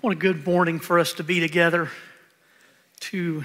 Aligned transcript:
What 0.00 0.12
a 0.12 0.16
good 0.16 0.46
morning 0.46 0.78
for 0.78 1.00
us 1.00 1.14
to 1.14 1.24
be 1.24 1.40
together, 1.40 1.90
to 3.00 3.42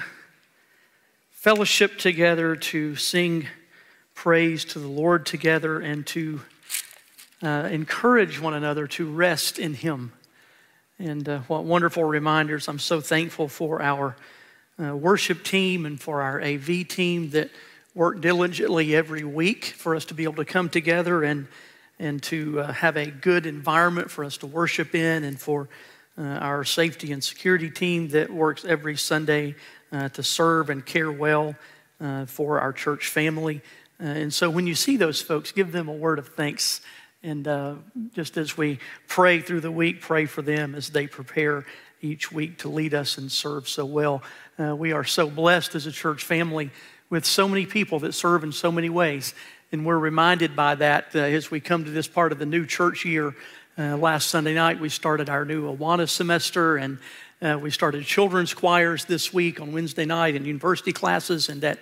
fellowship 1.32 1.98
together, 1.98 2.56
to 2.56 2.96
sing 2.96 3.48
praise 4.14 4.64
to 4.66 4.78
the 4.78 4.88
Lord 4.88 5.26
together, 5.26 5.80
and 5.80 6.06
to 6.06 6.42
uh, 7.42 7.70
encourage 7.72 8.40
one 8.40 8.54
another 8.54 8.86
to 8.86 9.12
rest 9.12 9.58
in 9.58 9.74
Him. 9.74 10.14
And 11.00 11.28
uh, 11.28 11.40
what 11.48 11.64
wonderful 11.64 12.04
reminders. 12.04 12.68
I'm 12.68 12.78
so 12.78 13.02
thankful 13.02 13.48
for 13.48 13.82
our 13.82 14.16
uh, 14.80 14.96
worship 14.96 15.44
team 15.44 15.88
and 15.88 16.00
for 16.00 16.22
our 16.22 16.40
AV 16.40 16.88
team 16.88 17.32
that 17.32 17.50
work 17.96 18.22
diligently 18.22 18.96
every 18.96 19.24
week 19.24 19.66
for 19.66 19.96
us 19.96 20.06
to 20.06 20.14
be 20.14 20.22
able 20.26 20.36
to 20.36 20.46
come 20.46 20.70
together 20.70 21.24
and, 21.24 21.48
and 21.98 22.22
to 22.24 22.60
uh, 22.60 22.74
have 22.74 22.96
a 22.96 23.08
good 23.08 23.48
environment 23.48 24.12
for 24.12 24.24
us 24.24 24.38
to 24.38 24.46
worship 24.46 24.94
in 24.94 25.24
and 25.24 25.42
for 25.42 25.68
uh, 26.18 26.22
our 26.22 26.64
safety 26.64 27.12
and 27.12 27.24
security 27.24 27.70
team 27.70 28.10
that 28.10 28.30
works 28.30 28.66
every 28.66 28.98
Sunday 28.98 29.56
uh, 29.92 30.10
to 30.10 30.24
serve 30.24 30.70
and 30.70 30.86
care 30.86 31.12
well 31.12 31.56
uh, 32.00 32.26
for 32.26 32.60
our 32.60 32.74
church 32.74 33.08
family. 33.08 33.62
Uh, 34.00 34.08
and 34.08 34.34
so 34.34 34.50
when 34.50 34.68
you 34.68 34.76
see 34.76 34.98
those 34.98 35.22
folks, 35.22 35.52
give 35.52 35.72
them 35.72 35.88
a 35.88 35.94
word 35.94 36.20
of 36.20 36.28
thanks. 36.30 36.82
And 37.24 37.48
uh, 37.48 37.76
just 38.14 38.38
as 38.38 38.58
we 38.58 38.80
pray 39.08 39.40
through 39.40 39.62
the 39.62 39.72
week, 39.72 40.02
pray 40.02 40.26
for 40.26 40.42
them 40.42 40.76
as 40.76 40.90
they 40.90 41.08
prepare 41.08 41.66
each 42.02 42.32
week 42.32 42.58
to 42.60 42.70
lead 42.70 42.94
us 42.94 43.18
and 43.18 43.32
serve 43.32 43.70
so 43.70 43.86
well. 43.86 44.22
Uh, 44.60 44.76
we 44.76 44.92
are 44.92 45.06
so 45.06 45.30
blessed 45.30 45.74
as 45.74 45.86
a 45.86 45.92
church 45.92 46.24
family 46.24 46.70
with 47.10 47.26
so 47.26 47.48
many 47.48 47.66
people 47.66 48.00
that 48.00 48.14
serve 48.14 48.44
in 48.44 48.52
so 48.52 48.72
many 48.72 48.90
ways. 48.90 49.34
And 49.72 49.86
we're 49.86 49.98
reminded 49.98 50.56
by 50.56 50.76
that 50.76 51.16
as 51.16 51.50
we 51.50 51.60
come 51.60 51.86
to 51.86 51.92
this 51.92 52.08
part 52.08 52.32
of 52.32 52.40
the 52.40 52.46
new 52.46 52.66
church 52.66 53.06
year 53.06 53.34
uh, 53.76 53.98
last 53.98 54.30
Sunday 54.30 54.54
night, 54.54 54.80
we 54.80 54.88
started 54.88 55.30
our 55.30 55.46
new 55.46 55.76
Awana 55.76 56.08
semester, 56.08 56.78
and 56.78 57.00
uh, 57.42 57.58
we 57.60 57.72
started 57.72 58.04
children's 58.06 58.54
choirs 58.54 59.06
this 59.06 59.34
week 59.34 59.60
on 59.60 59.74
Wednesday 59.74 60.06
night 60.06 60.36
and 60.36 60.46
university 60.46 60.94
classes. 60.94 61.50
And 61.50 61.64
at 61.64 61.80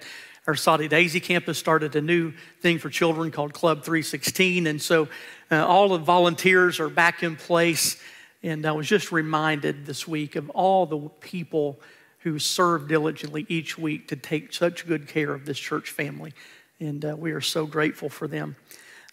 our 0.48 0.56
Soddy 0.56 0.88
Daisy 0.88 1.20
campus 1.20 1.58
started 1.58 1.94
a 1.98 2.02
new 2.02 2.32
thing 2.62 2.80
for 2.80 2.90
children 2.90 3.30
called 3.30 3.54
Club 3.54 3.84
316. 3.84 4.68
And 4.68 4.82
so 4.82 5.10
uh, 5.52 5.66
all 5.68 5.90
the 5.90 5.98
volunteers 5.98 6.80
are 6.80 6.90
back 6.90 7.24
in 7.24 7.36
place. 7.36 7.98
And 8.42 8.66
I 8.66 8.72
was 8.72 8.88
just 8.88 9.12
reminded 9.12 9.86
this 9.86 10.08
week 10.08 10.38
of 10.38 10.50
all 10.52 10.86
the 10.86 11.10
people 11.20 11.78
who 12.20 12.40
serve 12.40 12.88
diligently 12.88 13.46
each 13.50 13.78
week 13.78 14.08
to 14.08 14.16
take 14.16 14.54
such 14.54 14.88
good 14.88 15.10
care 15.10 15.34
of 15.34 15.46
this 15.46 15.60
church 15.60 15.90
family. 15.90 16.34
And 16.80 17.04
uh, 17.04 17.16
we 17.18 17.34
are 17.34 17.42
so 17.42 17.66
grateful 17.66 18.08
for 18.08 18.30
them. 18.30 18.56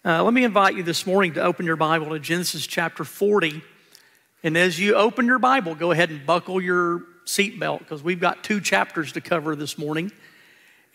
Uh, 0.05 0.23
let 0.23 0.33
me 0.33 0.45
invite 0.45 0.77
you 0.77 0.83
this 0.83 1.05
morning 1.05 1.33
to 1.33 1.41
open 1.41 1.65
your 1.65 1.75
Bible 1.75 2.11
to 2.11 2.19
Genesis 2.19 2.65
chapter 2.65 3.03
40. 3.03 3.61
And 4.43 4.57
as 4.57 4.79
you 4.79 4.95
open 4.95 5.25
your 5.25 5.39
Bible, 5.39 5.75
go 5.75 5.91
ahead 5.91 6.09
and 6.09 6.25
buckle 6.25 6.61
your 6.61 7.03
seatbelt 7.25 7.79
because 7.79 8.01
we've 8.01 8.21
got 8.21 8.41
two 8.41 8.61
chapters 8.61 9.11
to 9.11 9.19
cover 9.19 9.57
this 9.57 9.77
morning. 9.77 10.09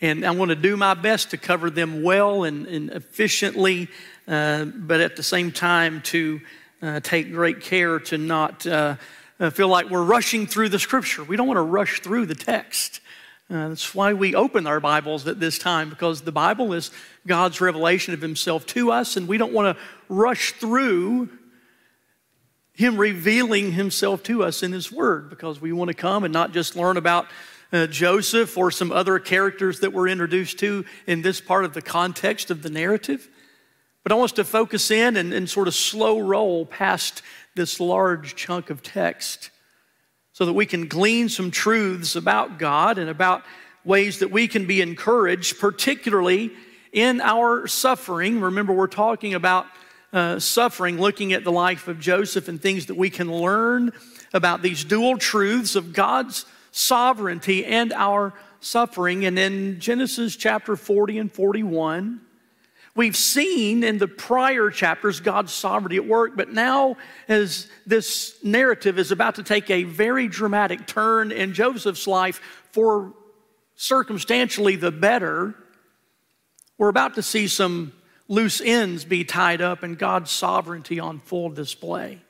And 0.01 0.25
I 0.25 0.31
want 0.31 0.49
to 0.49 0.55
do 0.55 0.75
my 0.75 0.95
best 0.95 1.29
to 1.29 1.37
cover 1.37 1.69
them 1.69 2.01
well 2.01 2.45
and, 2.45 2.65
and 2.65 2.89
efficiently, 2.89 3.89
uh, 4.27 4.65
but 4.65 5.01
at 5.01 5.15
the 5.15 5.21
same 5.21 5.51
time 5.51 6.01
to 6.05 6.41
uh, 6.81 6.99
take 7.01 7.31
great 7.31 7.61
care 7.61 7.99
to 7.99 8.17
not 8.17 8.65
uh, 8.65 8.95
uh 9.39 9.51
feel 9.51 9.67
like 9.67 9.91
we're 9.91 10.01
rushing 10.01 10.47
through 10.47 10.69
the 10.69 10.79
scripture. 10.79 11.23
We 11.23 11.35
don't 11.35 11.45
want 11.45 11.57
to 11.57 11.61
rush 11.61 11.99
through 11.99 12.25
the 12.25 12.33
text. 12.33 13.01
Uh, 13.47 13.69
that's 13.69 13.93
why 13.93 14.11
we 14.11 14.33
open 14.33 14.65
our 14.65 14.79
Bibles 14.79 15.27
at 15.27 15.39
this 15.39 15.59
time, 15.59 15.91
because 15.91 16.21
the 16.21 16.31
Bible 16.31 16.73
is 16.73 16.89
God's 17.27 17.61
revelation 17.61 18.15
of 18.15 18.21
Himself 18.21 18.65
to 18.67 18.91
us, 18.91 19.17
and 19.17 19.27
we 19.27 19.37
don't 19.37 19.53
want 19.53 19.77
to 19.77 19.83
rush 20.09 20.53
through 20.53 21.29
Him 22.73 22.97
revealing 22.97 23.71
Himself 23.73 24.23
to 24.23 24.43
us 24.43 24.63
in 24.63 24.71
His 24.71 24.91
Word, 24.91 25.29
because 25.29 25.61
we 25.61 25.71
want 25.71 25.89
to 25.89 25.93
come 25.93 26.23
and 26.23 26.33
not 26.33 26.53
just 26.53 26.75
learn 26.75 26.97
about 26.97 27.27
uh, 27.71 27.85
Joseph 27.85 28.57
or 28.57 28.71
some 28.71 28.91
other 28.91 29.19
characters 29.19 29.81
that 29.81 29.93
we're 29.93 30.07
introduced 30.07 30.57
to 30.59 30.83
in 31.05 31.21
this 31.21 31.39
part 31.39 31.65
of 31.65 31.73
the 31.75 31.83
context 31.83 32.49
of 32.49 32.63
the 32.63 32.71
narrative. 32.71 33.29
But 34.01 34.11
I 34.11 34.15
want 34.15 34.31
us 34.31 34.35
to 34.37 34.43
focus 34.43 34.89
in 34.89 35.17
and, 35.17 35.31
and 35.31 35.47
sort 35.47 35.67
of 35.67 35.75
slow 35.75 36.19
roll 36.19 36.65
past 36.65 37.21
this 37.53 37.79
large 37.79 38.35
chunk 38.35 38.71
of 38.71 38.81
text 38.81 39.51
so 40.35 40.45
that 40.45 40.51
we 40.51 40.65
can 40.65 40.89
glean 40.89 41.29
some 41.29 41.49
truths 41.49 42.17
about 42.17 42.59
God 42.59 42.97
and 42.97 43.09
about 43.09 43.41
ways 43.85 44.19
that 44.19 44.31
we 44.31 44.49
can 44.49 44.67
be 44.67 44.81
encouraged, 44.81 45.59
particularly 45.59 46.51
in 46.91 47.21
our 47.21 47.67
suffering. 47.67 48.41
Remember, 48.41 48.73
we're 48.73 48.87
talking 48.87 49.33
about 49.33 49.65
uh, 50.11 50.37
suffering, 50.37 50.99
looking 50.99 51.31
at 51.31 51.45
the 51.45 51.53
life 51.53 51.87
of 51.87 52.01
Joseph 52.01 52.49
and 52.49 52.61
things 52.61 52.87
that 52.87 52.97
we 52.97 53.09
can 53.09 53.31
learn 53.31 53.93
about 54.33 54.61
these 54.61 54.83
dual 54.83 55.17
truths 55.17 55.77
of 55.77 55.93
God's 55.93 56.45
sovereignty 56.71 57.63
and 57.63 57.93
our 57.93 58.33
suffering. 58.59 59.23
And 59.23 59.39
in 59.39 59.79
Genesis 59.79 60.35
chapter 60.35 60.75
40 60.75 61.17
and 61.17 61.31
41, 61.31 62.19
We've 62.95 63.17
seen 63.17 63.83
in 63.83 63.97
the 63.97 64.07
prior 64.07 64.69
chapters 64.69 65.19
God's 65.19 65.51
sovereignty 65.51 65.97
at 65.97 66.07
work, 66.07 66.37
but 66.37 66.53
now, 66.53 66.95
as 67.27 67.67
this 67.85 68.37
narrative 68.41 68.97
is 68.97 69.11
about 69.11 69.35
to 69.35 69.43
take 69.43 69.69
a 69.69 69.83
very 69.83 70.29
dramatic 70.29 70.87
turn 70.87 71.33
in 71.33 71.53
Joseph's 71.53 72.07
life 72.07 72.39
for 72.71 73.13
circumstantially 73.75 74.77
the 74.77 74.91
better, 74.91 75.55
we're 76.77 76.87
about 76.87 77.15
to 77.15 77.21
see 77.21 77.49
some 77.49 77.91
loose 78.29 78.61
ends 78.61 79.03
be 79.03 79.25
tied 79.25 79.61
up 79.61 79.83
and 79.83 79.97
God's 79.97 80.31
sovereignty 80.31 80.97
on 80.97 81.19
full 81.19 81.49
display. 81.49 82.21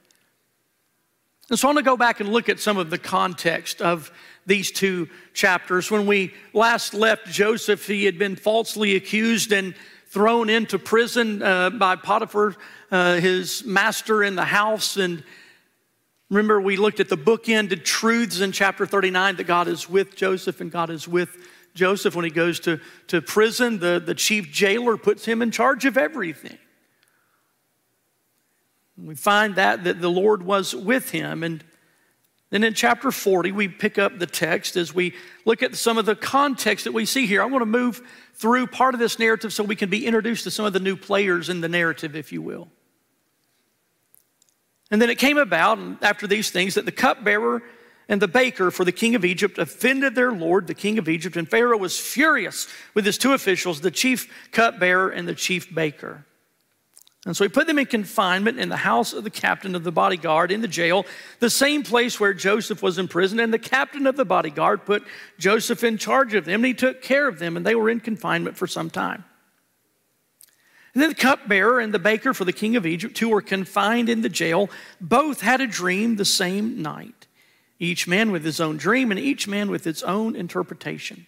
And 1.49 1.59
so 1.59 1.67
I 1.67 1.69
want 1.69 1.77
to 1.77 1.83
go 1.83 1.95
back 1.95 2.21
and 2.21 2.29
look 2.29 2.49
at 2.49 2.59
some 2.59 2.77
of 2.77 2.89
the 2.89 2.97
context 2.97 3.83
of 3.83 4.11
these 4.47 4.71
two 4.71 5.09
chapters. 5.35 5.91
When 5.91 6.07
we 6.07 6.33
last 6.53 6.95
left 6.95 7.27
Joseph, 7.27 7.85
he 7.85 8.05
had 8.05 8.17
been 8.17 8.35
falsely 8.35 8.95
accused 8.95 9.51
and 9.51 9.75
thrown 10.15 10.49
into 10.49 10.79
prison 10.79 11.43
uh, 11.43 11.69
by 11.69 11.97
Potiphar, 11.97 12.55
uh, 12.89 13.15
his 13.15 13.65
master 13.65 14.23
in 14.23 14.35
the 14.35 14.45
house. 14.45 14.95
And 14.95 15.21
remember, 16.29 16.61
we 16.61 16.77
looked 16.77 17.01
at 17.01 17.09
the 17.09 17.17
bookended 17.17 17.83
truths 17.83 18.39
in 18.39 18.53
chapter 18.53 18.85
39 18.85 19.35
that 19.35 19.43
God 19.43 19.67
is 19.67 19.89
with 19.89 20.15
Joseph 20.15 20.61
and 20.61 20.71
God 20.71 20.89
is 20.89 21.05
with 21.05 21.35
Joseph 21.73 22.15
when 22.15 22.23
he 22.23 22.31
goes 22.31 22.61
to, 22.61 22.79
to 23.07 23.21
prison. 23.21 23.79
The, 23.79 24.01
the 24.03 24.15
chief 24.15 24.53
jailer 24.53 24.95
puts 24.95 25.25
him 25.25 25.41
in 25.41 25.51
charge 25.51 25.83
of 25.83 25.97
everything. 25.97 26.57
We 28.97 29.15
find 29.15 29.55
that, 29.55 29.83
that 29.83 29.99
the 29.99 30.09
Lord 30.09 30.43
was 30.43 30.73
with 30.73 31.09
him. 31.09 31.43
And 31.43 31.61
then 32.51 32.63
in 32.63 32.73
chapter 32.73 33.11
40, 33.11 33.51
we 33.51 33.67
pick 33.67 33.97
up 33.97 34.19
the 34.19 34.27
text 34.27 34.75
as 34.75 34.93
we 34.93 35.13
look 35.45 35.63
at 35.63 35.75
some 35.75 35.97
of 35.97 36.05
the 36.05 36.15
context 36.15 36.85
that 36.85 36.91
we 36.91 37.05
see 37.05 37.25
here. 37.25 37.41
I 37.41 37.45
want 37.45 37.61
to 37.61 37.65
move 37.65 38.01
through 38.33 38.67
part 38.67 38.93
of 38.93 38.99
this 38.99 39.17
narrative 39.17 39.51
so 39.51 39.63
we 39.63 39.75
can 39.75 39.89
be 39.89 40.05
introduced 40.05 40.43
to 40.43 40.51
some 40.51 40.65
of 40.65 40.73
the 40.73 40.79
new 40.79 40.95
players 40.95 41.49
in 41.49 41.61
the 41.61 41.69
narrative, 41.69 42.15
if 42.15 42.31
you 42.31 42.41
will. 42.41 42.69
And 44.91 45.01
then 45.01 45.09
it 45.09 45.17
came 45.17 45.37
about 45.37 45.79
after 46.03 46.27
these 46.27 46.51
things 46.51 46.75
that 46.75 46.85
the 46.85 46.91
cupbearer 46.91 47.63
and 48.07 48.21
the 48.21 48.27
baker 48.27 48.69
for 48.69 48.85
the 48.85 48.91
king 48.91 49.15
of 49.15 49.25
Egypt 49.25 49.57
offended 49.57 50.13
their 50.13 50.31
lord, 50.31 50.67
the 50.67 50.75
king 50.75 50.99
of 50.99 51.09
Egypt, 51.09 51.35
and 51.37 51.49
Pharaoh 51.49 51.77
was 51.77 51.99
furious 51.99 52.67
with 52.93 53.05
his 53.05 53.17
two 53.17 53.33
officials, 53.33 53.81
the 53.81 53.89
chief 53.89 54.31
cupbearer 54.51 55.09
and 55.09 55.27
the 55.27 55.33
chief 55.33 55.73
baker. 55.73 56.25
And 57.25 57.35
so 57.35 57.43
he 57.43 57.49
put 57.49 57.65
them 57.65 57.79
in 57.79 57.87
confinement 57.87 58.59
in 58.59 58.69
the 58.69 58.77
house 58.77 59.11
of 59.11 59.23
the 59.23 59.31
captain 59.31 59.75
of 59.75 59.83
the 59.83 59.91
bodyguard 59.91 60.51
in 60.51 60.61
the 60.61 60.67
jail, 60.67 61.05
the 61.39 61.49
same 61.49 61.81
place 61.81 62.19
where 62.19 62.35
Joseph 62.35 62.83
was 62.83 62.99
in 62.99 63.07
prison. 63.07 63.39
And 63.39 63.51
the 63.51 63.57
captain 63.57 64.05
of 64.05 64.15
the 64.15 64.25
bodyguard 64.25 64.85
put 64.85 65.03
Joseph 65.39 65.83
in 65.83 65.97
charge 65.97 66.35
of 66.35 66.45
them, 66.45 66.55
and 66.55 66.65
he 66.65 66.75
took 66.75 67.01
care 67.01 67.27
of 67.27 67.39
them, 67.39 67.57
and 67.57 67.65
they 67.65 67.73
were 67.73 67.89
in 67.89 67.99
confinement 67.99 68.57
for 68.57 68.67
some 68.67 68.91
time. 68.91 69.23
And 70.93 71.01
then 71.01 71.09
the 71.09 71.15
cupbearer 71.15 71.79
and 71.79 71.93
the 71.93 71.99
baker 71.99 72.33
for 72.33 72.45
the 72.45 72.53
king 72.53 72.75
of 72.75 72.85
Egypt, 72.85 73.17
who 73.17 73.29
were 73.29 73.41
confined 73.41 74.07
in 74.07 74.21
the 74.21 74.29
jail, 74.29 74.69
both 75.01 75.41
had 75.41 75.61
a 75.61 75.67
dream 75.67 76.15
the 76.15 76.25
same 76.25 76.81
night, 76.81 77.27
each 77.79 78.07
man 78.07 78.31
with 78.31 78.45
his 78.45 78.61
own 78.61 78.77
dream, 78.77 79.09
and 79.09 79.19
each 79.19 79.47
man 79.47 79.71
with 79.71 79.87
its 79.87 80.03
own 80.03 80.35
interpretation. 80.35 81.25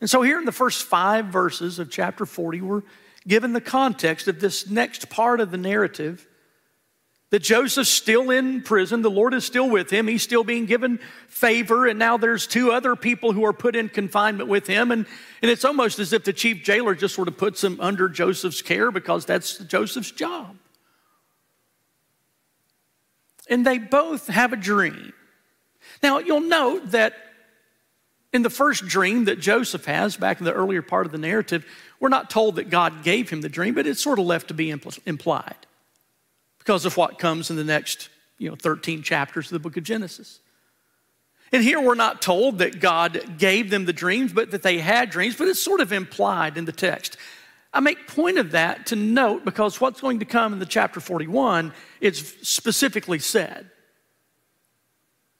And 0.00 0.10
so, 0.10 0.22
here 0.22 0.40
in 0.40 0.44
the 0.44 0.52
first 0.52 0.82
five 0.82 1.26
verses 1.26 1.78
of 1.78 1.88
chapter 1.88 2.26
40, 2.26 2.60
we're 2.60 2.82
given 3.26 3.52
the 3.52 3.60
context 3.60 4.28
of 4.28 4.40
this 4.40 4.68
next 4.68 5.08
part 5.08 5.40
of 5.40 5.50
the 5.50 5.56
narrative, 5.56 6.26
that 7.30 7.42
Joseph's 7.42 7.88
still 7.88 8.30
in 8.30 8.62
prison, 8.62 9.00
the 9.00 9.10
Lord 9.10 9.32
is 9.32 9.44
still 9.44 9.70
with 9.70 9.90
him, 9.90 10.06
he's 10.06 10.22
still 10.22 10.44
being 10.44 10.66
given 10.66 11.00
favor, 11.28 11.86
and 11.86 11.98
now 11.98 12.18
there's 12.18 12.46
two 12.46 12.72
other 12.72 12.94
people 12.94 13.32
who 13.32 13.46
are 13.46 13.54
put 13.54 13.74
in 13.74 13.88
confinement 13.88 14.50
with 14.50 14.66
him. 14.66 14.90
And, 14.90 15.06
and 15.40 15.50
it's 15.50 15.64
almost 15.64 15.98
as 15.98 16.12
if 16.12 16.24
the 16.24 16.34
chief 16.34 16.62
jailer 16.62 16.94
just 16.94 17.14
sort 17.14 17.28
of 17.28 17.38
puts 17.38 17.64
him 17.64 17.80
under 17.80 18.10
Joseph's 18.10 18.60
care 18.60 18.90
because 18.90 19.24
that's 19.24 19.56
Joseph's 19.58 20.10
job. 20.10 20.56
And 23.48 23.66
they 23.66 23.78
both 23.78 24.26
have 24.26 24.52
a 24.52 24.56
dream. 24.56 25.14
Now, 26.02 26.18
you'll 26.18 26.40
note 26.40 26.90
that 26.90 27.14
in 28.32 28.42
the 28.42 28.50
first 28.50 28.86
dream 28.86 29.26
that 29.26 29.40
Joseph 29.40 29.84
has, 29.84 30.16
back 30.16 30.40
in 30.40 30.44
the 30.44 30.52
earlier 30.52 30.82
part 30.82 31.06
of 31.06 31.12
the 31.12 31.18
narrative, 31.18 31.66
we're 32.00 32.08
not 32.08 32.30
told 32.30 32.56
that 32.56 32.70
God 32.70 33.04
gave 33.04 33.30
him 33.30 33.42
the 33.42 33.48
dream, 33.48 33.74
but 33.74 33.86
it's 33.86 34.02
sort 34.02 34.18
of 34.18 34.24
left 34.24 34.48
to 34.48 34.54
be 34.54 34.68
impl- 34.68 34.98
implied 35.06 35.66
because 36.58 36.84
of 36.84 36.96
what 36.96 37.18
comes 37.18 37.50
in 37.50 37.56
the 37.56 37.64
next 37.64 38.08
you 38.38 38.48
know, 38.48 38.56
13 38.56 39.02
chapters 39.02 39.46
of 39.46 39.52
the 39.52 39.58
book 39.58 39.76
of 39.76 39.84
Genesis. 39.84 40.40
And 41.52 41.62
here 41.62 41.80
we're 41.80 41.94
not 41.94 42.22
told 42.22 42.58
that 42.58 42.80
God 42.80 43.38
gave 43.38 43.68
them 43.68 43.84
the 43.84 43.92
dreams, 43.92 44.32
but 44.32 44.50
that 44.52 44.62
they 44.62 44.78
had 44.78 45.10
dreams, 45.10 45.36
but 45.36 45.48
it's 45.48 45.62
sort 45.62 45.80
of 45.80 45.92
implied 45.92 46.56
in 46.56 46.64
the 46.64 46.72
text. 46.72 47.18
I 47.74 47.80
make 47.80 48.06
point 48.06 48.38
of 48.38 48.52
that 48.52 48.86
to 48.86 48.96
note 48.96 49.44
because 49.44 49.80
what's 49.80 50.00
going 50.00 50.18
to 50.20 50.24
come 50.24 50.54
in 50.54 50.58
the 50.58 50.66
chapter 50.66 51.00
41 51.00 51.72
is 52.00 52.36
specifically 52.42 53.18
said. 53.18 53.70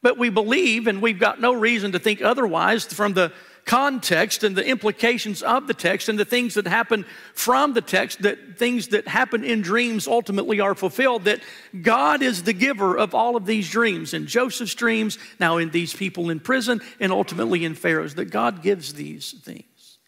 But 0.03 0.19
we 0.19 0.31
believe, 0.31 0.89
and 0.89 1.01
we've 1.01 1.21
got 1.21 1.41
no 1.41 1.53
reason 1.53 1.93
to 1.93 1.99
think 1.99 2.21
otherwise 2.21 2.85
from 2.85 3.15
the 3.15 3.33
context 3.65 4.43
and 4.43 4.57
the 4.57 4.67
implications 4.67 5.41
of 5.43 5.69
the 5.69 5.75
text 5.75 6.09
and 6.09 6.19
the 6.19 6.25
things 6.25 6.55
that 6.55 6.67
happen 6.67 7.05
from 7.35 7.75
the 7.75 7.81
text, 7.81 8.23
that 8.23 8.59
things 8.59 8.89
that 8.89 9.07
happen 9.07 9.45
in 9.45 9.63
dreams 9.63 10.09
ultimately 10.09 10.59
are 10.59 10.75
fulfilled, 10.75 11.25
that 11.25 11.41
God 11.81 12.23
is 12.23 12.43
the 12.43 12.53
giver 12.53 12.99
of 12.99 13.15
all 13.15 13.37
of 13.37 13.47
these 13.47 13.71
dreams, 13.71 14.15
in 14.15 14.27
Joseph's 14.27 14.75
dreams, 14.75 15.19
now 15.39 15.59
in 15.59 15.71
these 15.71 15.95
people 15.95 16.31
in 16.31 16.41
prison, 16.41 16.81
and 16.99 17.13
ultimately 17.13 17.65
in 17.65 17.77
Pharaoh's, 17.77 18.17
that 18.17 18.27
God 18.27 18.63
gives 18.63 18.95
these 18.95 19.31
things. 19.31 19.99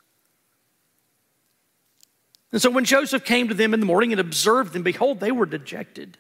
And 2.51 2.61
so 2.61 2.71
when 2.71 2.85
Joseph 2.85 3.25
came 3.25 3.49
to 3.49 3.55
them 3.55 3.75
in 3.75 3.81
the 3.81 3.87
morning 3.87 4.13
and 4.13 4.21
observed 4.21 4.73
them, 4.73 4.83
behold, 4.83 5.21
they 5.21 5.33
were 5.33 5.47
dejected. 5.47 6.19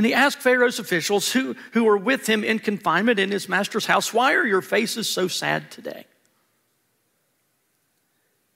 And 0.00 0.06
he 0.06 0.14
asked 0.14 0.38
Pharaoh's 0.38 0.78
officials 0.78 1.30
who, 1.30 1.54
who 1.72 1.84
were 1.84 1.98
with 1.98 2.26
him 2.26 2.42
in 2.42 2.58
confinement 2.58 3.18
in 3.18 3.30
his 3.30 3.50
master's 3.50 3.84
house, 3.84 4.14
Why 4.14 4.32
are 4.32 4.46
your 4.46 4.62
faces 4.62 5.06
so 5.06 5.28
sad 5.28 5.70
today? 5.70 6.06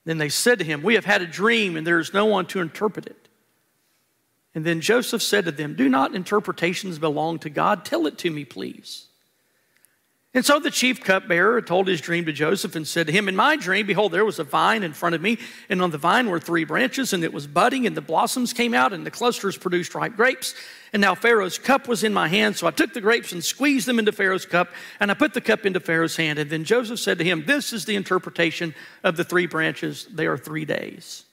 Then 0.05 0.17
they 0.17 0.29
said 0.29 0.57
to 0.57 0.65
him, 0.65 0.81
We 0.81 0.95
have 0.95 1.05
had 1.05 1.21
a 1.21 1.27
dream, 1.27 1.77
and 1.77 1.85
there 1.85 1.99
is 1.99 2.15
no 2.15 2.25
one 2.25 2.47
to 2.47 2.61
interpret 2.61 3.05
it. 3.05 3.27
And 4.55 4.65
then 4.65 4.81
Joseph 4.81 5.21
said 5.21 5.45
to 5.45 5.51
them, 5.51 5.75
Do 5.75 5.87
not 5.87 6.15
interpretations 6.15 6.97
belong 6.97 7.37
to 7.37 7.51
God? 7.51 7.85
Tell 7.85 8.07
it 8.07 8.17
to 8.17 8.31
me, 8.31 8.43
please. 8.43 9.05
And 10.35 10.45
so 10.45 10.59
the 10.59 10.69
chief 10.69 11.01
cupbearer 11.01 11.61
told 11.61 11.87
his 11.87 12.01
dream 12.01 12.25
to 12.25 12.33
Joseph 12.33 12.75
and 12.75 12.85
said 12.85 13.07
to 13.07 13.13
him, 13.13 13.29
In 13.29 13.37
my 13.37 13.55
dream, 13.55 13.87
behold, 13.87 14.11
there 14.11 14.25
was 14.25 14.37
a 14.37 14.43
vine 14.43 14.83
in 14.83 14.91
front 14.91 15.15
of 15.15 15.21
me, 15.21 15.39
and 15.69 15.81
on 15.81 15.91
the 15.91 15.97
vine 15.97 16.29
were 16.29 16.41
three 16.41 16.65
branches, 16.65 17.13
and 17.13 17.23
it 17.23 17.31
was 17.31 17.47
budding, 17.47 17.87
and 17.87 17.95
the 17.95 18.01
blossoms 18.01 18.51
came 18.51 18.73
out, 18.73 18.91
and 18.91 19.05
the 19.05 19.11
clusters 19.11 19.57
produced 19.57 19.95
ripe 19.95 20.17
grapes. 20.17 20.53
And 20.91 20.99
now 20.99 21.15
Pharaoh's 21.15 21.57
cup 21.57 21.87
was 21.87 22.03
in 22.03 22.13
my 22.13 22.27
hand, 22.27 22.57
so 22.57 22.67
I 22.67 22.71
took 22.71 22.93
the 22.93 22.99
grapes 22.99 23.31
and 23.31 23.41
squeezed 23.41 23.87
them 23.87 23.97
into 23.97 24.11
Pharaoh's 24.11 24.45
cup, 24.45 24.73
and 24.99 25.09
I 25.09 25.13
put 25.13 25.33
the 25.33 25.39
cup 25.39 25.65
into 25.65 25.79
Pharaoh's 25.79 26.17
hand. 26.17 26.37
And 26.37 26.49
then 26.49 26.65
Joseph 26.65 26.99
said 26.99 27.17
to 27.19 27.23
him, 27.23 27.45
This 27.45 27.71
is 27.71 27.85
the 27.85 27.95
interpretation 27.95 28.75
of 29.05 29.15
the 29.15 29.23
three 29.23 29.45
branches. 29.45 30.05
They 30.13 30.27
are 30.27 30.37
three 30.37 30.65
days. 30.65 31.23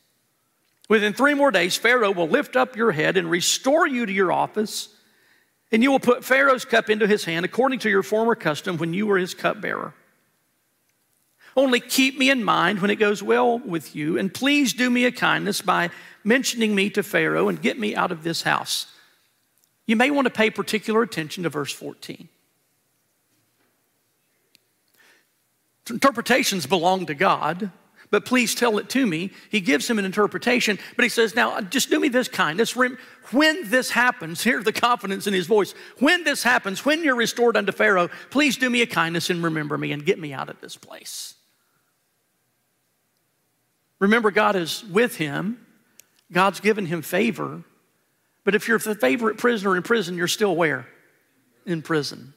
Within 0.88 1.12
three 1.12 1.34
more 1.34 1.50
days, 1.50 1.76
Pharaoh 1.76 2.12
will 2.12 2.28
lift 2.28 2.54
up 2.54 2.76
your 2.76 2.92
head 2.92 3.16
and 3.16 3.28
restore 3.28 3.84
you 3.84 4.06
to 4.06 4.12
your 4.12 4.30
office. 4.30 4.90
And 5.72 5.82
you 5.82 5.90
will 5.90 6.00
put 6.00 6.24
Pharaoh's 6.24 6.66
cup 6.66 6.90
into 6.90 7.06
his 7.06 7.24
hand 7.24 7.44
according 7.46 7.78
to 7.80 7.90
your 7.90 8.02
former 8.02 8.34
custom 8.34 8.76
when 8.76 8.92
you 8.92 9.06
were 9.06 9.16
his 9.16 9.34
cupbearer. 9.34 9.94
Only 11.56 11.80
keep 11.80 12.18
me 12.18 12.30
in 12.30 12.44
mind 12.44 12.80
when 12.80 12.90
it 12.90 12.96
goes 12.96 13.22
well 13.22 13.58
with 13.58 13.96
you, 13.96 14.18
and 14.18 14.32
please 14.32 14.72
do 14.72 14.90
me 14.90 15.04
a 15.04 15.12
kindness 15.12 15.60
by 15.60 15.90
mentioning 16.24 16.74
me 16.74 16.90
to 16.90 17.02
Pharaoh 17.02 17.48
and 17.48 17.60
get 17.60 17.78
me 17.78 17.94
out 17.94 18.12
of 18.12 18.22
this 18.22 18.42
house. 18.42 18.86
You 19.86 19.96
may 19.96 20.10
want 20.10 20.26
to 20.26 20.30
pay 20.30 20.50
particular 20.50 21.02
attention 21.02 21.42
to 21.42 21.48
verse 21.48 21.72
14. 21.72 22.28
Interpretations 25.90 26.66
belong 26.66 27.06
to 27.06 27.14
God, 27.14 27.70
but 28.12 28.26
please 28.26 28.54
tell 28.54 28.76
it 28.76 28.90
to 28.90 29.06
me. 29.06 29.30
He 29.48 29.60
gives 29.60 29.88
him 29.88 29.98
an 29.98 30.04
interpretation, 30.04 30.78
but 30.96 31.02
he 31.02 31.08
says, 31.08 31.34
Now 31.34 31.62
just 31.62 31.88
do 31.88 31.98
me 31.98 32.08
this 32.08 32.28
kindness. 32.28 32.76
When 32.76 32.98
this 33.64 33.90
happens, 33.90 34.44
hear 34.44 34.62
the 34.62 34.72
confidence 34.72 35.26
in 35.26 35.32
his 35.32 35.46
voice. 35.46 35.74
When 35.98 36.22
this 36.22 36.42
happens, 36.42 36.84
when 36.84 37.02
you're 37.02 37.16
restored 37.16 37.56
unto 37.56 37.72
Pharaoh, 37.72 38.10
please 38.30 38.58
do 38.58 38.68
me 38.68 38.82
a 38.82 38.86
kindness 38.86 39.30
and 39.30 39.42
remember 39.42 39.78
me 39.78 39.92
and 39.92 40.04
get 40.04 40.20
me 40.20 40.34
out 40.34 40.50
of 40.50 40.60
this 40.60 40.76
place. 40.76 41.34
Remember, 43.98 44.30
God 44.30 44.56
is 44.56 44.84
with 44.84 45.16
him, 45.16 45.64
God's 46.30 46.60
given 46.60 46.84
him 46.84 47.00
favor. 47.00 47.64
But 48.44 48.54
if 48.54 48.68
you're 48.68 48.78
the 48.78 48.94
favorite 48.94 49.38
prisoner 49.38 49.74
in 49.74 49.82
prison, 49.82 50.16
you're 50.16 50.28
still 50.28 50.54
where? 50.54 50.86
In 51.64 51.80
prison. 51.80 52.34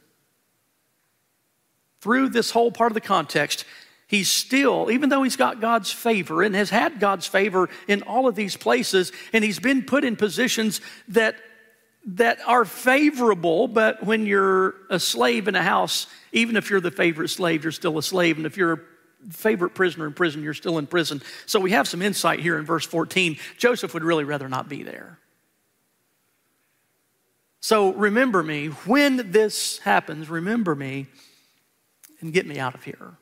Through 2.00 2.30
this 2.30 2.52
whole 2.52 2.72
part 2.72 2.92
of 2.92 2.94
the 2.94 3.02
context, 3.02 3.66
he's 4.08 4.30
still, 4.30 4.90
even 4.92 5.10
though 5.10 5.24
he's 5.24 5.36
got 5.36 5.62
God's 5.62 5.92
favor 5.92 6.44
and 6.44 6.56
has 6.56 6.70
had 6.70 7.00
God's 7.00 7.28
favor 7.28 7.70
in 7.88 8.02
all 8.04 8.28
of 8.28 8.36
these 8.36 8.58
places, 8.58 9.12
and 9.34 9.44
he's 9.44 9.60
been 9.60 9.84
put 9.84 10.04
in 10.04 10.16
positions 10.16 10.82
that 11.10 11.36
that 12.06 12.38
are 12.46 12.66
favorable, 12.66 13.68
but 13.68 14.04
when 14.04 14.28
you're 14.28 14.76
a 14.90 15.00
slave 15.00 15.48
in 15.48 15.56
a 15.56 15.64
house, 15.64 16.06
even 16.32 16.56
if 16.56 16.70
you're 16.70 16.82
the 16.82 16.92
favorite 16.92 17.30
slave, 17.30 17.64
you're 17.64 17.72
still 17.72 17.98
a 17.98 18.04
slave. 18.04 18.38
And 18.38 18.46
if 18.46 18.58
you're 18.58 18.74
a 18.74 18.80
favorite 19.32 19.74
prisoner 19.74 20.06
in 20.06 20.14
prison, 20.14 20.44
you're 20.44 20.54
still 20.54 20.78
in 20.78 20.86
prison. 20.86 21.22
So 21.48 21.60
we 21.60 21.72
have 21.72 21.88
some 21.88 22.04
insight 22.04 22.40
here 22.40 22.60
in 22.60 22.66
verse 22.66 22.86
14. 22.86 23.38
Joseph 23.58 23.94
would 23.96 24.04
really 24.04 24.24
rather 24.24 24.48
not 24.48 24.70
be 24.70 24.84
there. 24.84 25.18
So 27.60 27.94
remember 27.94 28.44
me. 28.44 28.68
When 28.68 29.32
this 29.32 29.80
happens, 29.80 30.30
remember 30.30 30.76
me 30.76 31.08
and 32.22 32.32
get 32.32 32.46
me 32.46 32.60
out 32.60 32.76
of 32.76 32.84
here. 32.84 33.14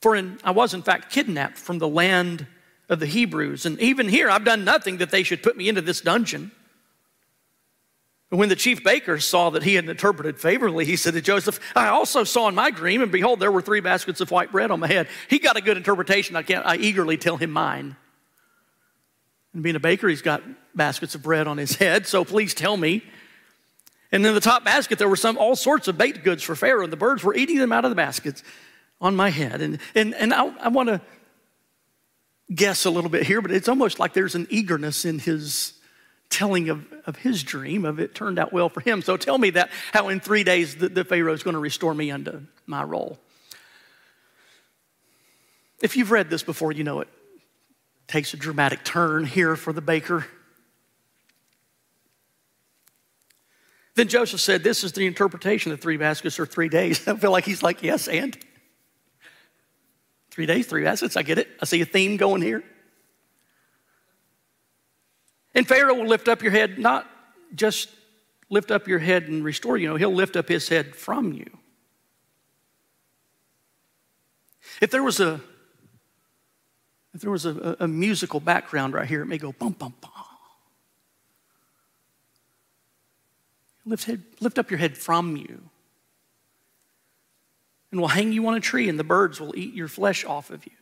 For 0.00 0.14
in, 0.14 0.38
I 0.44 0.52
was, 0.52 0.74
in 0.74 0.82
fact, 0.82 1.10
kidnapped 1.10 1.58
from 1.58 1.78
the 1.78 1.88
land 1.88 2.46
of 2.88 3.00
the 3.00 3.06
Hebrews. 3.06 3.66
And 3.66 3.78
even 3.80 4.08
here, 4.08 4.30
I've 4.30 4.44
done 4.44 4.64
nothing 4.64 4.98
that 4.98 5.10
they 5.10 5.22
should 5.22 5.42
put 5.42 5.56
me 5.56 5.68
into 5.68 5.80
this 5.80 6.00
dungeon. 6.00 6.52
And 8.30 8.38
when 8.38 8.50
the 8.50 8.56
chief 8.56 8.84
baker 8.84 9.18
saw 9.18 9.50
that 9.50 9.62
he 9.62 9.74
had 9.74 9.88
interpreted 9.88 10.38
favorably, 10.38 10.84
he 10.84 10.96
said 10.96 11.14
to 11.14 11.20
Joseph, 11.20 11.58
I 11.74 11.88
also 11.88 12.24
saw 12.24 12.48
in 12.48 12.54
my 12.54 12.70
dream, 12.70 13.00
and 13.00 13.10
behold, 13.10 13.40
there 13.40 13.50
were 13.50 13.62
three 13.62 13.80
baskets 13.80 14.20
of 14.20 14.30
white 14.30 14.52
bread 14.52 14.70
on 14.70 14.80
my 14.80 14.86
head. 14.86 15.08
He 15.28 15.38
got 15.38 15.56
a 15.56 15.62
good 15.62 15.78
interpretation. 15.78 16.36
I 16.36 16.42
can't, 16.42 16.64
I 16.66 16.76
eagerly 16.76 17.16
tell 17.16 17.38
him 17.38 17.50
mine. 17.50 17.96
And 19.54 19.62
being 19.62 19.76
a 19.76 19.80
baker, 19.80 20.08
he's 20.08 20.20
got 20.20 20.42
baskets 20.74 21.14
of 21.14 21.22
bread 21.22 21.48
on 21.48 21.56
his 21.56 21.76
head, 21.76 22.06
so 22.06 22.22
please 22.22 22.52
tell 22.52 22.76
me. 22.76 23.02
And 24.12 24.24
in 24.24 24.34
the 24.34 24.40
top 24.40 24.62
basket, 24.62 24.98
there 24.98 25.08
were 25.08 25.16
some 25.16 25.38
all 25.38 25.56
sorts 25.56 25.88
of 25.88 25.96
baked 25.96 26.22
goods 26.22 26.42
for 26.42 26.54
Pharaoh, 26.54 26.84
and 26.84 26.92
the 26.92 26.98
birds 26.98 27.24
were 27.24 27.34
eating 27.34 27.56
them 27.56 27.72
out 27.72 27.84
of 27.84 27.90
the 27.90 27.96
baskets 27.96 28.42
on 29.00 29.16
my 29.16 29.30
head. 29.30 29.60
And, 29.60 29.78
and, 29.94 30.14
and 30.14 30.34
I, 30.34 30.46
I 30.58 30.68
want 30.68 30.88
to 30.88 31.00
guess 32.52 32.84
a 32.84 32.90
little 32.90 33.10
bit 33.10 33.24
here, 33.24 33.40
but 33.40 33.50
it's 33.50 33.68
almost 33.68 33.98
like 33.98 34.12
there's 34.12 34.34
an 34.34 34.46
eagerness 34.50 35.04
in 35.04 35.18
his 35.18 35.74
telling 36.30 36.68
of, 36.68 36.84
of 37.06 37.16
his 37.16 37.42
dream 37.42 37.84
of 37.84 37.98
it 37.98 38.14
turned 38.14 38.38
out 38.38 38.52
well 38.52 38.68
for 38.68 38.80
him. 38.80 39.02
So 39.02 39.16
tell 39.16 39.38
me 39.38 39.50
that 39.50 39.70
how 39.92 40.08
in 40.08 40.20
three 40.20 40.44
days 40.44 40.76
the, 40.76 40.88
the 40.88 41.04
Pharaoh 41.04 41.32
is 41.32 41.42
going 41.42 41.54
to 41.54 41.60
restore 41.60 41.94
me 41.94 42.10
unto 42.10 42.42
my 42.66 42.82
role. 42.82 43.18
If 45.80 45.96
you've 45.96 46.10
read 46.10 46.28
this 46.28 46.42
before, 46.42 46.72
you 46.72 46.84
know 46.84 47.00
it 47.00 47.08
takes 48.08 48.34
a 48.34 48.36
dramatic 48.36 48.84
turn 48.84 49.24
here 49.24 49.54
for 49.54 49.72
the 49.72 49.80
baker. 49.80 50.26
Then 53.94 54.08
Joseph 54.08 54.40
said, 54.40 54.62
This 54.64 54.84
is 54.84 54.92
the 54.92 55.06
interpretation 55.06 55.72
of 55.72 55.80
three 55.80 55.96
baskets 55.96 56.38
or 56.38 56.46
three 56.46 56.68
days. 56.68 57.06
I 57.08 57.16
feel 57.16 57.30
like 57.30 57.44
he's 57.44 57.62
like, 57.62 57.82
Yes, 57.82 58.08
and? 58.08 58.36
Three 60.38 60.46
days, 60.46 60.68
three 60.68 60.84
baskets. 60.84 61.16
I 61.16 61.24
get 61.24 61.38
it. 61.38 61.48
I 61.60 61.64
see 61.64 61.80
a 61.80 61.84
theme 61.84 62.16
going 62.16 62.42
here. 62.42 62.62
And 65.52 65.66
Pharaoh 65.66 65.94
will 65.94 66.06
lift 66.06 66.28
up 66.28 66.42
your 66.42 66.52
head, 66.52 66.78
not 66.78 67.10
just 67.56 67.88
lift 68.48 68.70
up 68.70 68.86
your 68.86 69.00
head 69.00 69.24
and 69.24 69.42
restore 69.42 69.76
you, 69.76 69.88
know, 69.88 69.96
he'll 69.96 70.14
lift 70.14 70.36
up 70.36 70.48
his 70.48 70.68
head 70.68 70.94
from 70.94 71.32
you. 71.32 71.50
If 74.80 74.92
there 74.92 75.02
was 75.02 75.18
a 75.18 75.40
if 77.14 77.20
there 77.20 77.32
was 77.32 77.44
a, 77.44 77.76
a, 77.80 77.88
musical 77.88 78.38
background 78.38 78.94
right 78.94 79.08
here, 79.08 79.22
it 79.22 79.26
may 79.26 79.38
go 79.38 79.50
bum, 79.50 79.72
bum, 79.72 79.92
bum. 80.00 80.12
Lift, 83.84 84.04
head, 84.04 84.22
lift 84.38 84.56
up 84.56 84.70
your 84.70 84.78
head 84.78 84.96
from 84.96 85.36
you. 85.36 85.68
And 87.90 88.00
will 88.00 88.08
hang 88.08 88.32
you 88.32 88.46
on 88.48 88.54
a 88.54 88.60
tree, 88.60 88.88
and 88.88 88.98
the 88.98 89.04
birds 89.04 89.40
will 89.40 89.56
eat 89.56 89.74
your 89.74 89.88
flesh 89.88 90.24
off 90.24 90.50
of 90.50 90.66
you. 90.66 90.72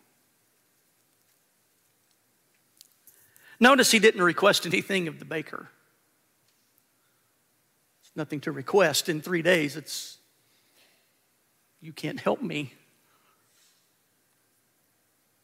Notice 3.58 3.90
he 3.90 3.98
didn't 3.98 4.22
request 4.22 4.66
anything 4.66 5.08
of 5.08 5.18
the 5.18 5.24
baker. 5.24 5.68
It's 8.02 8.14
nothing 8.16 8.40
to 8.40 8.52
request 8.52 9.08
in 9.08 9.20
three 9.20 9.42
days. 9.42 9.76
It's, 9.76 10.18
you 11.80 11.92
can't 11.92 12.20
help 12.20 12.42
me. 12.42 12.74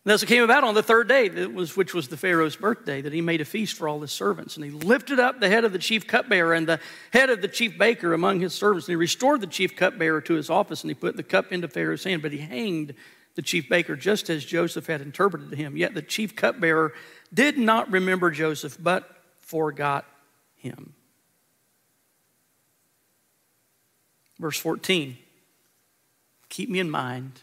As 0.04 0.20
it 0.20 0.26
came 0.26 0.42
about 0.42 0.64
on 0.64 0.74
the 0.74 0.82
third 0.82 1.06
day, 1.06 1.28
was, 1.46 1.76
which 1.76 1.94
was 1.94 2.08
the 2.08 2.16
Pharaoh's 2.16 2.56
birthday, 2.56 3.02
that 3.02 3.12
he 3.12 3.20
made 3.20 3.40
a 3.40 3.44
feast 3.44 3.76
for 3.76 3.88
all 3.88 4.00
his 4.00 4.10
servants. 4.10 4.56
And 4.56 4.64
he 4.64 4.72
lifted 4.72 5.20
up 5.20 5.38
the 5.38 5.48
head 5.48 5.64
of 5.64 5.72
the 5.72 5.78
chief 5.78 6.08
cupbearer 6.08 6.54
and 6.54 6.66
the 6.66 6.80
head 7.12 7.30
of 7.30 7.40
the 7.40 7.46
chief 7.46 7.78
baker 7.78 8.12
among 8.12 8.40
his 8.40 8.52
servants. 8.52 8.88
And 8.88 8.92
he 8.92 8.96
restored 8.96 9.40
the 9.40 9.46
chief 9.46 9.76
cupbearer 9.76 10.20
to 10.22 10.34
his 10.34 10.50
office, 10.50 10.82
and 10.82 10.90
he 10.90 10.94
put 10.94 11.16
the 11.16 11.22
cup 11.22 11.52
into 11.52 11.68
Pharaoh's 11.68 12.02
hand. 12.02 12.20
But 12.20 12.32
he 12.32 12.38
hanged 12.38 12.94
the 13.36 13.42
chief 13.42 13.68
baker 13.68 13.94
just 13.94 14.28
as 14.28 14.44
Joseph 14.44 14.88
had 14.88 15.02
interpreted 15.02 15.50
to 15.50 15.56
him. 15.56 15.76
Yet 15.76 15.94
the 15.94 16.02
chief 16.02 16.34
cupbearer 16.34 16.94
did 17.32 17.56
not 17.56 17.90
remember 17.92 18.32
Joseph, 18.32 18.76
but 18.80 19.08
forgot 19.38 20.04
him. 20.56 20.94
Verse 24.40 24.58
14 24.58 25.16
Keep 26.48 26.70
me 26.70 26.80
in 26.80 26.90
mind. 26.90 27.40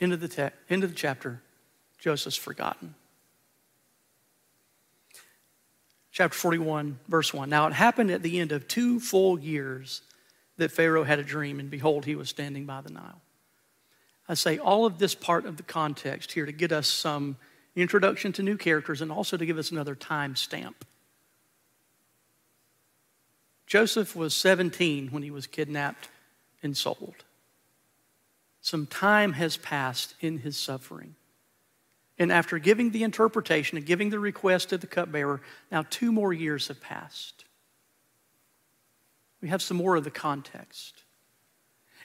End 0.00 0.12
of 0.12 0.20
the, 0.20 0.28
te- 0.28 0.54
end 0.68 0.84
of 0.84 0.90
the 0.90 0.96
chapter, 0.96 1.40
Joseph's 1.98 2.36
forgotten. 2.36 2.94
Chapter 6.12 6.38
41, 6.38 6.98
verse 7.08 7.34
1. 7.34 7.48
Now 7.48 7.66
it 7.66 7.72
happened 7.72 8.10
at 8.10 8.22
the 8.22 8.40
end 8.40 8.52
of 8.52 8.68
two 8.68 9.00
full 9.00 9.38
years 9.38 10.02
that 10.56 10.70
Pharaoh 10.70 11.04
had 11.04 11.18
a 11.18 11.22
dream, 11.22 11.60
and 11.60 11.70
behold, 11.70 12.06
he 12.06 12.14
was 12.14 12.28
standing 12.28 12.64
by 12.64 12.80
the 12.80 12.90
Nile. 12.90 13.20
I 14.28 14.34
say 14.34 14.58
all 14.58 14.86
of 14.86 14.98
this 14.98 15.14
part 15.14 15.46
of 15.46 15.56
the 15.56 15.62
context 15.62 16.32
here 16.32 16.46
to 16.46 16.52
get 16.52 16.72
us 16.72 16.88
some 16.88 17.36
introduction 17.76 18.32
to 18.32 18.42
new 18.42 18.56
characters 18.56 19.02
and 19.02 19.12
also 19.12 19.36
to 19.36 19.46
give 19.46 19.58
us 19.58 19.70
another 19.70 19.94
time 19.94 20.34
stamp. 20.34 20.84
Joseph 23.66 24.16
was 24.16 24.34
17 24.34 25.08
when 25.08 25.22
he 25.22 25.30
was 25.30 25.46
kidnapped 25.46 26.08
and 26.62 26.76
sold. 26.76 27.25
Some 28.66 28.88
time 28.88 29.34
has 29.34 29.56
passed 29.56 30.16
in 30.20 30.38
his 30.38 30.56
suffering. 30.56 31.14
And 32.18 32.32
after 32.32 32.58
giving 32.58 32.90
the 32.90 33.04
interpretation 33.04 33.78
and 33.78 33.86
giving 33.86 34.10
the 34.10 34.18
request 34.18 34.70
to 34.70 34.76
the 34.76 34.88
cupbearer, 34.88 35.40
now 35.70 35.84
two 35.88 36.10
more 36.10 36.32
years 36.32 36.66
have 36.66 36.80
passed. 36.80 37.44
We 39.40 39.50
have 39.50 39.62
some 39.62 39.76
more 39.76 39.94
of 39.94 40.02
the 40.02 40.10
context. 40.10 41.04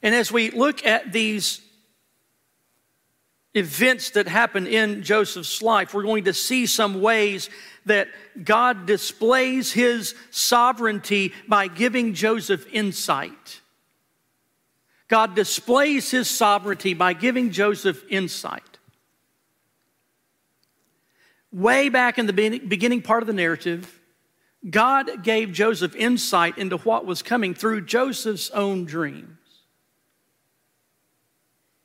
And 0.03 0.13
as 0.13 0.31
we 0.31 0.51
look 0.51 0.85
at 0.85 1.11
these 1.11 1.61
events 3.55 4.11
that 4.11 4.27
happen 4.27 4.67
in 4.67 5.01
Joseph's 5.01 5.63
life, 5.63 5.95
we're 5.95 6.03
going 6.03 6.25
to 6.25 6.33
see 6.33 6.67
some 6.67 7.01
ways 7.01 7.49
that 7.87 8.07
God 8.43 8.85
displays 8.85 9.71
his 9.71 10.13
sovereignty 10.29 11.33
by 11.47 11.69
giving 11.69 12.13
Joseph 12.13 12.71
insight. 12.71 13.60
God 15.11 15.35
displays 15.35 16.09
his 16.09 16.29
sovereignty 16.29 16.93
by 16.93 17.11
giving 17.11 17.51
Joseph 17.51 18.01
insight. 18.09 18.79
Way 21.51 21.89
back 21.89 22.17
in 22.17 22.27
the 22.27 22.59
beginning 22.59 23.01
part 23.01 23.21
of 23.21 23.27
the 23.27 23.33
narrative, 23.33 23.99
God 24.69 25.21
gave 25.21 25.51
Joseph 25.51 25.97
insight 25.97 26.57
into 26.57 26.77
what 26.77 27.05
was 27.05 27.21
coming 27.21 27.53
through 27.53 27.81
Joseph's 27.81 28.51
own 28.51 28.85
dreams. 28.85 29.37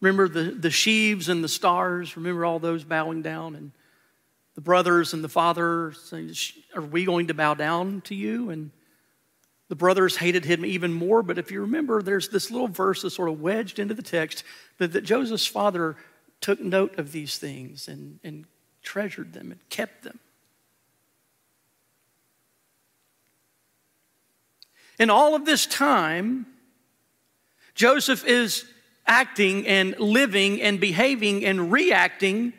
Remember 0.01 0.29
the, 0.29 0.53
the 0.53 0.71
sheaves 0.71 1.29
and 1.29 1.43
the 1.43 1.49
stars? 1.49 2.17
Remember 2.17 2.45
all 2.45 2.61
those 2.61 2.85
bowing 2.85 3.23
down? 3.23 3.57
And 3.57 3.73
the 4.55 4.61
brothers 4.61 5.15
and 5.15 5.25
the 5.25 5.29
father 5.29 5.93
saying, 6.05 6.33
Are 6.77 6.81
we 6.83 7.05
going 7.05 7.27
to 7.27 7.35
bow 7.35 7.55
down 7.55 8.03
to 8.03 8.15
you? 8.15 8.51
And 8.51 8.71
the 9.69 9.77
brothers 9.77 10.17
hated 10.17 10.45
him 10.45 10.65
even 10.65 10.93
more. 10.93 11.23
But 11.23 11.39
if 11.39 11.51
you 11.51 11.61
remember, 11.61 12.03
there's 12.03 12.29
this 12.29 12.51
little 12.51 12.69
verse 12.69 13.03
that's 13.03 13.17
sort 13.17 13.29
of 13.29 13.41
wedged 13.41 13.79
into 13.79 13.95
the 13.95 14.03
text 14.03 14.45
that, 14.79 14.93
that 14.93 15.03
Joseph's 15.03 15.47
father 15.47 15.97
took 16.41 16.61
note 16.61 16.99
of 16.99 17.13
these 17.13 17.39
things 17.39 17.89
and, 17.89 18.21
and 18.23 18.45
treasured 18.83 19.33
them 19.33 19.51
and 19.51 19.69
kept 19.69 20.05
them. 20.05 20.21
In 24.99 25.11
all 25.11 25.35
of 25.35 25.45
this 25.45 25.67
time, 25.67 26.47
Joseph 27.75 28.25
is 28.25 28.65
acting 29.07 29.67
and 29.67 29.99
living 29.99 30.63
and 30.63 30.81
behaving 30.81 31.45
and 31.45 31.71
reacting 31.71 32.53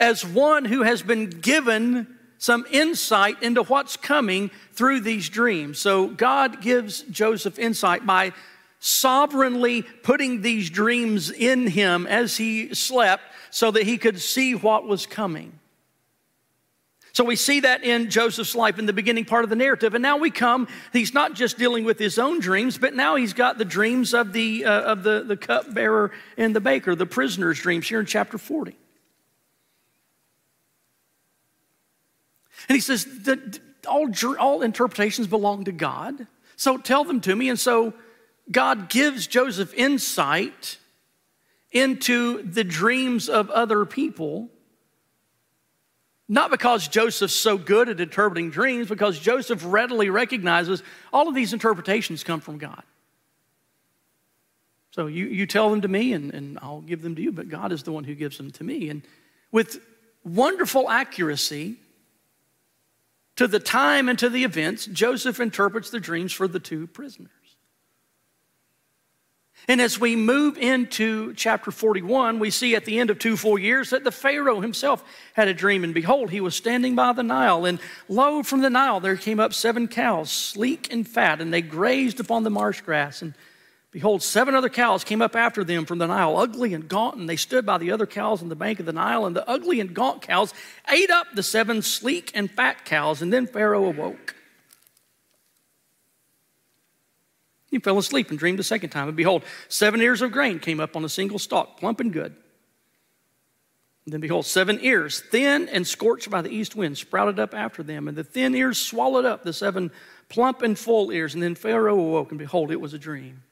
as 0.00 0.24
one 0.24 0.64
who 0.64 0.82
has 0.82 1.02
been 1.02 1.28
given 1.28 2.18
some 2.42 2.66
insight 2.72 3.40
into 3.40 3.62
what's 3.62 3.96
coming 3.96 4.50
through 4.72 4.98
these 4.98 5.28
dreams. 5.28 5.78
So 5.78 6.08
God 6.08 6.60
gives 6.60 7.02
Joseph 7.02 7.56
insight 7.56 8.04
by 8.04 8.32
sovereignly 8.80 9.82
putting 9.82 10.42
these 10.42 10.68
dreams 10.68 11.30
in 11.30 11.68
him 11.68 12.04
as 12.08 12.36
he 12.36 12.74
slept 12.74 13.22
so 13.50 13.70
that 13.70 13.84
he 13.84 13.96
could 13.96 14.20
see 14.20 14.56
what 14.56 14.88
was 14.88 15.06
coming. 15.06 15.56
So 17.12 17.22
we 17.22 17.36
see 17.36 17.60
that 17.60 17.84
in 17.84 18.10
Joseph's 18.10 18.56
life 18.56 18.76
in 18.76 18.86
the 18.86 18.92
beginning 18.92 19.24
part 19.24 19.44
of 19.44 19.50
the 19.50 19.54
narrative. 19.54 19.94
And 19.94 20.02
now 20.02 20.16
we 20.16 20.32
come, 20.32 20.66
he's 20.92 21.14
not 21.14 21.34
just 21.34 21.58
dealing 21.58 21.84
with 21.84 22.00
his 22.00 22.18
own 22.18 22.40
dreams, 22.40 22.76
but 22.76 22.92
now 22.92 23.14
he's 23.14 23.34
got 23.34 23.56
the 23.56 23.64
dreams 23.64 24.14
of 24.14 24.32
the, 24.32 24.64
uh, 24.64 24.80
of 24.80 25.04
the, 25.04 25.22
the 25.22 25.36
cupbearer 25.36 26.10
and 26.36 26.56
the 26.56 26.60
baker, 26.60 26.96
the 26.96 27.06
prisoner's 27.06 27.60
dreams 27.60 27.88
here 27.88 28.00
in 28.00 28.06
chapter 28.06 28.36
40. 28.36 28.76
And 32.68 32.76
he 32.76 32.80
says 32.80 33.06
all, 33.88 34.08
all 34.38 34.62
interpretations 34.62 35.26
belong 35.26 35.64
to 35.64 35.72
God. 35.72 36.26
So 36.56 36.78
tell 36.78 37.04
them 37.04 37.20
to 37.22 37.34
me. 37.34 37.48
And 37.48 37.58
so 37.58 37.94
God 38.50 38.88
gives 38.88 39.26
Joseph 39.26 39.74
insight 39.74 40.78
into 41.70 42.42
the 42.42 42.64
dreams 42.64 43.28
of 43.28 43.50
other 43.50 43.84
people 43.84 44.50
not 46.32 46.50
because 46.50 46.88
Joseph's 46.88 47.34
so 47.34 47.58
good 47.58 47.90
at 47.90 48.00
interpreting 48.00 48.48
dreams, 48.48 48.88
because 48.88 49.18
Joseph 49.18 49.62
readily 49.66 50.08
recognizes 50.08 50.82
all 51.12 51.28
of 51.28 51.34
these 51.34 51.52
interpretations 51.52 52.24
come 52.24 52.40
from 52.40 52.56
God. 52.56 52.82
So 54.92 55.08
you, 55.08 55.26
you 55.26 55.46
tell 55.46 55.68
them 55.68 55.82
to 55.82 55.88
me 55.88 56.14
and, 56.14 56.32
and 56.32 56.58
I'll 56.62 56.80
give 56.80 57.02
them 57.02 57.14
to 57.16 57.20
you, 57.20 57.32
but 57.32 57.50
God 57.50 57.70
is 57.70 57.82
the 57.82 57.92
one 57.92 58.04
who 58.04 58.14
gives 58.14 58.38
them 58.38 58.50
to 58.52 58.64
me. 58.64 58.88
And 58.88 59.02
with 59.50 59.78
wonderful 60.24 60.88
accuracy 60.88 61.76
to 63.36 63.46
the 63.46 63.60
time 63.60 64.08
and 64.08 64.18
to 64.18 64.28
the 64.28 64.44
events, 64.44 64.86
Joseph 64.86 65.40
interprets 65.40 65.90
the 65.90 66.00
dreams 66.00 66.32
for 66.32 66.46
the 66.46 66.60
two 66.60 66.86
prisoners. 66.86 67.30
And 69.68 69.80
as 69.80 69.98
we 69.98 70.16
move 70.16 70.58
into 70.58 71.34
chapter 71.34 71.70
41, 71.70 72.40
we 72.40 72.50
see 72.50 72.74
at 72.74 72.84
the 72.84 72.98
end 72.98 73.10
of 73.10 73.18
two 73.20 73.36
full 73.36 73.58
years 73.58 73.90
that 73.90 74.02
the 74.02 74.10
Pharaoh 74.10 74.60
himself 74.60 75.04
had 75.34 75.46
a 75.46 75.54
dream. 75.54 75.84
And 75.84 75.94
behold, 75.94 76.30
he 76.30 76.40
was 76.40 76.56
standing 76.56 76.96
by 76.96 77.12
the 77.12 77.22
Nile. 77.22 77.64
And 77.64 77.78
lo, 78.08 78.42
from 78.42 78.60
the 78.60 78.70
Nile 78.70 78.98
there 78.98 79.16
came 79.16 79.38
up 79.38 79.54
seven 79.54 79.86
cows, 79.86 80.32
sleek 80.32 80.92
and 80.92 81.06
fat, 81.06 81.40
and 81.40 81.52
they 81.54 81.62
grazed 81.62 82.18
upon 82.18 82.42
the 82.42 82.50
marsh 82.50 82.80
grass. 82.80 83.22
And 83.22 83.34
behold, 83.92 84.22
seven 84.22 84.56
other 84.56 84.68
cows 84.68 85.04
came 85.04 85.22
up 85.22 85.36
after 85.36 85.62
them 85.62 85.86
from 85.86 85.98
the 85.98 86.08
Nile, 86.08 86.36
ugly 86.36 86.74
and 86.74 86.88
gaunt. 86.88 87.16
And 87.16 87.28
they 87.28 87.36
stood 87.36 87.64
by 87.64 87.78
the 87.78 87.92
other 87.92 88.06
cows 88.06 88.42
on 88.42 88.48
the 88.48 88.56
bank 88.56 88.80
of 88.80 88.86
the 88.86 88.92
Nile. 88.92 89.24
And 89.24 89.36
the 89.36 89.48
ugly 89.48 89.78
and 89.78 89.94
gaunt 89.94 90.22
cows 90.22 90.52
ate 90.90 91.10
up 91.10 91.28
the 91.34 91.42
seven 91.42 91.82
sleek 91.82 92.32
and 92.34 92.50
fat 92.50 92.84
cows. 92.84 93.22
And 93.22 93.32
then 93.32 93.46
Pharaoh 93.46 93.86
awoke. 93.86 94.34
He 97.70 97.78
fell 97.78 97.96
asleep 97.96 98.28
and 98.28 98.38
dreamed 98.38 98.60
a 98.60 98.64
second 98.64 98.90
time. 98.90 99.08
And 99.08 99.16
behold, 99.16 99.44
seven 99.68 100.02
ears 100.02 100.20
of 100.20 100.32
grain 100.32 100.58
came 100.58 100.80
up 100.80 100.96
on 100.96 101.04
a 101.04 101.08
single 101.08 101.38
stalk, 101.38 101.78
plump 101.78 102.00
and 102.00 102.12
good. 102.12 102.34
And 104.04 104.12
then 104.12 104.20
behold, 104.20 104.46
seven 104.46 104.78
ears, 104.82 105.20
thin 105.20 105.68
and 105.68 105.86
scorched 105.86 106.28
by 106.28 106.42
the 106.42 106.50
east 106.50 106.74
wind, 106.74 106.98
sprouted 106.98 107.38
up 107.38 107.54
after 107.54 107.82
them. 107.82 108.08
And 108.08 108.18
the 108.18 108.24
thin 108.24 108.54
ears 108.54 108.78
swallowed 108.78 109.24
up 109.24 109.44
the 109.44 109.52
seven 109.52 109.92
plump 110.28 110.62
and 110.62 110.78
full 110.78 111.12
ears. 111.12 111.34
And 111.34 111.42
then 111.42 111.54
Pharaoh 111.54 111.98
awoke, 111.98 112.30
and 112.30 112.38
behold, 112.38 112.70
it 112.72 112.80
was 112.80 112.94
a 112.94 112.98
dream. 112.98 113.42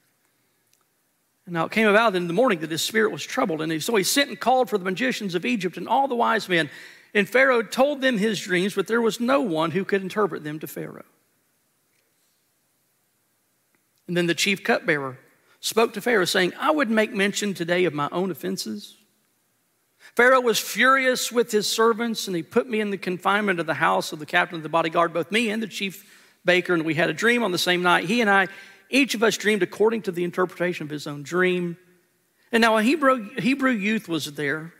Now 1.50 1.64
it 1.64 1.72
came 1.72 1.88
about 1.88 2.14
in 2.14 2.28
the 2.28 2.32
morning 2.32 2.60
that 2.60 2.70
his 2.70 2.80
spirit 2.80 3.10
was 3.10 3.24
troubled. 3.24 3.60
And 3.60 3.82
so 3.82 3.96
he 3.96 4.04
sent 4.04 4.28
and 4.28 4.38
called 4.38 4.70
for 4.70 4.78
the 4.78 4.84
magicians 4.84 5.34
of 5.34 5.44
Egypt 5.44 5.76
and 5.76 5.88
all 5.88 6.06
the 6.06 6.14
wise 6.14 6.48
men. 6.48 6.70
And 7.12 7.28
Pharaoh 7.28 7.62
told 7.62 8.00
them 8.00 8.18
his 8.18 8.40
dreams, 8.40 8.74
but 8.74 8.86
there 8.86 9.02
was 9.02 9.18
no 9.18 9.40
one 9.40 9.72
who 9.72 9.84
could 9.84 10.00
interpret 10.00 10.44
them 10.44 10.60
to 10.60 10.68
Pharaoh. 10.68 11.04
And 14.06 14.16
then 14.16 14.26
the 14.26 14.34
chief 14.34 14.62
cupbearer 14.62 15.18
spoke 15.60 15.92
to 15.94 16.00
Pharaoh, 16.00 16.24
saying, 16.24 16.52
I 16.58 16.70
would 16.70 16.88
make 16.88 17.12
mention 17.12 17.52
today 17.52 17.84
of 17.84 17.94
my 17.94 18.08
own 18.12 18.30
offenses. 18.30 18.96
Pharaoh 20.16 20.40
was 20.40 20.58
furious 20.58 21.30
with 21.30 21.52
his 21.52 21.68
servants, 21.68 22.26
and 22.26 22.34
he 22.34 22.42
put 22.42 22.68
me 22.68 22.80
in 22.80 22.90
the 22.90 22.96
confinement 22.96 23.60
of 23.60 23.66
the 23.66 23.74
house 23.74 24.12
of 24.12 24.18
the 24.18 24.26
captain 24.26 24.56
of 24.56 24.62
the 24.62 24.68
bodyguard, 24.68 25.12
both 25.12 25.30
me 25.30 25.50
and 25.50 25.62
the 25.62 25.68
chief 25.68 26.08
baker. 26.44 26.74
And 26.74 26.84
we 26.84 26.94
had 26.94 27.10
a 27.10 27.12
dream 27.12 27.42
on 27.42 27.52
the 27.52 27.58
same 27.58 27.82
night. 27.82 28.04
He 28.04 28.20
and 28.20 28.30
I, 28.30 28.48
each 28.90 29.14
of 29.14 29.22
us 29.22 29.36
dreamed 29.36 29.62
according 29.62 30.02
to 30.02 30.12
the 30.12 30.24
interpretation 30.24 30.84
of 30.84 30.90
his 30.90 31.06
own 31.06 31.22
dream. 31.22 31.76
And 32.52 32.60
now 32.60 32.76
a 32.76 32.82
Hebrew, 32.82 33.30
Hebrew 33.38 33.70
youth 33.70 34.08
was 34.08 34.32
there, 34.32 34.74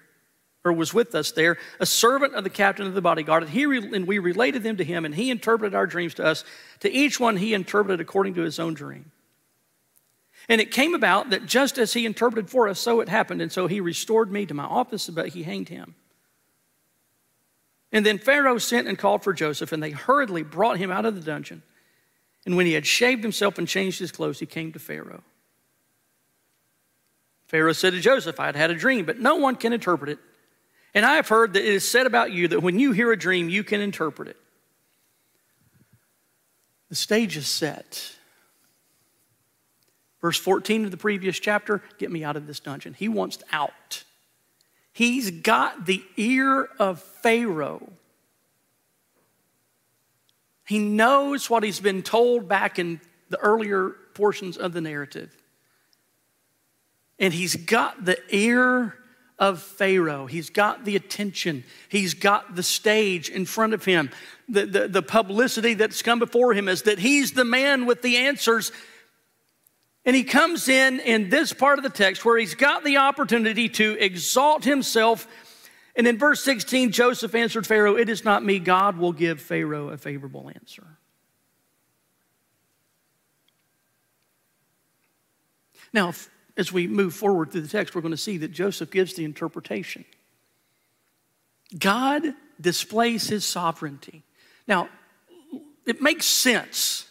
or 0.65 0.73
was 0.73 0.93
with 0.93 1.15
us 1.15 1.33
there, 1.33 1.57
a 1.79 1.87
servant 1.87 2.35
of 2.35 2.45
the 2.45 2.51
captain 2.51 2.87
of 2.87 2.95
the 2.95 3.01
bodyguard. 3.01 3.45
And, 3.45 3.53
he, 3.53 3.63
and 3.63 4.07
we 4.07 4.19
related 4.19 4.63
them 4.63 4.77
to 4.77 4.85
him, 4.85 5.05
and 5.05 5.15
he 5.15 5.31
interpreted 5.31 5.75
our 5.75 5.87
dreams 5.87 6.15
to 6.15 6.25
us. 6.25 6.45
To 6.81 6.91
each 6.91 7.19
one, 7.19 7.37
he 7.37 7.55
interpreted 7.55 8.01
according 8.01 8.35
to 8.35 8.43
his 8.43 8.59
own 8.59 8.75
dream. 8.75 9.11
And 10.49 10.61
it 10.61 10.73
came 10.73 10.95
about 10.95 11.31
that 11.31 11.47
just 11.47 11.79
as 11.79 11.93
he 11.93 12.05
interpreted 12.05 12.51
for 12.51 12.69
us, 12.69 12.81
so 12.81 13.01
it 13.01 13.09
happened. 13.09 13.41
And 13.41 13.53
so 13.53 13.69
he 13.69 13.81
restored 13.81 14.33
me 14.33 14.47
to 14.47 14.55
my 14.55 14.65
office, 14.65 15.09
but 15.09 15.29
he 15.29 15.45
hanged 15.45 15.69
him. 15.69 15.95
And 17.93 18.05
then 18.05 18.19
Pharaoh 18.19 18.59
sent 18.59 18.89
and 18.89 18.99
called 18.99 19.23
for 19.23 19.33
Joseph, 19.33 19.73
and 19.73 19.83
they 19.83 19.91
hurriedly 19.91 20.43
brought 20.43 20.79
him 20.79 20.91
out 20.91 21.07
of 21.07 21.15
the 21.15 21.21
dungeon. 21.21 21.63
And 22.47 22.57
when 22.57 22.67
he 22.67 22.73
had 22.73 22.87
shaved 22.87 23.23
himself 23.23 23.59
and 23.59 23.69
changed 23.69 23.99
his 23.99 24.13
clothes, 24.13 24.41
he 24.41 24.47
came 24.47 24.73
to 24.73 24.79
Pharaoh. 24.79 25.23
Pharaoh 27.47 27.73
said 27.73 27.93
to 27.93 28.01
Joseph, 28.01 28.39
I 28.39 28.47
had 28.47 28.57
had 28.57 28.71
a 28.71 28.75
dream, 28.75 29.05
but 29.05 29.19
no 29.19 29.37
one 29.37 29.57
can 29.57 29.73
interpret 29.73 30.11
it. 30.11 30.19
And 30.95 31.05
I 31.05 31.17
have 31.17 31.29
heard 31.29 31.53
that 31.53 31.63
it 31.63 31.75
is 31.75 31.89
said 31.89 32.07
about 32.07 32.33
you 32.33 32.49
that 32.49 32.61
when 32.61 32.79
you 32.79 32.93
hear 32.93 33.13
a 33.13 33.19
dream, 33.19 33.49
you 33.49 33.63
can 33.63 33.81
interpret 33.81 34.29
it. 34.29 34.37
The 36.89 36.95
stage 36.95 37.37
is 37.37 37.47
set. 37.47 38.17
Verse 40.21 40.39
14 40.39 40.85
of 40.85 40.91
the 40.91 40.97
previous 40.97 41.39
chapter 41.39 41.83
get 41.99 42.11
me 42.11 42.25
out 42.25 42.37
of 42.37 42.47
this 42.47 42.61
dungeon. 42.61 42.95
He 42.95 43.09
wants 43.09 43.39
out. 43.53 44.05
He's 44.93 45.31
got 45.31 45.87
the 45.87 46.03
ear 46.17 46.69
of 46.79 47.01
Pharaoh. 47.01 47.93
He 50.71 50.79
knows 50.79 51.51
what 51.51 51.65
he's 51.65 51.81
been 51.81 52.05
told 52.05 52.49
back 52.49 52.79
in 52.79 53.01
the 53.29 53.41
earlier 53.41 53.91
portions 54.15 54.57
of 54.57 54.73
the 54.73 54.81
narrative. 54.81 55.37
And 57.19 57.35
he's 57.35 57.57
got 57.57 58.05
the 58.05 58.17
ear 58.29 58.95
of 59.37 59.61
Pharaoh. 59.61 60.27
He's 60.27 60.49
got 60.49 60.85
the 60.85 60.95
attention. 60.95 61.65
He's 61.89 62.15
got 62.15 62.55
the 62.55 62.63
stage 62.63 63.29
in 63.29 63.47
front 63.47 63.75
of 63.75 63.85
him. 63.85 64.11
The, 64.49 64.65
the, 64.65 64.87
the, 64.87 65.03
publicity 65.03 65.75
that's 65.75 66.03
come 66.03 66.21
before 66.21 66.55
him 66.55 66.69
is 66.69 66.83
that 66.83 67.01
he's 67.01 67.33
the 67.33 67.45
man 67.45 67.85
with 67.85 68.01
the 68.03 68.19
answers. 68.19 68.71
And 70.05 70.15
he 70.15 70.23
comes 70.23 70.69
in 70.69 71.01
in 71.01 71.31
this 71.31 71.53
part 71.53 71.81
of 71.81 71.83
the 71.83 71.91
text 71.91 72.25
where 72.25 72.39
he's 72.39 72.55
got 72.55 72.85
the 72.85 72.99
opportunity 72.99 73.69
to 73.71 73.97
exalt 73.99 74.63
himself. 74.63 75.27
And 75.97 76.07
in 76.07 76.19
verse 76.19 76.43
16, 76.43 76.93
Joseph 76.93 77.35
answered 77.35 77.67
Pharaoh, 77.67 77.97
It 77.97 78.09
is 78.09 78.25
not 78.25 78.45
me. 78.45 78.59
God 78.59 78.99
will 78.99 79.13
give 79.13 79.41
Pharaoh 79.41 79.89
a 79.89 79.97
favorable 79.97 80.51
answer. 80.55 80.87
Now, 85.93 86.13
as 86.57 86.73
we 86.73 86.87
move 86.87 87.15
forward 87.15 87.51
through 87.51 87.63
the 87.63 87.69
text, 87.69 87.95
we're 87.95 88.01
going 88.01 88.13
to 88.13 88.17
see 88.17 88.39
that 88.39 88.53
Joseph 88.53 88.91
gives 88.91 89.15
the 89.15 89.25
interpretation. 89.25 90.05
God 91.77 92.35
displays 92.61 93.29
his 93.29 93.45
sovereignty. 93.45 94.23
Now, 94.67 94.89
it 95.87 96.01
makes 96.01 96.27
sense. 96.27 97.09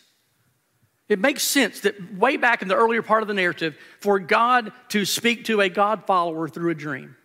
It 1.10 1.20
makes 1.20 1.44
sense 1.44 1.82
that 1.82 2.16
way 2.16 2.38
back 2.38 2.62
in 2.62 2.68
the 2.68 2.76
earlier 2.76 3.02
part 3.02 3.24
of 3.24 3.28
the 3.28 3.34
narrative, 3.34 3.76
for 4.00 4.20
God 4.20 4.72
to 4.90 5.06
speak 5.06 5.46
to 5.46 5.60
a 5.62 5.70
God 5.70 6.06
follower 6.06 6.48
through 6.48 6.70
a 6.70 6.76
dream. 6.76 7.16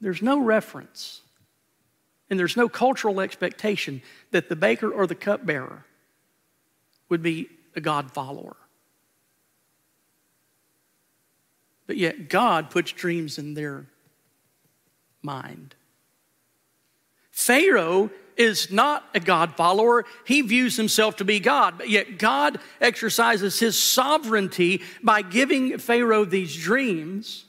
There's 0.00 0.22
no 0.22 0.40
reference, 0.40 1.20
and 2.30 2.38
there's 2.38 2.56
no 2.56 2.68
cultural 2.68 3.20
expectation 3.20 4.02
that 4.30 4.48
the 4.48 4.56
baker 4.56 4.90
or 4.90 5.06
the 5.06 5.14
cupbearer 5.14 5.84
would 7.08 7.22
be 7.22 7.48
a 7.76 7.80
God 7.80 8.12
follower. 8.12 8.56
But 11.86 11.96
yet, 11.96 12.28
God 12.28 12.70
puts 12.70 12.92
dreams 12.92 13.36
in 13.36 13.54
their 13.54 13.86
mind. 15.22 15.74
Pharaoh 17.30 18.10
is 18.36 18.70
not 18.70 19.04
a 19.14 19.20
God 19.20 19.56
follower. 19.56 20.04
He 20.24 20.40
views 20.40 20.76
himself 20.76 21.16
to 21.16 21.24
be 21.24 21.40
God, 21.40 21.78
but 21.78 21.90
yet 21.90 22.18
God 22.18 22.58
exercises 22.80 23.58
his 23.58 23.80
sovereignty 23.80 24.82
by 25.02 25.22
giving 25.22 25.78
Pharaoh 25.78 26.24
these 26.24 26.56
dreams 26.56 27.44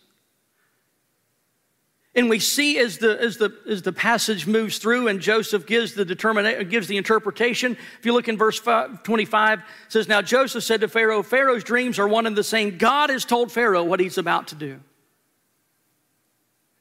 and 2.13 2.29
we 2.29 2.39
see 2.39 2.77
as 2.77 2.97
the, 2.97 3.19
as, 3.21 3.37
the, 3.37 3.57
as 3.69 3.83
the 3.83 3.93
passage 3.93 4.45
moves 4.45 4.79
through 4.79 5.07
and 5.07 5.21
Joseph 5.21 5.65
gives 5.65 5.93
the, 5.93 6.05
determina- 6.05 6.69
gives 6.69 6.87
the 6.87 6.97
interpretation. 6.97 7.77
If 7.99 8.05
you 8.05 8.11
look 8.11 8.27
in 8.27 8.37
verse 8.37 8.59
25, 8.59 9.59
it 9.59 9.65
says, 9.87 10.09
Now 10.09 10.21
Joseph 10.21 10.63
said 10.63 10.81
to 10.81 10.89
Pharaoh, 10.89 11.23
Pharaoh's 11.23 11.63
dreams 11.63 11.99
are 11.99 12.07
one 12.07 12.25
and 12.27 12.35
the 12.35 12.43
same. 12.43 12.77
God 12.77 13.09
has 13.09 13.23
told 13.23 13.51
Pharaoh 13.51 13.83
what 13.83 14.01
he's 14.01 14.17
about 14.17 14.47
to 14.49 14.55
do. 14.55 14.81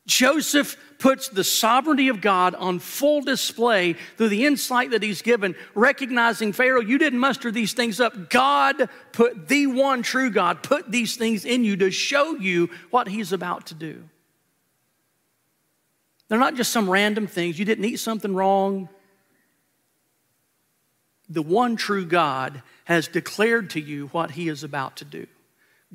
Joseph 0.06 0.76
puts 0.98 1.28
the 1.28 1.44
sovereignty 1.44 2.08
of 2.08 2.20
God 2.20 2.56
on 2.56 2.80
full 2.80 3.20
display 3.20 3.92
through 4.16 4.30
the 4.30 4.44
insight 4.44 4.90
that 4.90 5.04
he's 5.04 5.22
given, 5.22 5.54
recognizing 5.76 6.52
Pharaoh, 6.52 6.80
you 6.80 6.98
didn't 6.98 7.20
muster 7.20 7.52
these 7.52 7.72
things 7.72 8.00
up. 8.00 8.28
God 8.28 8.88
put 9.12 9.46
the 9.46 9.68
one 9.68 10.02
true 10.02 10.30
God, 10.30 10.64
put 10.64 10.90
these 10.90 11.16
things 11.16 11.44
in 11.44 11.62
you 11.62 11.76
to 11.76 11.92
show 11.92 12.34
you 12.34 12.70
what 12.90 13.06
he's 13.06 13.32
about 13.32 13.66
to 13.66 13.74
do. 13.74 14.02
They're 16.30 16.38
not 16.38 16.54
just 16.54 16.70
some 16.70 16.88
random 16.88 17.26
things. 17.26 17.58
You 17.58 17.64
didn't 17.64 17.84
eat 17.84 17.96
something 17.96 18.32
wrong. 18.32 18.88
The 21.28 21.42
one 21.42 21.74
true 21.74 22.06
God 22.06 22.62
has 22.84 23.08
declared 23.08 23.70
to 23.70 23.80
you 23.80 24.06
what 24.08 24.30
he 24.30 24.48
is 24.48 24.62
about 24.62 24.96
to 24.98 25.04
do. 25.04 25.26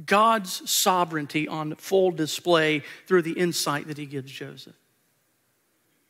God's 0.06 0.70
sovereignty 0.70 1.48
on 1.48 1.76
full 1.76 2.12
display 2.12 2.84
through 3.08 3.22
the 3.22 3.32
insight 3.32 3.88
that 3.88 3.98
he 3.98 4.06
gives 4.06 4.30
Joseph. 4.30 4.76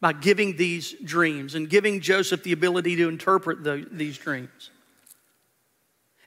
By 0.02 0.14
giving 0.14 0.58
these 0.58 0.96
dreams 1.04 1.54
and 1.54 1.70
giving 1.70 2.02
Joseph 2.02 2.42
the 2.42 2.52
ability 2.52 2.96
to 2.96 3.08
interpret 3.08 3.64
the, 3.64 3.88
these 3.92 4.18
dreams. 4.18 4.72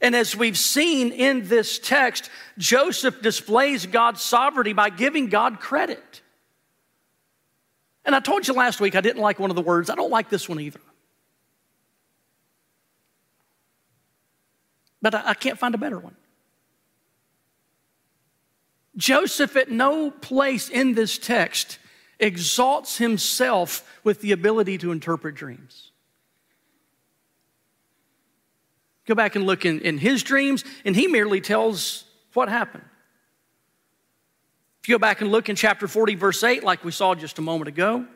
And 0.01 0.15
as 0.15 0.37
we've 0.37 0.57
seen 0.57 1.11
in 1.11 1.49
this 1.49 1.81
text, 1.81 2.31
Joseph 2.59 3.23
displays 3.23 3.87
God's 3.87 4.23
sovereignty 4.23 4.73
by 4.73 4.91
giving 4.91 5.29
God 5.31 5.59
credit. 5.59 6.23
And 8.09 8.15
I 8.15 8.21
told 8.21 8.49
you 8.49 8.55
last 8.55 8.81
week 8.81 8.97
I 8.97 9.03
didn't 9.03 9.21
like 9.21 9.39
one 9.39 9.51
of 9.51 9.55
the 9.55 9.61
words. 9.61 9.91
I 9.91 9.95
don't 9.95 10.11
like 10.11 10.31
this 10.31 10.49
one 10.49 10.59
either. 10.59 10.81
But 15.03 15.15
I, 15.15 15.23
I 15.27 15.35
can't 15.35 15.59
find 15.59 15.75
a 15.75 15.79
better 15.79 15.99
one. 15.99 16.17
Joseph, 18.97 19.57
at 19.57 19.71
no 19.71 20.11
place 20.11 20.71
in 20.71 20.95
this 20.95 21.19
text, 21.19 21.79
exalts 22.19 22.97
himself 22.97 23.87
with 24.05 24.23
the 24.23 24.33
ability 24.33 24.79
to 24.79 24.91
interpret 24.91 25.35
dreams. 25.35 25.93
Go 29.05 29.15
back 29.15 29.37
and 29.37 29.45
look 29.45 29.67
in, 29.67 29.83
in 29.83 29.99
his 29.99 30.23
dreams, 30.23 30.65
and 30.87 30.97
he 30.97 31.09
merely 31.09 31.43
tells 31.43 32.05
what 32.33 32.49
happened. 32.49 32.85
You 34.89 34.95
go 34.95 34.99
back 34.99 35.21
and 35.21 35.31
look 35.31 35.51
in 35.51 35.57
chapter 35.57 35.87
40, 35.87 36.15
verse 36.15 36.43
8, 36.43 36.65
like 36.65 36.83
we 36.83 36.93
saw 36.93 37.15
just 37.15 37.39
a 37.39 37.43
moment 37.43 37.69
ago, 37.69 38.07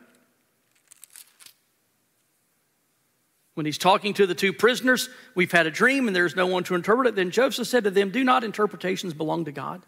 when 3.53 3.67
he's 3.67 3.77
talking 3.77 4.15
to 4.15 4.25
the 4.25 4.33
two 4.33 4.51
prisoners, 4.51 5.07
we've 5.35 5.51
had 5.51 5.67
a 5.67 5.71
dream 5.71 6.07
and 6.07 6.15
there's 6.15 6.35
no 6.35 6.47
one 6.47 6.63
to 6.63 6.73
interpret 6.73 7.05
it. 7.05 7.15
Then 7.15 7.29
Joseph 7.29 7.67
said 7.67 7.83
to 7.83 7.91
them, 7.91 8.09
Do 8.09 8.23
not 8.23 8.43
interpretations 8.43 9.13
belong 9.13 9.45
to 9.45 9.51
God? 9.51 9.83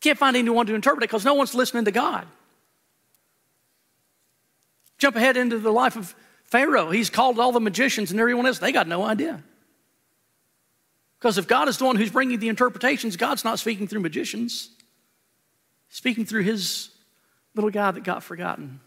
Can't 0.00 0.16
find 0.16 0.34
anyone 0.34 0.64
to 0.64 0.74
interpret 0.74 1.04
it 1.04 1.10
because 1.10 1.26
no 1.26 1.34
one's 1.34 1.54
listening 1.54 1.84
to 1.84 1.92
God. 1.92 2.26
Jump 4.96 5.16
ahead 5.16 5.36
into 5.36 5.58
the 5.58 5.70
life 5.70 5.96
of 5.96 6.14
Pharaoh. 6.44 6.90
He's 6.90 7.10
called 7.10 7.38
all 7.38 7.52
the 7.52 7.60
magicians 7.60 8.12
and 8.12 8.18
everyone 8.18 8.46
else, 8.46 8.60
they 8.60 8.72
got 8.72 8.88
no 8.88 9.04
idea. 9.04 9.44
Because 11.22 11.38
if 11.38 11.46
God 11.46 11.68
is 11.68 11.78
the 11.78 11.84
one 11.84 11.94
who's 11.94 12.10
bringing 12.10 12.40
the 12.40 12.48
interpretations, 12.48 13.16
God's 13.16 13.44
not 13.44 13.60
speaking 13.60 13.86
through 13.86 14.00
magicians, 14.00 14.70
He's 15.86 15.96
speaking 15.96 16.26
through 16.26 16.42
His 16.42 16.88
little 17.54 17.70
guy 17.70 17.92
that 17.92 18.02
got 18.02 18.24
forgotten. 18.24 18.80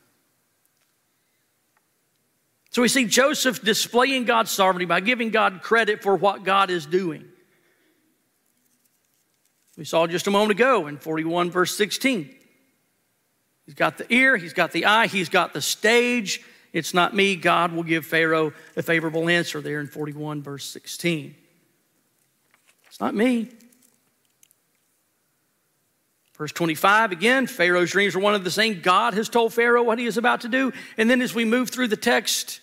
So 2.71 2.81
we 2.81 2.89
see 2.89 3.05
Joseph 3.05 3.61
displaying 3.61 4.25
God's 4.25 4.51
sovereignty 4.51 4.83
by 4.83 4.99
giving 4.99 5.29
God 5.29 5.61
credit 5.61 6.03
for 6.03 6.17
what 6.17 6.43
God 6.43 6.69
is 6.69 6.85
doing. 6.85 7.23
We 9.77 9.85
saw 9.85 10.05
just 10.05 10.27
a 10.27 10.31
moment 10.31 10.51
ago 10.51 10.87
in 10.87 10.97
41, 10.97 11.51
verse 11.51 11.73
16. 11.77 12.35
He's 13.65 13.75
got 13.75 13.97
the 13.97 14.13
ear, 14.13 14.35
he's 14.35 14.51
got 14.51 14.73
the 14.73 14.87
eye, 14.87 15.07
he's 15.07 15.29
got 15.29 15.53
the 15.53 15.61
stage. 15.61 16.41
It's 16.73 16.93
not 16.93 17.15
me. 17.15 17.37
God 17.37 17.71
will 17.71 17.83
give 17.83 18.05
Pharaoh 18.05 18.51
a 18.75 18.83
favorable 18.83 19.29
answer 19.29 19.61
there 19.61 19.79
in 19.79 19.87
41, 19.87 20.43
verse 20.43 20.65
16. 20.65 21.33
It's 22.95 23.01
not 23.01 23.13
me. 23.13 23.49
Verse 26.37 26.53
25, 26.53 27.11
again, 27.11 27.45
Pharaoh's 27.45 27.91
dreams 27.91 28.15
are 28.15 28.19
one 28.19 28.35
of 28.35 28.45
the 28.45 28.51
same. 28.51 28.79
God 28.79 29.15
has 29.15 29.27
told 29.27 29.53
Pharaoh 29.53 29.83
what 29.83 29.99
he 29.99 30.05
is 30.05 30.15
about 30.15 30.41
to 30.41 30.47
do. 30.47 30.71
And 30.97 31.09
then 31.09 31.21
as 31.21 31.35
we 31.35 31.43
move 31.43 31.69
through 31.71 31.89
the 31.89 31.97
text, 31.97 32.61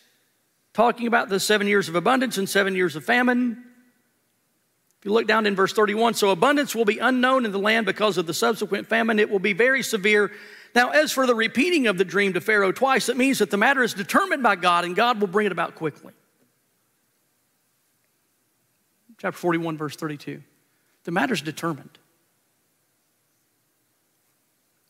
talking 0.72 1.06
about 1.06 1.28
the 1.28 1.38
seven 1.38 1.66
years 1.66 1.90
of 1.90 1.96
abundance 1.96 2.38
and 2.38 2.48
seven 2.48 2.74
years 2.74 2.96
of 2.96 3.04
famine, 3.04 3.62
if 4.98 5.04
you 5.04 5.12
look 5.12 5.26
down 5.26 5.44
in 5.44 5.54
verse 5.54 5.74
31, 5.74 6.14
so 6.14 6.30
abundance 6.30 6.74
will 6.74 6.86
be 6.86 6.96
unknown 6.96 7.44
in 7.44 7.52
the 7.52 7.58
land 7.58 7.84
because 7.84 8.16
of 8.16 8.26
the 8.26 8.32
subsequent 8.32 8.86
famine. 8.86 9.18
It 9.18 9.28
will 9.28 9.38
be 9.38 9.52
very 9.52 9.82
severe. 9.82 10.32
Now, 10.74 10.92
as 10.92 11.12
for 11.12 11.26
the 11.26 11.34
repeating 11.34 11.88
of 11.88 11.98
the 11.98 12.06
dream 12.06 12.32
to 12.32 12.40
Pharaoh 12.40 12.72
twice, 12.72 13.10
it 13.10 13.18
means 13.18 13.40
that 13.40 13.50
the 13.50 13.58
matter 13.58 13.82
is 13.82 13.92
determined 13.92 14.42
by 14.42 14.56
God 14.56 14.86
and 14.86 14.96
God 14.96 15.20
will 15.20 15.28
bring 15.28 15.44
it 15.44 15.52
about 15.52 15.74
quickly 15.74 16.14
chapter 19.22 19.38
41, 19.38 19.78
verse 19.78 19.94
32. 19.94 20.42
The 21.04 21.10
matter's 21.12 21.42
determined. 21.42 21.96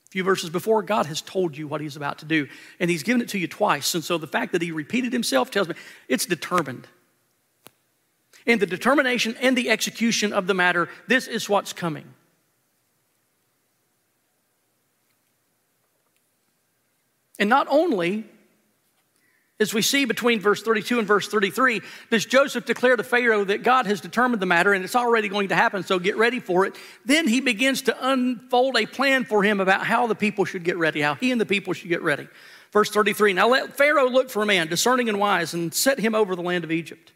A 0.07 0.11
few 0.11 0.25
verses 0.25 0.49
before, 0.49 0.83
God 0.83 1.05
has 1.05 1.21
told 1.21 1.55
you 1.55 1.68
what 1.68 1.83
He's 1.83 1.97
about 1.97 2.21
to 2.21 2.25
do, 2.25 2.49
and 2.81 2.90
He's 2.90 3.03
given 3.03 3.21
it 3.21 3.29
to 3.29 3.38
you 3.38 3.47
twice. 3.47 3.95
And 3.95 4.03
so 4.03 4.16
the 4.16 4.27
fact 4.27 4.53
that 4.53 4.62
He 4.62 4.73
repeated 4.73 5.12
Himself 5.12 5.51
tells 5.51 5.68
me 5.68 5.75
it's 6.09 6.25
determined. 6.25 6.88
In 8.47 8.59
the 8.59 8.64
determination 8.64 9.37
and 9.38 9.55
the 9.55 9.68
execution 9.68 10.33
of 10.33 10.47
the 10.47 10.55
matter, 10.55 10.88
this 11.09 11.29
is 11.29 11.47
what's 11.51 11.75
coming. 11.75 12.07
And 17.38 17.51
not 17.51 17.66
only 17.68 18.25
As 19.61 19.73
we 19.73 19.83
see 19.83 20.05
between 20.07 20.41
verse 20.41 20.62
32 20.62 20.99
and 20.99 21.07
verse 21.07 21.29
33, 21.29 21.83
does 22.11 22.27
Joseph 22.27 22.65
declare 22.65 22.97
to 22.97 23.05
Pharaoh 23.05 23.45
that 23.45 23.62
God 23.62 23.87
has 23.87 24.01
determined 24.01 24.43
the 24.43 24.47
matter 24.47 24.73
and 24.73 24.85
it's 24.85 24.97
already 24.97 25.29
going 25.29 25.51
to 25.51 25.55
happen, 25.55 25.85
so 25.85 25.99
get 25.99 26.17
ready 26.17 26.41
for 26.41 26.67
it? 26.67 26.75
Then 27.05 27.29
he 27.29 27.41
begins 27.41 27.83
to 27.83 28.11
unfold 28.11 28.77
a 28.77 28.87
plan 28.87 29.25
for 29.25 29.45
him 29.45 29.61
about 29.61 29.87
how 29.87 30.09
the 30.09 30.17
people 30.17 30.45
should 30.45 30.65
get 30.65 30.79
ready, 30.79 31.01
how 31.01 31.15
he 31.15 31.31
and 31.31 31.41
the 31.41 31.47
people 31.47 31.75
should 31.75 31.91
get 31.91 32.03
ready. 32.03 32.27
Verse 32.73 32.91
33 32.91 33.35
Now 33.35 33.49
let 33.49 33.77
Pharaoh 33.77 34.09
look 34.09 34.31
for 34.31 34.43
a 34.43 34.47
man, 34.47 34.67
discerning 34.67 35.09
and 35.09 35.21
wise, 35.21 35.55
and 35.55 35.73
set 35.73 36.01
him 36.01 36.15
over 36.15 36.35
the 36.35 36.43
land 36.43 36.65
of 36.65 36.73
Egypt. 36.73 37.12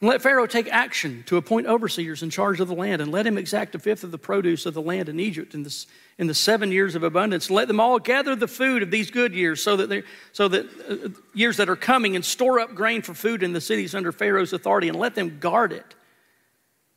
And 0.00 0.08
let 0.08 0.22
Pharaoh 0.22 0.46
take 0.46 0.72
action 0.72 1.24
to 1.26 1.36
appoint 1.36 1.66
overseers 1.66 2.22
in 2.22 2.30
charge 2.30 2.58
of 2.60 2.68
the 2.68 2.74
land, 2.74 3.02
and 3.02 3.12
let 3.12 3.26
him 3.26 3.36
exact 3.36 3.74
a 3.74 3.78
fifth 3.78 4.02
of 4.02 4.10
the 4.10 4.18
produce 4.18 4.64
of 4.64 4.72
the 4.72 4.80
land 4.80 5.10
in 5.10 5.20
Egypt 5.20 5.52
in, 5.52 5.62
this, 5.62 5.86
in 6.16 6.26
the 6.26 6.32
seven 6.32 6.72
years 6.72 6.94
of 6.94 7.02
abundance. 7.02 7.50
Let 7.50 7.68
them 7.68 7.80
all 7.80 7.98
gather 7.98 8.34
the 8.34 8.48
food 8.48 8.82
of 8.82 8.90
these 8.90 9.10
good 9.10 9.34
years, 9.34 9.62
so 9.62 9.76
that, 9.76 10.04
so 10.32 10.48
that 10.48 10.66
uh, 10.88 11.10
years 11.34 11.58
that 11.58 11.68
are 11.68 11.76
coming, 11.76 12.16
and 12.16 12.24
store 12.24 12.60
up 12.60 12.74
grain 12.74 13.02
for 13.02 13.12
food 13.12 13.42
in 13.42 13.52
the 13.52 13.60
cities 13.60 13.94
under 13.94 14.10
Pharaoh's 14.10 14.54
authority, 14.54 14.88
and 14.88 14.98
let 14.98 15.14
them 15.14 15.38
guard 15.38 15.70
it. 15.70 15.94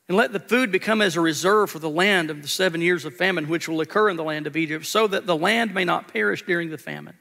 And 0.07 0.15
let 0.15 0.31
the 0.31 0.39
food 0.39 0.71
become 0.71 1.01
as 1.01 1.17
a 1.17 1.21
reserve 1.21 1.71
for 1.71 1.79
the 1.79 1.89
land 1.89 2.29
of 2.29 2.41
the 2.41 2.47
seven 2.47 2.81
years 2.81 3.03
of 3.03 3.15
famine 3.15 3.49
which 3.49 3.67
will 3.67 3.81
occur 3.81 4.09
in 4.09 4.15
the 4.15 4.23
land 4.23 4.47
of 4.47 4.55
Egypt, 4.55 4.85
so 4.85 5.07
that 5.07 5.25
the 5.25 5.35
land 5.35 5.73
may 5.73 5.83
not 5.83 6.07
perish 6.07 6.45
during 6.45 6.69
the 6.69 6.77
famine. 6.77 7.15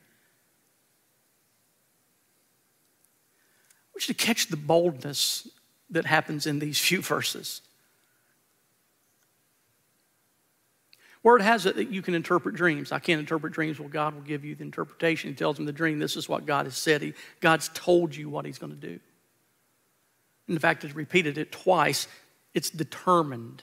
I 3.84 3.90
want 3.94 4.08
you 4.08 4.14
to 4.14 4.24
catch 4.24 4.46
the 4.46 4.56
boldness 4.56 5.48
that 5.92 6.06
happens 6.06 6.46
in 6.46 6.58
these 6.58 6.78
few 6.78 7.00
verses. 7.00 7.60
Word 11.22 11.40
has 11.40 11.66
it 11.66 11.76
that 11.76 11.90
you 11.90 12.02
can 12.02 12.14
interpret 12.14 12.56
dreams. 12.56 12.90
I 12.90 12.98
can't 12.98 13.20
interpret 13.20 13.52
dreams. 13.52 13.78
Well, 13.78 13.88
God 13.88 14.14
will 14.14 14.22
give 14.22 14.44
you 14.44 14.56
the 14.56 14.64
interpretation. 14.64 15.30
He 15.30 15.36
tells 15.36 15.58
him 15.58 15.66
the 15.66 15.72
dream. 15.72 16.00
This 16.00 16.16
is 16.16 16.28
what 16.28 16.46
God 16.46 16.66
has 16.66 16.76
said. 16.76 17.00
He, 17.00 17.14
God's 17.40 17.70
told 17.72 18.16
you 18.16 18.28
what 18.28 18.44
He's 18.44 18.58
going 18.58 18.72
to 18.72 18.88
do. 18.88 18.98
In 20.48 20.58
fact, 20.58 20.82
He's 20.82 20.96
repeated 20.96 21.38
it 21.38 21.52
twice. 21.52 22.08
It's 22.54 22.70
determined. 22.70 23.62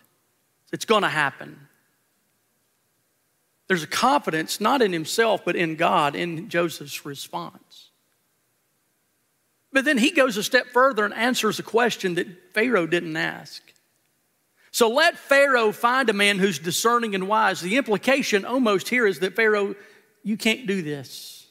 It's 0.72 0.86
going 0.86 1.04
to 1.04 1.10
happen. 1.10 1.68
There's 3.68 3.84
a 3.84 3.88
confidence 3.88 4.62
not 4.62 4.82
in 4.82 4.94
himself, 4.94 5.42
but 5.46 5.56
in 5.56 5.76
God 5.76 6.16
in 6.16 6.50
Joseph's 6.50 7.06
response. 7.06 7.89
But 9.72 9.86
then 9.86 9.98
he 9.98 10.12
goes 10.12 10.38
a 10.38 10.44
step 10.44 10.68
further 10.68 11.06
and 11.06 11.14
answers 11.14 11.60
a 11.60 11.64
question 11.64 12.16
that 12.16 12.54
Pharaoh 12.54 12.88
didn't 12.88 13.16
ask. 13.16 13.62
So 14.72 14.90
let 14.90 15.18
Pharaoh 15.18 15.72
find 15.72 16.10
a 16.10 16.14
man 16.14 16.40
who's 16.40 16.60
discerning 16.60 17.16
and 17.16 17.28
wise. 17.28 17.62
The 17.62 17.78
implication 17.78 18.46
almost 18.46 18.90
here 18.90 19.06
is 19.06 19.20
that 19.20 19.36
Pharaoh, 19.36 19.76
you 20.24 20.38
can't 20.38 20.68
do 20.68 20.82
this. 20.82 21.48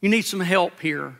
You 0.00 0.08
need 0.08 0.22
some 0.22 0.40
help 0.40 0.80
here. 0.80 1.16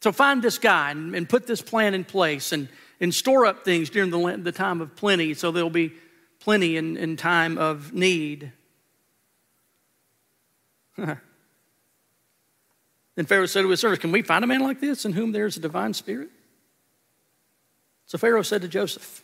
So 0.00 0.12
find 0.12 0.42
this 0.42 0.58
guy 0.58 0.90
and, 0.90 1.14
and 1.14 1.28
put 1.28 1.46
this 1.46 1.62
plan 1.62 1.94
in 1.94 2.04
place 2.04 2.52
and, 2.52 2.68
and 3.00 3.14
store 3.14 3.46
up 3.46 3.64
things 3.64 3.90
during 3.90 4.10
the, 4.10 4.36
the 4.42 4.52
time 4.52 4.80
of 4.80 4.96
plenty 4.96 5.34
so 5.34 5.50
there'll 5.50 5.70
be 5.70 5.92
plenty 6.40 6.76
in, 6.76 6.96
in 6.96 7.16
time 7.16 7.56
of 7.58 7.92
need. 7.92 8.52
Then 13.14 13.26
Pharaoh 13.26 13.46
said 13.46 13.62
to 13.62 13.68
his 13.68 13.80
servants, 13.80 14.00
Can 14.00 14.12
we 14.12 14.22
find 14.22 14.44
a 14.44 14.46
man 14.46 14.60
like 14.60 14.80
this 14.80 15.04
in 15.04 15.12
whom 15.12 15.32
there 15.32 15.46
is 15.46 15.56
a 15.56 15.60
divine 15.60 15.92
spirit? 15.94 16.30
So 18.06 18.18
Pharaoh 18.18 18.42
said 18.42 18.62
to 18.62 18.68
Joseph, 18.68 19.22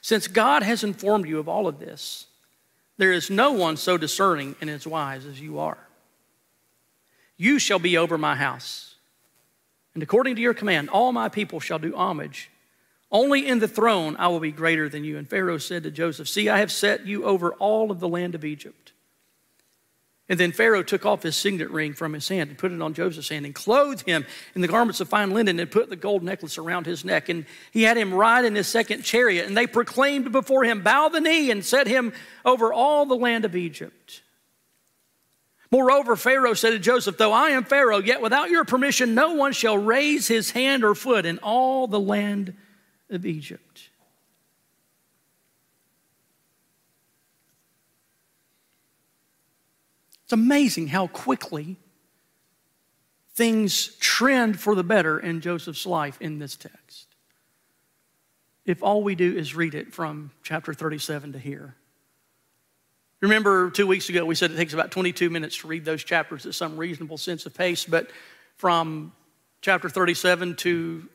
Since 0.00 0.28
God 0.28 0.62
has 0.62 0.84
informed 0.84 1.28
you 1.28 1.38
of 1.38 1.48
all 1.48 1.66
of 1.66 1.78
this, 1.78 2.26
there 2.98 3.12
is 3.12 3.30
no 3.30 3.52
one 3.52 3.76
so 3.76 3.96
discerning 3.96 4.56
and 4.60 4.68
as 4.68 4.86
wise 4.86 5.24
as 5.24 5.40
you 5.40 5.58
are. 5.58 5.78
You 7.36 7.58
shall 7.58 7.78
be 7.78 7.96
over 7.96 8.18
my 8.18 8.34
house, 8.34 8.96
and 9.94 10.02
according 10.02 10.36
to 10.36 10.42
your 10.42 10.54
command, 10.54 10.90
all 10.90 11.12
my 11.12 11.28
people 11.28 11.60
shall 11.60 11.78
do 11.78 11.96
homage. 11.96 12.50
Only 13.12 13.46
in 13.46 13.58
the 13.58 13.68
throne 13.68 14.16
I 14.18 14.28
will 14.28 14.40
be 14.40 14.52
greater 14.52 14.88
than 14.88 15.04
you. 15.04 15.18
And 15.18 15.28
Pharaoh 15.28 15.58
said 15.58 15.82
to 15.82 15.90
Joseph, 15.90 16.28
See, 16.28 16.48
I 16.48 16.58
have 16.58 16.72
set 16.72 17.06
you 17.06 17.24
over 17.24 17.52
all 17.54 17.90
of 17.90 18.00
the 18.00 18.08
land 18.08 18.34
of 18.34 18.42
Egypt. 18.42 18.81
And 20.28 20.38
then 20.38 20.52
Pharaoh 20.52 20.82
took 20.82 21.04
off 21.04 21.22
his 21.22 21.36
signet 21.36 21.70
ring 21.70 21.94
from 21.94 22.12
his 22.12 22.28
hand 22.28 22.48
and 22.48 22.58
put 22.58 22.72
it 22.72 22.80
on 22.80 22.94
Joseph's 22.94 23.28
hand 23.28 23.44
and 23.44 23.54
clothed 23.54 24.06
him 24.06 24.24
in 24.54 24.60
the 24.60 24.68
garments 24.68 25.00
of 25.00 25.08
fine 25.08 25.32
linen 25.32 25.58
and 25.58 25.70
put 25.70 25.90
the 25.90 25.96
gold 25.96 26.22
necklace 26.22 26.58
around 26.58 26.86
his 26.86 27.04
neck. 27.04 27.28
And 27.28 27.44
he 27.72 27.82
had 27.82 27.96
him 27.96 28.14
ride 28.14 28.44
in 28.44 28.54
his 28.54 28.68
second 28.68 29.02
chariot. 29.02 29.46
And 29.46 29.56
they 29.56 29.66
proclaimed 29.66 30.30
before 30.30 30.64
him, 30.64 30.82
Bow 30.82 31.08
the 31.08 31.20
knee, 31.20 31.50
and 31.50 31.64
set 31.64 31.86
him 31.86 32.12
over 32.44 32.72
all 32.72 33.04
the 33.04 33.16
land 33.16 33.44
of 33.44 33.56
Egypt. 33.56 34.22
Moreover, 35.72 36.16
Pharaoh 36.16 36.54
said 36.54 36.70
to 36.70 36.78
Joseph, 36.78 37.16
Though 37.16 37.32
I 37.32 37.50
am 37.50 37.64
Pharaoh, 37.64 37.98
yet 37.98 38.20
without 38.20 38.50
your 38.50 38.64
permission, 38.64 39.14
no 39.14 39.32
one 39.34 39.52
shall 39.52 39.78
raise 39.78 40.28
his 40.28 40.50
hand 40.50 40.84
or 40.84 40.94
foot 40.94 41.26
in 41.26 41.38
all 41.38 41.86
the 41.86 42.00
land 42.00 42.54
of 43.10 43.26
Egypt. 43.26 43.90
It's 50.32 50.40
amazing 50.40 50.86
how 50.86 51.08
quickly 51.08 51.76
things 53.34 53.88
trend 53.96 54.58
for 54.58 54.74
the 54.74 54.82
better 54.82 55.18
in 55.18 55.42
Joseph's 55.42 55.84
life 55.84 56.16
in 56.22 56.38
this 56.38 56.56
text. 56.56 57.06
If 58.64 58.82
all 58.82 59.02
we 59.02 59.14
do 59.14 59.36
is 59.36 59.54
read 59.54 59.74
it 59.74 59.92
from 59.92 60.30
chapter 60.42 60.72
37 60.72 61.34
to 61.34 61.38
here. 61.38 61.74
Remember, 63.20 63.68
two 63.70 63.86
weeks 63.86 64.08
ago, 64.08 64.24
we 64.24 64.34
said 64.34 64.50
it 64.50 64.56
takes 64.56 64.72
about 64.72 64.90
22 64.90 65.28
minutes 65.28 65.58
to 65.58 65.66
read 65.66 65.84
those 65.84 66.02
chapters 66.02 66.46
at 66.46 66.54
some 66.54 66.78
reasonable 66.78 67.18
sense 67.18 67.44
of 67.44 67.52
pace, 67.52 67.84
but 67.84 68.08
from 68.56 69.12
chapter 69.60 69.90
37 69.90 70.56
to 70.56 71.10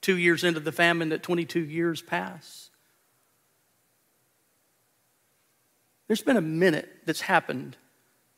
two 0.00 0.16
years 0.16 0.44
into 0.44 0.60
the 0.60 0.70
famine, 0.70 1.08
that 1.08 1.24
22 1.24 1.58
years 1.58 2.00
pass. 2.02 2.70
There's 6.06 6.22
been 6.22 6.36
a 6.36 6.40
minute 6.40 6.88
that's 7.04 7.22
happened 7.22 7.76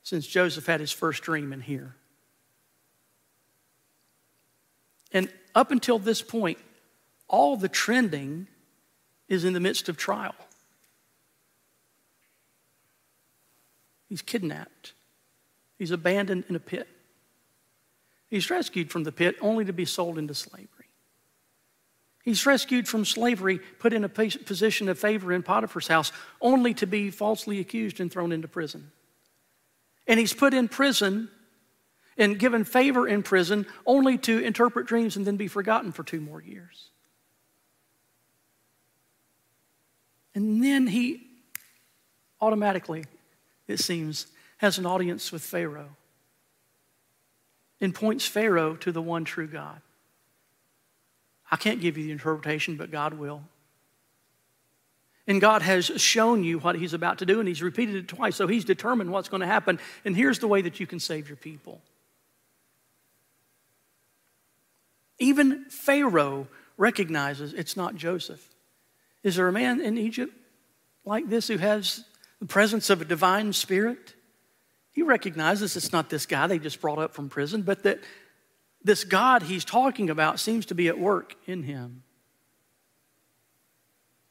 since 0.07 0.25
Joseph 0.25 0.67
had 0.67 0.79
his 0.79 0.93
first 0.93 1.25
dream 1.25 1.53
in 1.53 1.61
here. 1.61 1.97
And 5.11 5.29
up 5.53 5.73
until 5.73 5.99
this 5.99 6.23
point, 6.23 6.59
all 7.27 7.57
the 7.57 7.69
trending 7.69 8.47
is 9.29 9.45
in 9.45 9.53
the 9.53 9.59
midst 9.59 9.89
of 9.89 9.97
trial. 9.97 10.37
He's 14.09 14.23
kidnapped, 14.23 14.93
he's 15.77 15.91
abandoned 15.91 16.45
in 16.49 16.55
a 16.55 16.61
pit. 16.61 16.87
He's 18.29 18.49
rescued 18.49 18.93
from 18.93 19.03
the 19.03 19.11
pit 19.11 19.35
only 19.41 19.65
to 19.65 19.73
be 19.73 19.87
sold 19.87 20.19
into 20.19 20.35
slavery. 20.35 20.69
He's 22.23 22.47
rescued 22.47 22.87
from 22.87 23.05
slavery, 23.05 23.59
put 23.59 23.93
in 23.93 24.05
a 24.05 24.09
position 24.09 24.89
of 24.89 25.01
favor 25.01 25.33
in 25.33 25.43
Potiphar's 25.43 25.89
house, 25.89 26.13
only 26.41 26.75
to 26.75 26.87
be 26.87 27.11
falsely 27.11 27.59
accused 27.59 27.99
and 27.99 28.09
thrown 28.09 28.31
into 28.31 28.47
prison. 28.47 28.93
And 30.07 30.21
he's 30.21 30.33
put 30.33 30.55
in 30.55 30.69
prison 30.69 31.29
and 32.19 32.39
given 32.39 32.65
favor 32.65 33.07
in 33.07 33.23
prison 33.23 33.67
only 33.85 34.19
to 34.19 34.39
interpret 34.39 34.87
dreams 34.87 35.17
and 35.17 35.27
then 35.27 35.37
be 35.37 35.49
forgotten 35.49 35.93
for 35.93 36.03
two 36.03 36.21
more 36.21 36.41
years. 36.41 36.89
And 40.35 40.63
then 40.63 40.87
he 40.87 41.27
automatically, 42.41 43.05
it 43.67 43.81
seems, 43.81 44.27
has 44.59 44.79
an 44.79 44.87
audience 44.87 45.33
with 45.33 45.43
Pharaoh 45.43 45.97
and 47.81 47.95
points 47.95 48.27
Pharaoh 48.27 48.77
to 48.77 48.93
the 48.93 49.03
one 49.03 49.25
true 49.25 49.47
God. 49.47 49.81
I 51.51 51.57
can't 51.57 51.81
give 51.81 51.97
you 51.97 52.05
the 52.05 52.13
interpretation, 52.13 52.77
but 52.77 52.91
God 52.91 53.15
will. 53.15 53.43
And 55.27 55.41
God 55.41 55.63
has 55.63 55.87
shown 55.97 56.45
you 56.45 56.59
what 56.59 56.77
He's 56.77 56.95
about 56.95 57.19
to 57.19 57.27
do, 57.27 57.41
and 57.41 57.49
He's 57.49 57.63
repeated 57.63 57.97
it 57.97 58.09
twice. 58.09 58.37
So 58.37 58.47
He's 58.47 58.65
determined 58.65 59.11
what's 59.11 59.29
going 59.29 59.41
to 59.41 59.47
happen. 59.47 59.79
And 60.05 60.17
here's 60.17 60.39
the 60.39 60.49
way 60.49 60.63
that 60.63 60.79
you 60.79 60.87
can 60.87 61.01
save 61.01 61.29
your 61.29 61.37
people. 61.37 61.81
Even 65.19 65.65
Pharaoh 65.65 66.47
recognizes 66.77 67.53
it's 67.55 67.77
not 67.77 67.95
Joseph. 67.95 68.47
Is 69.23 69.37
there 69.37 69.49
a 69.49 69.53
man 69.53 69.81
in 69.81 69.99
Egypt 69.99 70.33
like 71.05 71.29
this 71.29 71.49
who 71.49 71.57
has 71.57 72.05
the 72.39 72.47
presence 72.47 72.91
of 72.91 73.01
a 73.01 73.05
divine 73.05 73.53
spirit? 73.53 74.15
He 74.93 75.03
recognizes 75.03 75.77
it's 75.77 75.93
not 75.93 76.11
this 76.11 76.27
guy 76.27 76.47
they 76.47 76.59
just 76.59 76.81
brought 76.81 76.99
up 76.99 77.15
from 77.15 77.29
prison, 77.29 77.63
but 77.63 77.83
that 77.83 78.01
this 78.83 79.05
God 79.05 79.43
he's 79.43 79.65
talking 79.65 80.11
about 80.11 80.39
seems 80.39 80.67
to 80.67 80.75
be 80.75 80.89
at 80.89 80.99
work 80.99 81.35
in 81.47 81.65
him. 81.65 82.03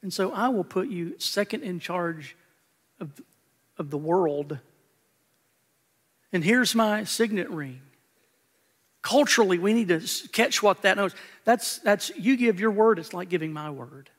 And 0.05 0.13
so 0.13 0.31
I 0.31 0.49
will 0.49 0.63
put 0.63 0.87
you 0.87 1.15
second 1.17 1.63
in 1.63 1.79
charge 1.79 2.35
of, 2.99 3.09
of 3.79 3.89
the 3.89 3.97
world. 3.97 4.59
And 6.31 6.43
here's 6.43 6.75
my 6.75 7.05
signet 7.05 7.49
ring. 7.49 7.81
Culturally, 9.01 9.57
we 9.57 9.73
need 9.73 9.87
to 9.87 10.07
catch 10.31 10.61
what 10.61 10.83
that 10.83 10.97
knows. 10.97 11.15
That's, 11.43 11.79
that's 11.79 12.11
you 12.15 12.37
give 12.37 12.59
your 12.59 12.69
word, 12.69 12.99
it's 12.99 13.15
like 13.15 13.29
giving 13.29 13.51
my 13.51 13.71
word. 13.71 14.11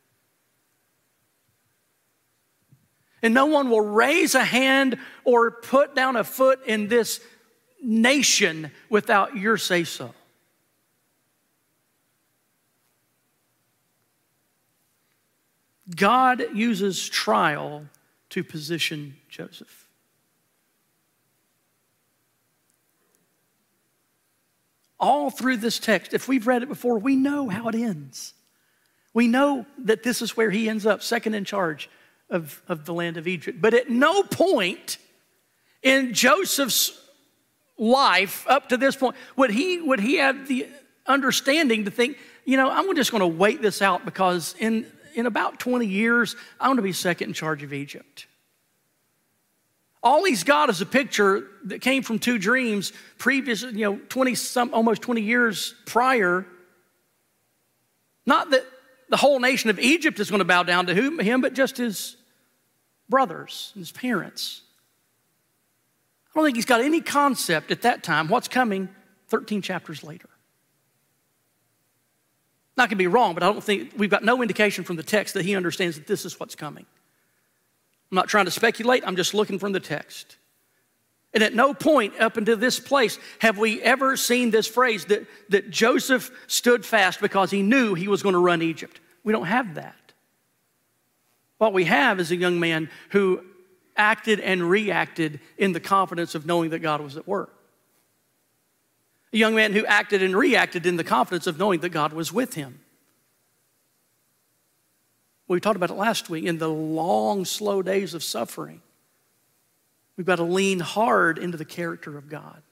And 3.23 3.33
no 3.33 3.47
one 3.47 3.71
will 3.71 3.87
raise 3.87 4.35
a 4.35 4.43
hand 4.43 4.99
or 5.23 5.53
put 5.53 5.95
down 5.95 6.17
a 6.17 6.25
foot 6.25 6.67
in 6.67 6.89
this 6.89 7.21
nation 7.81 8.73
without 8.91 9.37
your 9.37 9.57
say 9.57 9.85
so. 9.85 10.13
God 15.95 16.45
uses 16.55 17.09
trial 17.09 17.87
to 18.31 18.43
position 18.43 19.17
Joseph. 19.29 19.87
All 24.99 25.31
through 25.31 25.59
this 25.59 25.79
text, 25.79 26.15
if 26.15 26.27
we've 26.27 26.47
read 26.47 26.63
it 26.63 26.69
before, 26.69 26.99
we 26.99 27.17
know 27.17 27.49
how 27.49 27.69
it 27.69 27.75
ends. 27.75 28.33
We 29.13 29.29
know 29.29 29.67
that 29.79 30.03
this 30.03 30.23
is 30.23 30.37
where 30.37 30.51
he 30.51 30.69
ends 30.69 30.87
up, 30.87 31.03
second 31.03 31.35
in 31.35 31.45
charge 31.45 31.89
of, 32.31 32.63
of 32.69 32.85
the 32.85 32.95
land 32.95 33.17
of 33.17 33.29
Egypt. 33.29 33.61
But 33.61 33.75
at 33.75 33.91
no 33.91 34.23
point 34.23 34.99
in 35.83 36.15
Joseph's 36.15 36.99
life 37.79 38.47
up 38.49 38.71
to 38.71 38.77
this 38.77 38.97
point 38.97 39.17
would 39.37 39.51
he, 39.51 39.81
would 39.81 40.01
he 40.01 40.17
have 40.17 40.49
the 40.49 40.67
understanding 41.07 41.85
to 41.85 41.91
think, 41.91 42.19
you 42.45 42.57
know, 42.57 42.71
I'm 42.71 42.95
just 42.97 43.11
going 43.11 43.21
to 43.21 43.27
wait 43.27 43.63
this 43.63 43.83
out 43.83 44.05
because 44.05 44.55
in, 44.59 44.87
in 45.17 45.27
about 45.27 45.59
20 45.59 45.87
years, 45.87 46.37
I'm 46.61 46.69
going 46.69 46.77
to 46.77 46.83
be 46.83 46.93
second 46.93 47.29
in 47.29 47.35
charge 47.35 47.63
of 47.63 47.73
Egypt. 47.73 48.27
All 50.03 50.25
he's 50.25 50.45
got 50.45 50.69
is 50.69 50.81
a 50.81 50.87
picture 50.87 51.49
that 51.65 51.81
came 51.81 52.03
from 52.03 52.21
two 52.21 52.39
dreams 52.39 52.93
previous, 53.19 53.63
you 53.63 53.91
know, 53.91 53.99
20 54.09 54.35
some, 54.37 54.73
almost 54.73 55.03
20 55.03 55.23
years 55.23 55.75
prior. 55.87 56.47
Not 58.27 58.51
that 58.51 58.65
the 59.09 59.17
whole 59.17 59.41
nation 59.41 59.71
of 59.71 59.81
Egypt 59.81 60.21
is 60.21 60.31
going 60.31 60.39
to 60.39 60.45
bow 60.45 60.63
down 60.63 60.87
to 60.87 60.95
him, 60.95 61.41
but 61.41 61.55
just 61.55 61.79
his 61.79 62.17
brothers 63.09 63.73
and 63.75 63.81
his 63.81 63.91
parents. 63.91 64.63
I 66.31 66.39
don't 66.39 66.45
think 66.45 66.57
he's 66.57 66.67
got 66.67 66.83
any 66.83 67.01
concept 67.01 67.71
at 67.71 67.83
that 67.83 68.03
time 68.03 68.29
what's 68.29 68.49
coming 68.49 68.91
13 69.29 69.63
chapters 69.63 70.05
later. 70.05 70.29
Not 72.77 72.91
to 72.91 72.97
be 72.97 73.07
wrong, 73.07 73.35
but 73.35 73.43
I 73.43 73.47
don't 73.47 73.63
think 73.65 73.93
we've 73.97 74.11
got 74.11 74.25
no 74.25 74.43
indication 74.43 74.85
from 74.85 74.97
the 74.97 75.03
text 75.03 75.35
that 75.35 75.45
he 75.45 75.57
understands 75.57 75.97
that 75.97 76.07
this 76.07 76.25
is 76.25 76.39
what's 76.39 76.55
coming. 76.55 76.85
I'm 78.11 78.17
not 78.17 78.29
trying 78.29 78.45
to 78.45 78.51
speculate, 78.51 79.03
I'm 79.07 79.17
just 79.17 79.35
looking 79.35 79.59
from 79.59 79.73
the 79.73 79.81
text. 79.81 80.37
And 81.35 81.43
at 81.43 81.55
no 81.55 81.75
point 81.75 82.19
up 82.21 82.37
until 82.37 82.57
this 82.57 82.79
place 82.79 83.19
have 83.41 83.59
we 83.59 83.83
ever 83.83 84.17
seen 84.17 84.51
this 84.51 84.67
phrase 84.67 85.05
that, 85.07 85.27
that 85.51 85.71
Joseph 85.71 86.31
stood 86.47 86.85
fast 86.85 87.21
because 87.21 87.51
he 87.51 87.63
knew 87.63 87.95
he 87.95 88.09
was 88.09 88.23
going 88.23 88.35
to 88.35 88.39
run 88.39 88.63
Egypt. 88.63 89.01
We 89.25 89.33
don't 89.33 89.47
have 89.47 89.75
that. 89.75 89.95
What 91.59 91.73
we 91.73 91.85
have 91.85 92.21
is 92.21 92.31
a 92.31 92.37
young 92.37 92.61
man 92.61 92.91
who 93.11 93.43
acted 93.97 94.41
and 94.41 94.69
reacted 94.69 95.41
in 95.57 95.73
the 95.73 95.81
confidence 95.81 96.35
of 96.35 96.47
knowing 96.47 96.71
that 96.71 96.81
God 96.81 97.01
was 97.01 97.17
at 97.17 97.27
work. 97.27 97.56
A 99.37 99.39
young 99.39 99.55
man 99.55 99.75
who 99.75 99.85
acted 99.85 100.23
and 100.23 100.35
reacted 100.35 100.87
in 100.87 100.97
the 100.97 101.05
confidence 101.05 101.47
of 101.47 101.59
knowing 101.59 101.81
that 101.81 101.91
God 101.91 102.15
was 102.15 102.33
with 102.33 102.55
him. 102.55 102.81
We 105.47 105.61
talked 105.61 105.77
about 105.77 105.91
it 105.91 105.97
last 105.97 106.31
week 106.31 106.47
in 106.47 106.57
the 106.57 106.71
long, 106.71 107.45
slow 107.45 107.83
days 107.83 108.15
of 108.15 108.25
suffering. 108.25 108.81
We've 110.17 110.27
got 110.27 110.37
to 110.37 110.43
lean 110.43 110.81
hard 110.81 111.37
into 111.37 111.59
the 111.59 111.67
character 111.67 112.17
of 112.17 112.31
God, 112.31 112.63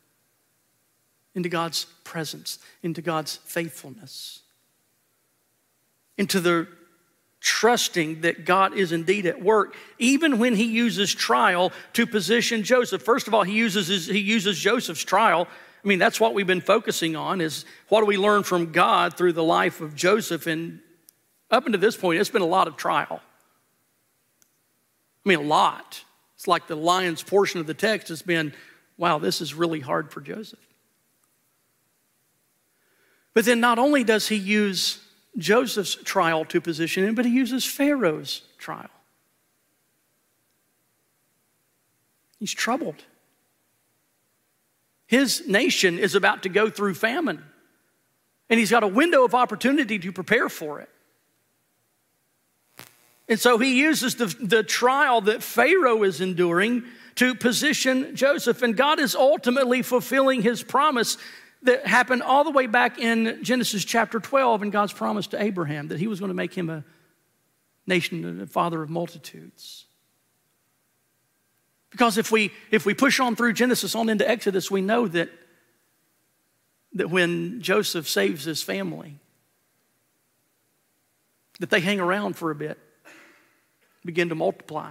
into 1.34 1.50
God's 1.50 1.84
presence, 2.02 2.58
into 2.82 3.02
God's 3.02 3.36
faithfulness, 3.44 4.40
into 6.16 6.40
the 6.40 6.66
trusting 7.40 8.22
that 8.22 8.46
God 8.46 8.72
is 8.72 8.90
indeed 8.90 9.26
at 9.26 9.42
work, 9.42 9.76
even 9.98 10.38
when 10.38 10.56
he 10.56 10.64
uses 10.64 11.14
trial 11.14 11.72
to 11.92 12.06
position 12.06 12.62
Joseph. 12.62 13.02
First 13.02 13.28
of 13.28 13.34
all, 13.34 13.42
he 13.42 13.52
uses, 13.52 13.88
his, 13.88 14.06
he 14.06 14.20
uses 14.20 14.58
Joseph's 14.58 15.04
trial. 15.04 15.46
I 15.84 15.88
mean, 15.88 15.98
that's 15.98 16.18
what 16.18 16.32
we've 16.32 16.46
been 16.46 16.62
focusing 16.62 17.14
on 17.14 17.40
is 17.40 17.66
what 17.88 18.00
do 18.00 18.06
we 18.06 18.16
learn 18.16 18.42
from 18.42 18.72
God 18.72 19.16
through 19.16 19.34
the 19.34 19.44
life 19.44 19.82
of 19.82 19.94
Joseph? 19.94 20.46
And 20.46 20.80
up 21.50 21.66
until 21.66 21.80
this 21.80 21.96
point, 21.96 22.18
it's 22.18 22.30
been 22.30 22.42
a 22.42 22.46
lot 22.46 22.68
of 22.68 22.76
trial. 22.76 23.20
I 25.24 25.28
mean, 25.28 25.38
a 25.38 25.42
lot. 25.42 26.02
It's 26.36 26.48
like 26.48 26.66
the 26.66 26.76
lion's 26.76 27.22
portion 27.22 27.60
of 27.60 27.66
the 27.66 27.74
text 27.74 28.08
has 28.08 28.22
been, 28.22 28.54
wow, 28.96 29.18
this 29.18 29.42
is 29.42 29.52
really 29.52 29.80
hard 29.80 30.10
for 30.10 30.22
Joseph. 30.22 30.58
But 33.34 33.44
then 33.44 33.60
not 33.60 33.78
only 33.78 34.04
does 34.04 34.28
he 34.28 34.36
use 34.36 35.00
Joseph's 35.36 35.96
trial 35.96 36.44
to 36.46 36.60
position 36.60 37.04
him, 37.04 37.14
but 37.14 37.26
he 37.26 37.32
uses 37.32 37.64
Pharaoh's 37.64 38.42
trial. 38.56 38.90
He's 42.38 42.52
troubled. 42.52 43.02
His 45.14 45.46
nation 45.46 46.00
is 46.00 46.16
about 46.16 46.42
to 46.42 46.48
go 46.48 46.68
through 46.68 46.94
famine, 46.94 47.40
and 48.50 48.58
he's 48.58 48.72
got 48.72 48.82
a 48.82 48.88
window 48.88 49.24
of 49.24 49.32
opportunity 49.32 49.96
to 50.00 50.10
prepare 50.10 50.48
for 50.48 50.80
it. 50.80 50.88
And 53.28 53.38
so 53.38 53.56
he 53.58 53.78
uses 53.78 54.16
the, 54.16 54.26
the 54.26 54.64
trial 54.64 55.20
that 55.20 55.40
Pharaoh 55.40 56.02
is 56.02 56.20
enduring 56.20 56.82
to 57.14 57.36
position 57.36 58.16
Joseph. 58.16 58.60
And 58.62 58.76
God 58.76 58.98
is 58.98 59.14
ultimately 59.14 59.82
fulfilling 59.82 60.42
his 60.42 60.64
promise 60.64 61.16
that 61.62 61.86
happened 61.86 62.24
all 62.24 62.42
the 62.42 62.50
way 62.50 62.66
back 62.66 62.98
in 62.98 63.38
Genesis 63.44 63.84
chapter 63.84 64.18
12 64.18 64.62
and 64.62 64.72
God's 64.72 64.92
promise 64.92 65.28
to 65.28 65.40
Abraham 65.40 65.86
that 65.88 66.00
he 66.00 66.08
was 66.08 66.18
going 66.18 66.30
to 66.30 66.34
make 66.34 66.54
him 66.54 66.68
a 66.68 66.82
nation 67.86 68.24
and 68.24 68.42
a 68.42 68.48
father 68.48 68.82
of 68.82 68.90
multitudes. 68.90 69.86
Because 71.94 72.18
if 72.18 72.32
we, 72.32 72.50
if 72.72 72.84
we 72.84 72.92
push 72.92 73.20
on 73.20 73.36
through 73.36 73.52
Genesis 73.52 73.94
on 73.94 74.08
into 74.08 74.28
Exodus, 74.28 74.68
we 74.68 74.80
know 74.80 75.06
that, 75.06 75.30
that 76.94 77.08
when 77.08 77.62
Joseph 77.62 78.08
saves 78.08 78.42
his 78.42 78.64
family, 78.64 79.20
that 81.60 81.70
they 81.70 81.78
hang 81.78 82.00
around 82.00 82.34
for 82.34 82.50
a 82.50 82.54
bit, 82.56 82.80
begin 84.04 84.28
to 84.30 84.34
multiply. 84.34 84.90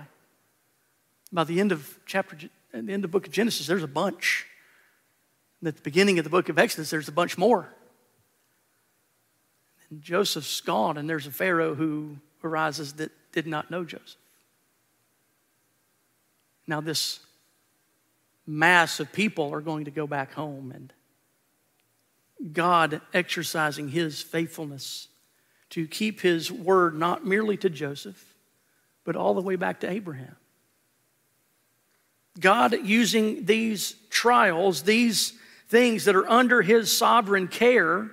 By 1.34 1.44
the 1.44 1.60
end 1.60 1.74
of 1.74 2.00
chapter, 2.06 2.38
at 2.74 2.86
the 2.86 2.94
end 2.94 3.04
of 3.04 3.12
book 3.12 3.28
of 3.28 3.34
Genesis, 3.34 3.68
there's 3.68 3.84
a 3.84 3.88
bunch. 3.88 4.46
And 5.60 5.68
at 5.68 5.76
the 5.76 5.82
beginning 5.82 6.20
of 6.20 6.24
the 6.24 6.30
book 6.30 6.48
of 6.48 6.58
Exodus, 6.58 6.90
there's 6.90 7.10
a 7.10 7.12
bunch 7.12 7.38
more. 7.38 7.68
And 9.90 10.02
Joseph's 10.02 10.62
gone, 10.62 10.98
and 10.98 11.10
there's 11.10 11.28
a 11.28 11.32
Pharaoh 11.32 11.76
who 11.76 12.16
arises 12.46 12.94
that 12.94 13.12
did 13.34 13.46
not 13.46 13.70
know 13.70 13.84
Joseph. 13.84 14.16
Now, 16.68 16.82
this 16.82 17.20
mass 18.46 19.00
of 19.00 19.12
people 19.12 19.54
are 19.54 19.62
going 19.62 19.86
to 19.86 19.92
go 19.92 20.08
back 20.08 20.34
home, 20.34 20.72
and 20.72 20.94
God 22.54 23.02
exercising 23.14 23.90
his 23.90 24.22
faithfulness 24.22 25.08
to 25.72 25.88
keep 25.88 26.22
his 26.22 26.52
word 26.52 26.96
not 26.96 27.26
merely 27.26 27.58
to 27.58 27.70
Joseph, 27.70 28.36
but 29.06 29.16
all 29.16 29.34
the 29.34 29.42
way 29.42 29.56
back 29.56 29.80
to 29.82 29.90
Abraham. 29.90 30.36
God 32.40 32.76
using 32.84 33.46
these 33.46 33.96
trials, 34.10 34.84
these 34.84 35.34
things 35.70 36.06
that 36.06 36.16
are 36.16 36.30
under 36.30 36.62
his 36.62 36.96
sovereign 36.96 37.48
care 37.48 38.12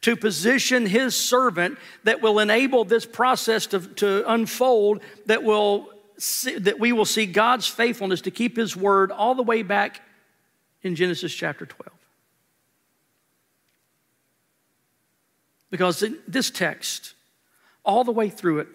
to 0.00 0.16
position 0.16 0.86
his 0.86 1.16
servant 1.16 1.78
that 2.04 2.22
will 2.22 2.38
enable 2.38 2.84
this 2.84 3.04
process 3.04 3.66
to, 3.66 3.80
to 3.80 4.30
unfold, 4.30 5.00
that, 5.26 5.42
will 5.42 5.88
see, 6.18 6.58
that 6.58 6.78
we 6.78 6.92
will 6.92 7.04
see 7.04 7.26
God's 7.26 7.66
faithfulness 7.66 8.20
to 8.22 8.30
keep 8.30 8.56
his 8.56 8.76
word 8.76 9.10
all 9.10 9.34
the 9.34 9.42
way 9.42 9.62
back 9.62 10.02
in 10.82 10.94
Genesis 10.94 11.32
chapter 11.32 11.66
12. 11.66 11.92
Because 15.70 16.02
in 16.02 16.18
this 16.26 16.50
text, 16.50 17.14
all 17.84 18.04
the 18.04 18.12
way 18.12 18.30
through 18.30 18.60
it, 18.60 18.68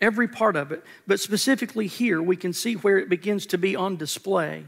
every 0.00 0.28
part 0.28 0.56
of 0.56 0.72
it, 0.72 0.84
but 1.06 1.20
specifically 1.20 1.86
here, 1.86 2.20
we 2.20 2.36
can 2.36 2.52
see 2.52 2.74
where 2.74 2.98
it 2.98 3.08
begins 3.08 3.46
to 3.46 3.58
be 3.58 3.76
on 3.76 3.96
display 3.96 4.64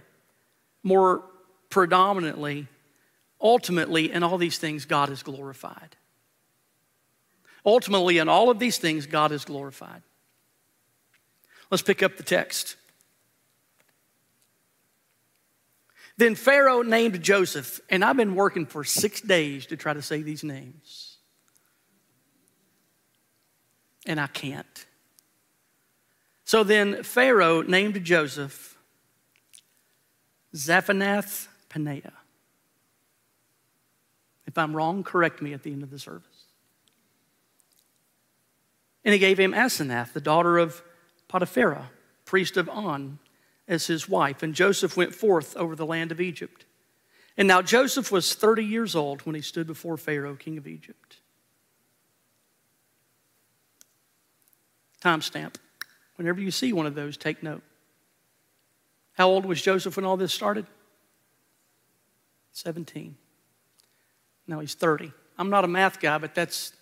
more 0.82 1.24
predominantly, 1.70 2.68
ultimately, 3.40 4.12
in 4.12 4.22
all 4.22 4.38
these 4.38 4.58
things, 4.58 4.84
God 4.84 5.10
is 5.10 5.22
glorified. 5.22 5.96
Ultimately, 7.66 8.18
in 8.18 8.28
all 8.28 8.50
of 8.50 8.58
these 8.58 8.78
things, 8.78 9.06
God 9.06 9.32
is 9.32 9.44
glorified. 9.44 10.02
Let's 11.70 11.82
pick 11.82 12.02
up 12.02 12.16
the 12.16 12.22
text. 12.22 12.76
Then 16.16 16.34
Pharaoh 16.36 16.82
named 16.82 17.22
Joseph, 17.22 17.80
and 17.90 18.04
I've 18.04 18.16
been 18.16 18.34
working 18.36 18.66
for 18.66 18.84
six 18.84 19.20
days 19.20 19.66
to 19.66 19.76
try 19.76 19.92
to 19.92 20.02
say 20.02 20.22
these 20.22 20.44
names. 20.44 21.18
And 24.06 24.20
I 24.20 24.28
can't. 24.28 24.86
So 26.44 26.62
then 26.62 27.02
Pharaoh 27.02 27.62
named 27.62 28.04
Joseph 28.04 28.76
Zaphanath 30.54 31.48
Paneah. 31.68 32.12
If 34.46 34.56
I'm 34.56 34.76
wrong, 34.76 35.02
correct 35.02 35.42
me 35.42 35.52
at 35.52 35.64
the 35.64 35.72
end 35.72 35.82
of 35.82 35.90
the 35.90 35.98
service. 35.98 36.28
And 39.04 39.12
he 39.12 39.18
gave 39.18 39.38
him 39.38 39.52
Asenath, 39.52 40.12
the 40.12 40.20
daughter 40.20 40.58
of 40.58 40.82
Potiphera, 41.34 41.90
priest 42.24 42.56
of 42.56 42.68
On, 42.68 43.18
as 43.66 43.88
his 43.88 44.08
wife, 44.08 44.44
and 44.44 44.54
Joseph 44.54 44.96
went 44.96 45.12
forth 45.12 45.56
over 45.56 45.74
the 45.74 45.84
land 45.84 46.12
of 46.12 46.20
Egypt. 46.20 46.64
And 47.36 47.48
now 47.48 47.60
Joseph 47.60 48.12
was 48.12 48.34
30 48.34 48.64
years 48.64 48.94
old 48.94 49.22
when 49.22 49.34
he 49.34 49.40
stood 49.40 49.66
before 49.66 49.96
Pharaoh, 49.96 50.36
king 50.36 50.56
of 50.58 50.68
Egypt. 50.68 51.16
Timestamp. 55.02 55.56
Whenever 56.14 56.40
you 56.40 56.52
see 56.52 56.72
one 56.72 56.86
of 56.86 56.94
those, 56.94 57.16
take 57.16 57.42
note. 57.42 57.64
How 59.14 59.28
old 59.28 59.44
was 59.44 59.60
Joseph 59.60 59.96
when 59.96 60.04
all 60.04 60.16
this 60.16 60.32
started? 60.32 60.66
17. 62.52 63.16
Now 64.46 64.60
he's 64.60 64.74
30. 64.74 65.12
I'm 65.36 65.50
not 65.50 65.64
a 65.64 65.68
math 65.68 65.98
guy, 65.98 66.16
but 66.18 66.32
that's, 66.36 66.74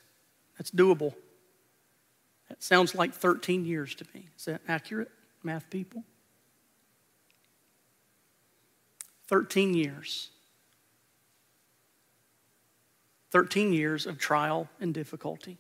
that's 0.58 0.70
doable. 0.70 1.14
That 2.52 2.62
sounds 2.62 2.94
like 2.94 3.14
13 3.14 3.64
years 3.64 3.94
to 3.94 4.04
me. 4.12 4.28
Is 4.36 4.44
that 4.44 4.60
accurate, 4.68 5.10
math 5.42 5.70
people? 5.70 6.04
13 9.28 9.72
years. 9.72 10.28
13 13.30 13.72
years 13.72 14.04
of 14.04 14.18
trial 14.18 14.68
and 14.80 14.92
difficulty. 14.92 15.56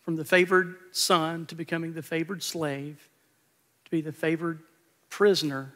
From 0.00 0.16
the 0.16 0.24
favored 0.24 0.74
son 0.90 1.46
to 1.46 1.54
becoming 1.54 1.92
the 1.92 2.02
favored 2.02 2.42
slave, 2.42 3.08
to 3.84 3.90
be 3.92 4.00
the 4.00 4.10
favored 4.10 4.64
prisoner, 5.10 5.74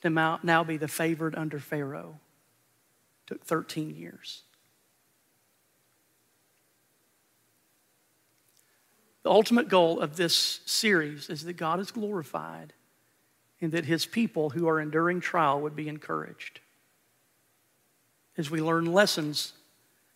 to 0.00 0.08
now 0.08 0.64
be 0.64 0.78
the 0.78 0.88
favored 0.88 1.34
under 1.34 1.58
Pharaoh. 1.58 2.18
Took 3.26 3.44
13 3.44 3.94
years. 3.94 4.44
The 9.28 9.34
ultimate 9.34 9.68
goal 9.68 10.00
of 10.00 10.16
this 10.16 10.60
series 10.64 11.28
is 11.28 11.44
that 11.44 11.58
God 11.58 11.80
is 11.80 11.90
glorified 11.90 12.72
and 13.60 13.72
that 13.72 13.84
his 13.84 14.06
people 14.06 14.48
who 14.48 14.66
are 14.66 14.80
enduring 14.80 15.20
trial 15.20 15.60
would 15.60 15.76
be 15.76 15.86
encouraged. 15.86 16.60
As 18.38 18.50
we 18.50 18.62
learn 18.62 18.90
lessons 18.90 19.52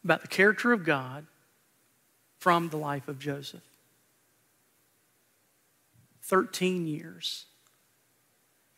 about 0.02 0.22
the 0.22 0.28
character 0.28 0.72
of 0.72 0.86
God 0.86 1.26
from 2.38 2.70
the 2.70 2.78
life 2.78 3.06
of 3.06 3.18
Joseph. 3.18 3.60
13 6.22 6.86
years. 6.86 7.44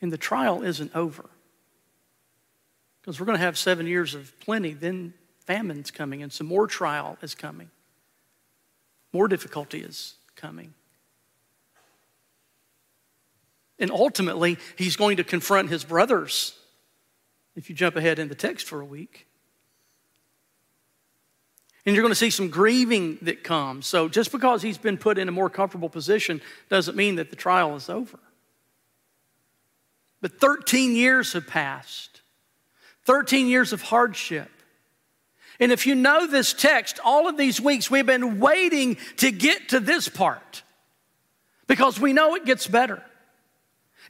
And 0.03 0.12
the 0.12 0.18
trial 0.18 0.62
isn't 0.62 0.97
over. 0.97 1.31
Because 3.01 3.20
we're 3.20 3.27
going 3.27 3.38
to 3.38 3.44
have 3.44 3.57
seven 3.57 3.87
years 3.87 4.16
of 4.16 4.37
plenty, 4.40 4.73
then 4.73 5.14
famine's 5.47 5.92
coming, 5.92 6.25
and 6.25 6.33
some 6.33 6.49
more 6.49 6.66
trial 6.66 7.18
is 7.23 7.37
coming. 7.37 7.70
More 9.12 9.29
difficulty 9.29 9.79
is 9.79 10.16
coming. 10.37 10.75
And 13.79 13.90
ultimately, 13.90 14.59
he's 14.77 14.97
going 14.97 15.16
to 15.16 15.25
confront 15.25 15.68
his 15.68 15.85
brothers. 15.85 16.55
If 17.57 17.68
you 17.68 17.77
jump 17.77 17.97
ahead 17.97 18.18
in 18.18 18.29
the 18.29 18.35
text 18.35 18.66
for 18.66 18.81
a 18.81 18.85
week. 18.85 19.27
And 21.87 21.94
you're 21.94 22.03
going 22.03 22.12
to 22.12 22.18
see 22.18 22.31
some 22.31 22.49
grieving 22.49 23.18
that 23.23 23.44
comes. 23.44 23.87
So 23.87 24.09
just 24.09 24.33
because 24.33 24.62
he's 24.62 24.79
been 24.79 24.97
put 24.97 25.18
in 25.18 25.29
a 25.29 25.33
more 25.33 25.51
comfortable 25.51 25.88
position 25.88 26.40
doesn't 26.68 26.97
mean 26.97 27.16
that 27.16 27.31
the 27.31 27.37
trial 27.37 27.77
is 27.77 27.90
over. 27.90 28.18
But 30.20 30.40
13 30.40 30.97
years 30.97 31.35
have 31.35 31.47
passed 31.47 32.23
13 33.05 33.49
years 33.49 33.75
of 33.75 33.83
hardship. 33.83 34.51
And 35.61 35.71
if 35.71 35.87
you 35.87 35.95
know 35.95 36.27
this 36.27 36.53
text, 36.53 36.99
all 37.05 37.29
of 37.29 37.37
these 37.37 37.61
weeks 37.61 37.90
we've 37.90 38.07
been 38.07 38.40
waiting 38.40 38.97
to 39.19 39.31
get 39.31 39.69
to 39.71 39.81
this 39.81 40.09
part 40.09 40.62
because 41.67 41.99
we 42.01 42.12
know 42.12 42.35
it 42.35 42.45
gets 42.45 42.67
better. 42.67 43.03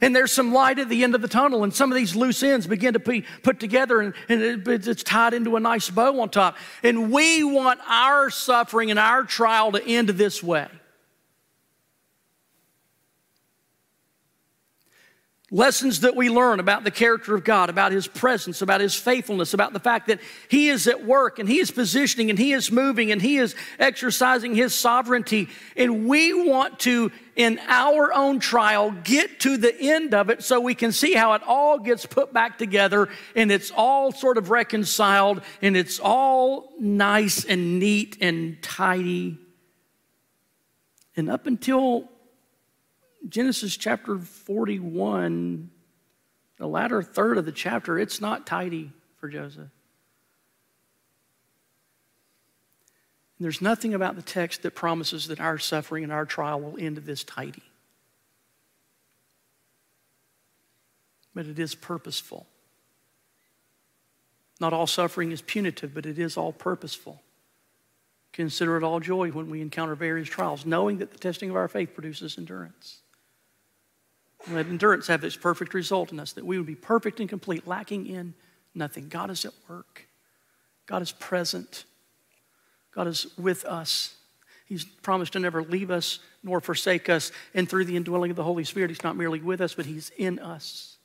And 0.01 0.13
there's 0.15 0.31
some 0.31 0.53
light 0.53 0.77
at 0.77 0.89
the 0.89 1.03
end 1.03 1.15
of 1.15 1.21
the 1.21 1.27
tunnel, 1.27 1.63
and 1.63 1.73
some 1.73 1.89
of 1.89 1.95
these 1.95 2.15
loose 2.15 2.43
ends 2.43 2.67
begin 2.67 2.93
to 2.93 2.99
be 2.99 3.23
put 3.43 3.61
together, 3.61 4.01
and, 4.01 4.13
and 4.27 4.41
it, 4.41 4.87
it's 4.87 5.03
tied 5.03 5.33
into 5.33 5.55
a 5.55 5.59
nice 5.59 5.89
bow 5.89 6.19
on 6.19 6.29
top. 6.29 6.57
And 6.83 7.11
we 7.11 7.43
want 7.45 7.79
our 7.87 8.29
suffering 8.29 8.91
and 8.91 8.99
our 8.99 9.23
trial 9.23 9.71
to 9.71 9.81
end 9.85 10.09
this 10.09 10.43
way. 10.43 10.67
Lessons 15.55 16.01
that 16.01 16.17
we 16.17 16.29
learn 16.29 16.59
about 16.59 16.83
the 16.83 16.91
character 16.91 17.33
of 17.33 17.45
God, 17.45 17.69
about 17.69 17.93
His 17.93 18.07
presence, 18.09 18.61
about 18.61 18.81
His 18.81 18.93
faithfulness, 18.93 19.53
about 19.53 19.71
the 19.71 19.79
fact 19.79 20.07
that 20.07 20.19
He 20.49 20.67
is 20.67 20.85
at 20.85 21.05
work 21.05 21.39
and 21.39 21.47
He 21.47 21.59
is 21.59 21.71
positioning 21.71 22.29
and 22.29 22.37
He 22.37 22.51
is 22.51 22.73
moving 22.73 23.09
and 23.09 23.21
He 23.21 23.37
is 23.37 23.55
exercising 23.79 24.53
His 24.53 24.75
sovereignty. 24.75 25.47
And 25.77 26.09
we 26.09 26.33
want 26.33 26.79
to, 26.79 27.09
in 27.37 27.57
our 27.69 28.11
own 28.11 28.39
trial, 28.39 28.91
get 29.05 29.39
to 29.41 29.55
the 29.55 29.73
end 29.79 30.13
of 30.13 30.29
it 30.29 30.43
so 30.43 30.59
we 30.59 30.75
can 30.75 30.91
see 30.91 31.13
how 31.13 31.31
it 31.35 31.41
all 31.47 31.79
gets 31.79 32.05
put 32.05 32.33
back 32.33 32.57
together 32.57 33.07
and 33.33 33.49
it's 33.49 33.71
all 33.71 34.11
sort 34.11 34.37
of 34.37 34.49
reconciled 34.49 35.41
and 35.61 35.77
it's 35.77 36.01
all 36.01 36.73
nice 36.81 37.45
and 37.45 37.79
neat 37.79 38.17
and 38.19 38.61
tidy. 38.61 39.37
And 41.15 41.29
up 41.29 41.47
until 41.47 42.09
Genesis 43.27 43.75
chapter 43.75 44.17
41, 44.19 45.69
the 46.57 46.67
latter 46.67 47.01
third 47.01 47.37
of 47.37 47.45
the 47.45 47.51
chapter, 47.51 47.97
it's 47.97 48.21
not 48.21 48.45
tidy 48.45 48.91
for 49.17 49.27
Joseph. 49.27 49.69
There's 53.39 53.61
nothing 53.61 53.93
about 53.93 54.15
the 54.15 54.21
text 54.21 54.61
that 54.61 54.75
promises 54.75 55.27
that 55.27 55.41
our 55.41 55.57
suffering 55.57 56.03
and 56.03 56.13
our 56.13 56.25
trial 56.25 56.61
will 56.61 56.77
end 56.79 56.97
this 56.97 57.23
tidy. 57.23 57.63
But 61.33 61.47
it 61.47 61.59
is 61.59 61.75
purposeful. 61.75 62.47
Not 64.61 64.71
all 64.71 64.87
suffering 64.87 65.33
is 65.33 65.41
punitive, 65.41 65.93
but 65.93 66.05
it 66.05 66.17
is 66.17 66.37
all 66.37 66.53
purposeful. 66.53 67.21
Consider 68.31 68.77
it 68.77 68.83
all 68.83 69.01
joy 69.01 69.31
when 69.31 69.49
we 69.49 69.61
encounter 69.61 69.95
various 69.95 70.29
trials, 70.29 70.65
knowing 70.65 70.99
that 70.99 71.11
the 71.11 71.17
testing 71.17 71.49
of 71.49 71.57
our 71.57 71.67
faith 71.67 71.93
produces 71.93 72.37
endurance. 72.37 73.01
Let 74.49 74.67
endurance 74.67 75.07
have 75.07 75.23
its 75.23 75.35
perfect 75.35 75.73
result 75.73 76.11
in 76.11 76.19
us, 76.19 76.33
that 76.33 76.45
we 76.45 76.57
would 76.57 76.67
be 76.67 76.75
perfect 76.75 77.19
and 77.19 77.27
complete, 77.27 77.65
lacking 77.67 78.07
in 78.07 78.33
nothing. 78.73 79.09
God 79.09 79.29
is 79.29 79.45
at 79.45 79.53
work, 79.67 80.07
God 80.85 81.01
is 81.01 81.11
present, 81.11 81.85
God 82.91 83.07
is 83.07 83.27
with 83.37 83.65
us. 83.65 84.15
He's 84.65 84.83
promised 84.83 85.33
to 85.33 85.39
never 85.39 85.63
leave 85.63 85.91
us 85.91 86.19
nor 86.41 86.59
forsake 86.59 87.07
us. 87.07 87.31
And 87.53 87.69
through 87.69 87.85
the 87.85 87.95
indwelling 87.95 88.31
of 88.31 88.37
the 88.37 88.43
Holy 88.43 88.63
Spirit, 88.63 88.89
He's 88.89 89.03
not 89.03 89.15
merely 89.15 89.39
with 89.39 89.61
us, 89.61 89.75
but 89.75 89.85
He's 89.85 90.11
in 90.17 90.39
us. 90.39 90.97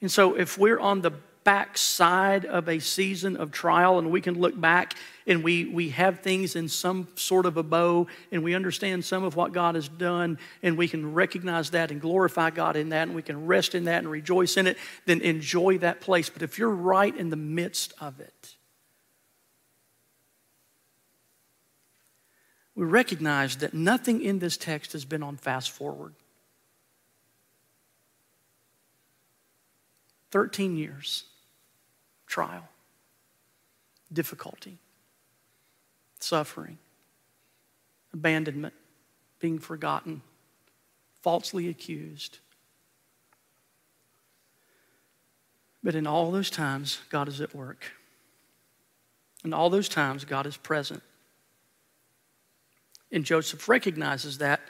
And 0.00 0.10
so, 0.10 0.34
if 0.34 0.58
we're 0.58 0.78
on 0.78 1.00
the 1.00 1.12
backside 1.44 2.44
of 2.44 2.68
a 2.68 2.78
season 2.78 3.36
of 3.36 3.50
trial 3.50 3.98
and 3.98 4.10
we 4.10 4.20
can 4.20 4.38
look 4.38 4.58
back 4.58 4.94
and 5.26 5.42
we, 5.42 5.64
we 5.66 5.90
have 5.90 6.20
things 6.20 6.56
in 6.56 6.68
some 6.68 7.08
sort 7.14 7.46
of 7.46 7.56
a 7.56 7.62
bow 7.62 8.06
and 8.32 8.42
we 8.42 8.54
understand 8.54 9.04
some 9.04 9.24
of 9.24 9.36
what 9.36 9.52
God 9.52 9.74
has 9.74 9.88
done 9.88 10.38
and 10.62 10.76
we 10.76 10.88
can 10.88 11.14
recognize 11.14 11.70
that 11.70 11.90
and 11.90 12.00
glorify 12.00 12.50
God 12.50 12.76
in 12.76 12.90
that 12.90 13.08
and 13.08 13.14
we 13.14 13.22
can 13.22 13.46
rest 13.46 13.74
in 13.74 13.84
that 13.84 13.98
and 13.98 14.10
rejoice 14.10 14.56
in 14.56 14.66
it, 14.66 14.76
then 15.06 15.20
enjoy 15.20 15.78
that 15.78 16.00
place. 16.00 16.28
But 16.28 16.42
if 16.42 16.58
you're 16.58 16.68
right 16.68 17.14
in 17.16 17.30
the 17.30 17.36
midst 17.36 17.94
of 18.00 18.20
it, 18.20 18.56
we 22.74 22.84
recognize 22.84 23.56
that 23.56 23.74
nothing 23.74 24.22
in 24.22 24.38
this 24.38 24.56
text 24.56 24.92
has 24.92 25.04
been 25.04 25.22
on 25.22 25.36
fast 25.36 25.72
forward. 25.72 26.14
13 30.30 30.76
years 30.76 31.24
trial, 32.26 32.68
difficulty, 34.12 34.78
suffering, 36.20 36.78
abandonment, 38.12 38.74
being 39.40 39.58
forgotten, 39.58 40.20
falsely 41.22 41.68
accused. 41.68 42.38
But 45.82 45.94
in 45.94 46.06
all 46.06 46.30
those 46.30 46.50
times, 46.50 46.98
God 47.08 47.28
is 47.28 47.40
at 47.40 47.54
work. 47.54 47.92
In 49.44 49.54
all 49.54 49.70
those 49.70 49.88
times, 49.88 50.24
God 50.24 50.46
is 50.46 50.56
present. 50.56 51.02
And 53.10 53.24
Joseph 53.24 53.68
recognizes 53.68 54.38
that 54.38 54.60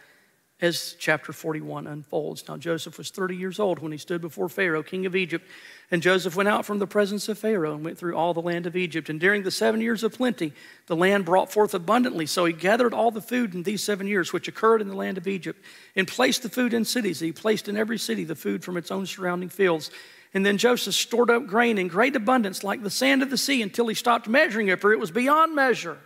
as 0.60 0.96
chapter 0.98 1.32
41 1.32 1.86
unfolds. 1.86 2.44
Now, 2.48 2.56
Joseph 2.56 2.98
was 2.98 3.10
30 3.10 3.36
years 3.36 3.60
old 3.60 3.78
when 3.78 3.92
he 3.92 3.98
stood 3.98 4.20
before 4.20 4.48
Pharaoh, 4.48 4.82
king 4.82 5.06
of 5.06 5.14
Egypt. 5.14 5.46
And 5.90 6.02
Joseph 6.02 6.34
went 6.34 6.48
out 6.48 6.66
from 6.66 6.80
the 6.80 6.86
presence 6.86 7.28
of 7.28 7.38
Pharaoh 7.38 7.74
and 7.74 7.84
went 7.84 7.96
through 7.96 8.16
all 8.16 8.34
the 8.34 8.42
land 8.42 8.66
of 8.66 8.74
Egypt. 8.74 9.08
And 9.08 9.20
during 9.20 9.44
the 9.44 9.52
seven 9.52 9.80
years 9.80 10.02
of 10.02 10.14
plenty, 10.14 10.52
the 10.86 10.96
land 10.96 11.24
brought 11.24 11.52
forth 11.52 11.74
abundantly. 11.74 12.26
So 12.26 12.44
he 12.44 12.52
gathered 12.52 12.92
all 12.92 13.12
the 13.12 13.20
food 13.20 13.54
in 13.54 13.62
these 13.62 13.84
seven 13.84 14.08
years, 14.08 14.32
which 14.32 14.48
occurred 14.48 14.82
in 14.82 14.88
the 14.88 14.96
land 14.96 15.16
of 15.16 15.28
Egypt, 15.28 15.64
and 15.94 16.08
placed 16.08 16.42
the 16.42 16.48
food 16.48 16.74
in 16.74 16.84
cities. 16.84 17.20
He 17.20 17.30
placed 17.30 17.68
in 17.68 17.76
every 17.76 17.98
city 17.98 18.24
the 18.24 18.34
food 18.34 18.64
from 18.64 18.76
its 18.76 18.90
own 18.90 19.06
surrounding 19.06 19.50
fields. 19.50 19.92
And 20.34 20.44
then 20.44 20.58
Joseph 20.58 20.94
stored 20.94 21.30
up 21.30 21.46
grain 21.46 21.78
in 21.78 21.86
great 21.86 22.16
abundance, 22.16 22.64
like 22.64 22.82
the 22.82 22.90
sand 22.90 23.22
of 23.22 23.30
the 23.30 23.38
sea, 23.38 23.62
until 23.62 23.86
he 23.86 23.94
stopped 23.94 24.26
measuring 24.28 24.68
it, 24.68 24.80
for 24.80 24.92
it 24.92 24.98
was 24.98 25.12
beyond 25.12 25.54
measure. 25.54 25.98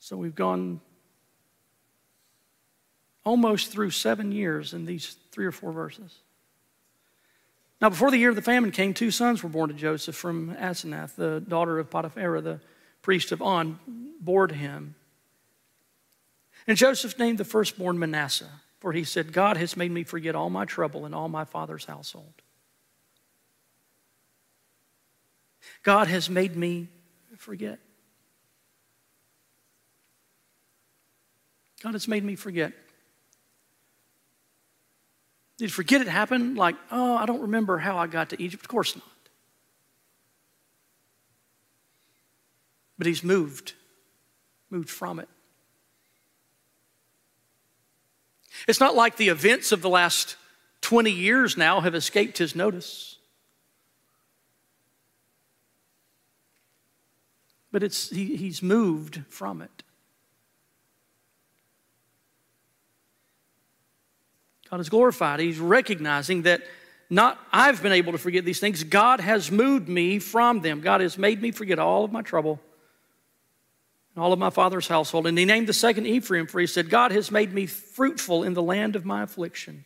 So 0.00 0.16
we've 0.16 0.34
gone 0.34 0.80
almost 3.24 3.70
through 3.70 3.90
seven 3.90 4.32
years 4.32 4.72
in 4.72 4.86
these 4.86 5.16
three 5.30 5.46
or 5.46 5.52
four 5.52 5.72
verses. 5.72 6.18
Now, 7.80 7.88
before 7.88 8.10
the 8.10 8.18
year 8.18 8.28
of 8.28 8.36
the 8.36 8.42
famine 8.42 8.72
came, 8.72 8.92
two 8.92 9.10
sons 9.10 9.42
were 9.42 9.48
born 9.48 9.68
to 9.68 9.74
Joseph 9.74 10.14
from 10.14 10.54
Asenath, 10.56 11.14
the 11.16 11.40
daughter 11.40 11.78
of 11.78 11.88
Potiphera, 11.88 12.42
the 12.42 12.60
priest 13.00 13.32
of 13.32 13.40
On, 13.40 13.78
bore 14.20 14.46
to 14.46 14.54
him. 14.54 14.94
And 16.66 16.76
Joseph 16.76 17.18
named 17.18 17.38
the 17.38 17.44
firstborn 17.44 17.98
Manasseh, 17.98 18.50
for 18.80 18.92
he 18.92 19.04
said, 19.04 19.32
God 19.32 19.56
has 19.56 19.76
made 19.78 19.90
me 19.90 20.04
forget 20.04 20.34
all 20.34 20.50
my 20.50 20.66
trouble 20.66 21.06
and 21.06 21.14
all 21.14 21.28
my 21.28 21.44
father's 21.44 21.86
household. 21.86 22.34
God 25.82 26.08
has 26.08 26.28
made 26.28 26.56
me 26.56 26.88
forget. 27.38 27.78
God 31.82 31.94
has 31.94 32.06
made 32.06 32.24
me 32.24 32.36
forget. 32.36 32.74
Did 35.60 35.66
you 35.66 35.74
forget 35.74 36.00
it 36.00 36.08
happened? 36.08 36.56
Like, 36.56 36.74
oh, 36.90 37.18
I 37.18 37.26
don't 37.26 37.42
remember 37.42 37.76
how 37.76 37.98
I 37.98 38.06
got 38.06 38.30
to 38.30 38.42
Egypt. 38.42 38.64
Of 38.64 38.68
course 38.68 38.96
not. 38.96 39.04
But 42.96 43.06
he's 43.06 43.22
moved, 43.22 43.74
moved 44.70 44.88
from 44.88 45.18
it. 45.18 45.28
It's 48.66 48.80
not 48.80 48.94
like 48.94 49.18
the 49.18 49.28
events 49.28 49.70
of 49.70 49.82
the 49.82 49.90
last 49.90 50.36
20 50.80 51.10
years 51.10 51.58
now 51.58 51.80
have 51.80 51.94
escaped 51.94 52.38
his 52.38 52.56
notice. 52.56 53.18
But 57.70 57.82
it's, 57.82 58.08
he, 58.08 58.34
he's 58.36 58.62
moved 58.62 59.24
from 59.28 59.60
it. 59.60 59.82
God 64.70 64.80
is 64.80 64.88
glorified. 64.88 65.40
He's 65.40 65.58
recognizing 65.58 66.42
that 66.42 66.62
not 67.08 67.44
I've 67.52 67.82
been 67.82 67.92
able 67.92 68.12
to 68.12 68.18
forget 68.18 68.44
these 68.44 68.60
things, 68.60 68.84
God 68.84 69.20
has 69.20 69.50
moved 69.50 69.88
me 69.88 70.20
from 70.20 70.60
them. 70.60 70.80
God 70.80 71.00
has 71.00 71.18
made 71.18 71.42
me 71.42 71.50
forget 71.50 71.80
all 71.80 72.04
of 72.04 72.12
my 72.12 72.22
trouble 72.22 72.60
and 74.14 74.22
all 74.22 74.32
of 74.32 74.38
my 74.38 74.50
father's 74.50 74.86
household. 74.86 75.26
And 75.26 75.36
he 75.36 75.44
named 75.44 75.66
the 75.66 75.72
second 75.72 76.06
Ephraim, 76.06 76.46
for 76.46 76.60
he 76.60 76.68
said, 76.68 76.88
God 76.88 77.10
has 77.10 77.32
made 77.32 77.52
me 77.52 77.66
fruitful 77.66 78.44
in 78.44 78.54
the 78.54 78.62
land 78.62 78.94
of 78.94 79.04
my 79.04 79.24
affliction. 79.24 79.84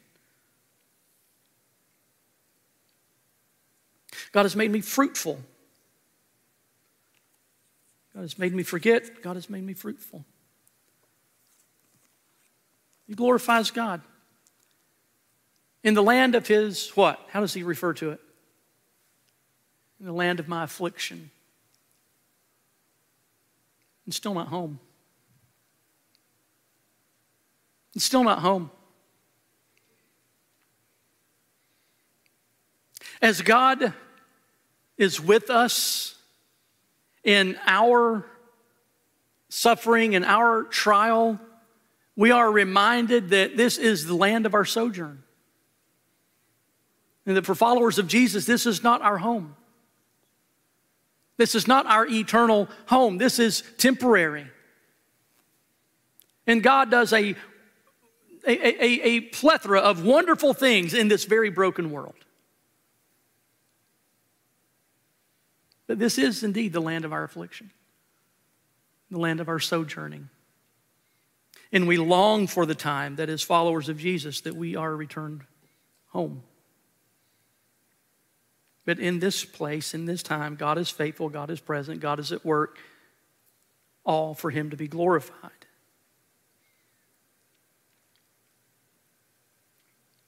God 4.33 4.43
has 4.43 4.55
made 4.55 4.71
me 4.71 4.83
fruitful. 4.83 5.39
God 8.15 8.21
has 8.21 8.39
made 8.39 8.55
me 8.55 8.63
forget. 8.63 9.23
God 9.23 9.37
has 9.37 9.49
made 9.49 9.65
me 9.65 9.73
fruitful. 9.73 10.25
He 13.07 13.15
glorifies 13.15 13.71
God 13.71 14.03
in 15.85 15.93
the 15.93 16.03
land 16.03 16.35
of 16.35 16.49
his 16.49 16.89
what? 16.97 17.21
How 17.29 17.41
does 17.41 17.53
he 17.53 17.63
refer 17.63 17.93
to 17.95 18.11
it? 18.13 18.21
In 20.01 20.07
the 20.07 20.13
land 20.13 20.41
of 20.41 20.49
my 20.49 20.65
affliction. 20.65 21.31
And 24.07 24.15
still 24.15 24.35
not 24.35 24.49
home. 24.49 24.81
And 27.93 28.03
still 28.03 28.25
not 28.25 28.41
home. 28.41 28.71
As 33.21 33.43
God 33.43 33.93
is 34.97 35.21
with 35.21 35.51
us 35.51 36.17
in 37.23 37.59
our 37.67 38.27
suffering 39.49 40.15
and 40.15 40.25
our 40.25 40.65
trial, 40.65 41.39
we 42.17 42.31
are 42.31 42.51
reminded 42.51 43.31
that 43.31 43.57
this 43.57 43.77
is 43.79 44.07
the 44.07 44.15
land 44.15 44.47
of 44.47 44.55
our 44.55 44.65
sojourn. 44.65 45.24
And 47.27 47.37
that 47.37 47.47
for 47.47 47.55
followers 47.55 47.99
of 47.99 48.07
Jesus, 48.07 48.45
this 48.45 48.67
is 48.67 48.83
not 48.83 49.01
our 49.03 49.19
home. 49.19 49.57
This 51.37 51.55
is 51.55 51.67
not 51.67 51.87
our 51.87 52.07
eternal 52.07 52.69
home. 52.87 53.19
This 53.19 53.39
is 53.39 53.63
temporary. 53.79 54.47
And 56.47 56.63
God 56.63 56.91
does 56.91 57.13
a, 57.13 57.35
a, 58.47 58.85
a, 58.85 59.03
a, 59.03 59.21
plethora 59.21 59.81
of 59.81 60.05
wonderful 60.05 60.55
things 60.55 60.95
in 60.95 61.09
this 61.09 61.25
very 61.25 61.51
broken 61.51 61.91
world. 61.91 62.15
But 65.87 65.99
this 65.99 66.19
is 66.19 66.43
indeed 66.43 66.73
the 66.73 66.81
land 66.81 67.05
of 67.05 67.13
our 67.13 67.25
affliction, 67.25 67.71
the 69.11 69.19
land 69.19 69.41
of 69.41 69.49
our 69.49 69.59
sojourning. 69.59 70.29
And 71.73 71.89
we 71.89 71.97
long 71.97 72.47
for 72.47 72.67
the 72.67 72.75
time 72.75 73.17
that, 73.17 73.29
as 73.29 73.43
followers 73.43 73.89
of 73.89 73.99
Jesus, 73.99 74.43
that 74.43 74.55
we 74.55 74.77
are 74.77 74.95
returned 74.95 75.43
home. 76.09 76.43
But 78.85 78.99
in 78.99 79.19
this 79.19 79.45
place, 79.45 79.95
in 79.95 80.05
this 80.05 80.23
time, 80.23 80.57
God 80.57 80.79
is 80.79 80.91
faithful, 80.91 81.29
God 81.29 81.51
is 81.51 81.61
present, 81.61 82.01
God 82.01 82.19
is 82.21 82.33
at 82.33 82.45
work, 82.45 82.79
all 84.05 84.35
for 84.35 84.51
Him 84.51 84.71
to 84.71 84.77
be 84.77 84.89
glorified. 84.89 85.51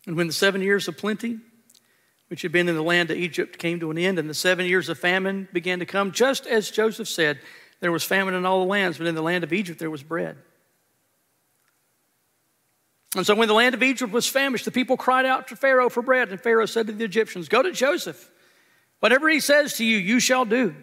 And 0.06 0.16
when 0.16 0.26
the 0.26 0.32
seven 0.32 0.62
years 0.62 0.88
of 0.88 0.96
plenty, 0.96 1.38
which 2.28 2.42
had 2.42 2.52
been 2.52 2.68
in 2.68 2.76
the 2.76 2.82
land 2.82 3.10
of 3.10 3.18
Egypt, 3.18 3.58
came 3.58 3.80
to 3.80 3.90
an 3.90 3.98
end, 3.98 4.18
and 4.18 4.30
the 4.30 4.34
seven 4.34 4.64
years 4.64 4.88
of 4.88 4.98
famine 4.98 5.48
began 5.52 5.80
to 5.80 5.86
come, 5.86 6.12
just 6.12 6.46
as 6.46 6.70
Joseph 6.70 7.08
said, 7.08 7.40
there 7.80 7.92
was 7.92 8.04
famine 8.04 8.34
in 8.34 8.46
all 8.46 8.60
the 8.60 8.70
lands, 8.70 8.98
but 8.98 9.06
in 9.06 9.14
the 9.14 9.22
land 9.22 9.44
of 9.44 9.52
Egypt 9.52 9.78
there 9.78 9.90
was 9.90 10.02
bread. 10.02 10.36
And 13.14 13.26
so 13.26 13.34
when 13.34 13.48
the 13.48 13.54
land 13.54 13.74
of 13.74 13.82
Egypt 13.82 14.12
was 14.12 14.26
famished, 14.26 14.64
the 14.64 14.70
people 14.70 14.96
cried 14.96 15.26
out 15.26 15.48
to 15.48 15.56
Pharaoh 15.56 15.88
for 15.88 16.02
bread, 16.02 16.30
and 16.30 16.40
Pharaoh 16.40 16.66
said 16.66 16.86
to 16.86 16.92
the 16.92 17.04
Egyptians, 17.04 17.48
Go 17.48 17.62
to 17.62 17.72
Joseph 17.72 18.30
Whatever 19.00 19.28
he 19.28 19.40
says 19.40 19.74
to 19.74 19.84
you, 19.84 19.96
you 19.96 20.20
shall 20.20 20.44
do. 20.44 20.74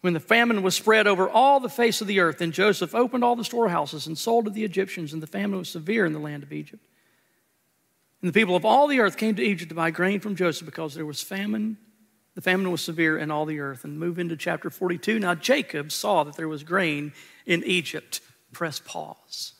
When 0.00 0.14
the 0.14 0.20
famine 0.20 0.62
was 0.62 0.74
spread 0.74 1.06
over 1.06 1.28
all 1.28 1.60
the 1.60 1.68
face 1.68 2.00
of 2.00 2.06
the 2.06 2.20
earth, 2.20 2.38
then 2.38 2.52
Joseph 2.52 2.94
opened 2.94 3.22
all 3.22 3.36
the 3.36 3.44
storehouses 3.44 4.06
and 4.06 4.16
sold 4.16 4.46
to 4.46 4.50
the 4.50 4.64
Egyptians, 4.64 5.12
and 5.12 5.22
the 5.22 5.26
famine 5.26 5.58
was 5.58 5.68
severe 5.68 6.06
in 6.06 6.14
the 6.14 6.18
land 6.18 6.42
of 6.42 6.52
Egypt. 6.52 6.86
And 8.22 8.28
the 8.28 8.38
people 8.38 8.56
of 8.56 8.64
all 8.64 8.86
the 8.86 9.00
earth 9.00 9.16
came 9.16 9.34
to 9.34 9.42
Egypt 9.42 9.70
to 9.70 9.74
buy 9.74 9.90
grain 9.90 10.20
from 10.20 10.36
Joseph 10.36 10.66
because 10.66 10.94
there 10.94 11.06
was 11.06 11.22
famine. 11.22 11.78
The 12.34 12.42
famine 12.42 12.70
was 12.70 12.82
severe 12.82 13.18
in 13.18 13.30
all 13.30 13.46
the 13.46 13.60
earth. 13.60 13.84
And 13.84 13.98
move 13.98 14.18
into 14.18 14.36
chapter 14.36 14.70
42. 14.70 15.18
Now 15.18 15.34
Jacob 15.34 15.90
saw 15.90 16.24
that 16.24 16.36
there 16.36 16.48
was 16.48 16.62
grain 16.62 17.12
in 17.46 17.64
Egypt. 17.64 18.20
Press 18.52 18.78
pause. 18.78 19.54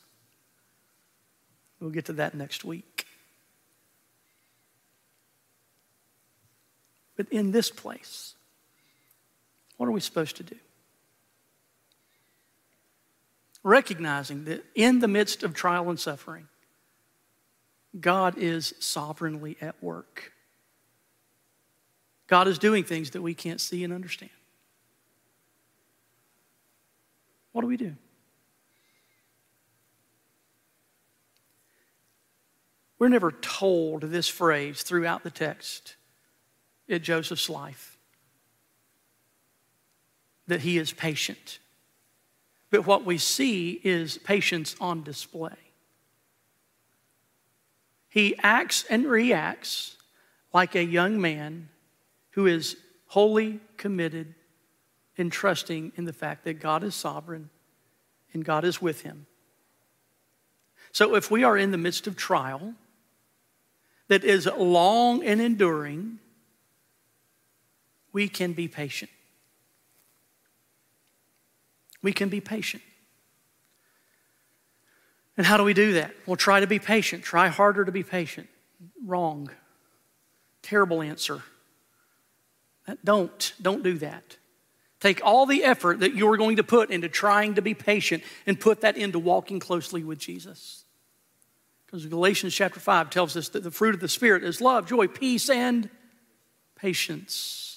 We'll 1.80 1.90
get 1.90 2.06
to 2.06 2.12
that 2.14 2.34
next 2.34 2.64
week. 2.64 2.89
But 7.20 7.30
in 7.30 7.50
this 7.50 7.70
place, 7.70 8.34
what 9.76 9.86
are 9.86 9.92
we 9.92 10.00
supposed 10.00 10.36
to 10.36 10.42
do? 10.42 10.56
Recognizing 13.62 14.46
that 14.46 14.64
in 14.74 15.00
the 15.00 15.06
midst 15.06 15.42
of 15.42 15.52
trial 15.52 15.90
and 15.90 16.00
suffering, 16.00 16.48
God 18.00 18.38
is 18.38 18.72
sovereignly 18.78 19.58
at 19.60 19.82
work. 19.82 20.32
God 22.26 22.48
is 22.48 22.58
doing 22.58 22.84
things 22.84 23.10
that 23.10 23.20
we 23.20 23.34
can't 23.34 23.60
see 23.60 23.84
and 23.84 23.92
understand. 23.92 24.30
What 27.52 27.60
do 27.60 27.66
we 27.66 27.76
do? 27.76 27.96
We're 32.98 33.08
never 33.08 33.30
told 33.30 34.04
this 34.04 34.26
phrase 34.26 34.82
throughout 34.82 35.22
the 35.22 35.30
text 35.30 35.96
at 36.90 37.02
Joseph's 37.02 37.48
life 37.48 37.96
that 40.46 40.60
he 40.60 40.78
is 40.78 40.92
patient. 40.92 41.58
But 42.70 42.86
what 42.86 43.04
we 43.04 43.18
see 43.18 43.80
is 43.82 44.18
patience 44.18 44.76
on 44.80 45.02
display. 45.02 45.56
He 48.08 48.34
acts 48.42 48.84
and 48.90 49.06
reacts 49.06 49.96
like 50.52 50.74
a 50.74 50.84
young 50.84 51.20
man 51.20 51.68
who 52.30 52.46
is 52.46 52.76
wholly 53.06 53.60
committed 53.76 54.34
and 55.18 55.30
trusting 55.30 55.92
in 55.96 56.04
the 56.04 56.12
fact 56.12 56.44
that 56.44 56.60
God 56.60 56.84
is 56.84 56.94
sovereign 56.94 57.50
and 58.32 58.44
God 58.44 58.64
is 58.64 58.80
with 58.80 59.02
him 59.02 59.26
So 60.92 61.14
if 61.16 61.30
we 61.30 61.44
are 61.44 61.58
in 61.58 61.72
the 61.72 61.78
midst 61.78 62.06
of 62.06 62.16
trial 62.16 62.74
that 64.08 64.24
is 64.24 64.46
long 64.46 65.24
and 65.24 65.40
enduring, 65.40 66.19
we 68.12 68.28
can 68.28 68.52
be 68.52 68.68
patient. 68.68 69.10
We 72.02 72.12
can 72.12 72.28
be 72.28 72.40
patient. 72.40 72.82
And 75.36 75.46
how 75.46 75.56
do 75.56 75.64
we 75.64 75.74
do 75.74 75.94
that? 75.94 76.14
Well, 76.26 76.36
try 76.36 76.60
to 76.60 76.66
be 76.66 76.78
patient. 76.78 77.22
Try 77.22 77.48
harder 77.48 77.84
to 77.84 77.92
be 77.92 78.02
patient. 78.02 78.48
Wrong. 79.04 79.50
Terrible 80.62 81.02
answer. 81.02 81.42
Uh, 82.86 82.96
don't. 83.04 83.52
Don't 83.60 83.82
do 83.82 83.98
that. 83.98 84.36
Take 85.00 85.24
all 85.24 85.46
the 85.46 85.64
effort 85.64 86.00
that 86.00 86.14
you 86.14 86.28
are 86.30 86.36
going 86.36 86.56
to 86.56 86.62
put 86.62 86.90
into 86.90 87.08
trying 87.08 87.54
to 87.54 87.62
be 87.62 87.72
patient 87.72 88.22
and 88.46 88.60
put 88.60 88.82
that 88.82 88.98
into 88.98 89.18
walking 89.18 89.58
closely 89.58 90.04
with 90.04 90.18
Jesus. 90.18 90.84
Because 91.86 92.04
Galatians 92.06 92.54
chapter 92.54 92.78
5 92.78 93.08
tells 93.10 93.36
us 93.36 93.48
that 93.48 93.62
the 93.62 93.70
fruit 93.70 93.94
of 93.94 94.00
the 94.00 94.08
Spirit 94.08 94.44
is 94.44 94.60
love, 94.60 94.86
joy, 94.86 95.08
peace, 95.08 95.48
and 95.48 95.88
patience. 96.76 97.69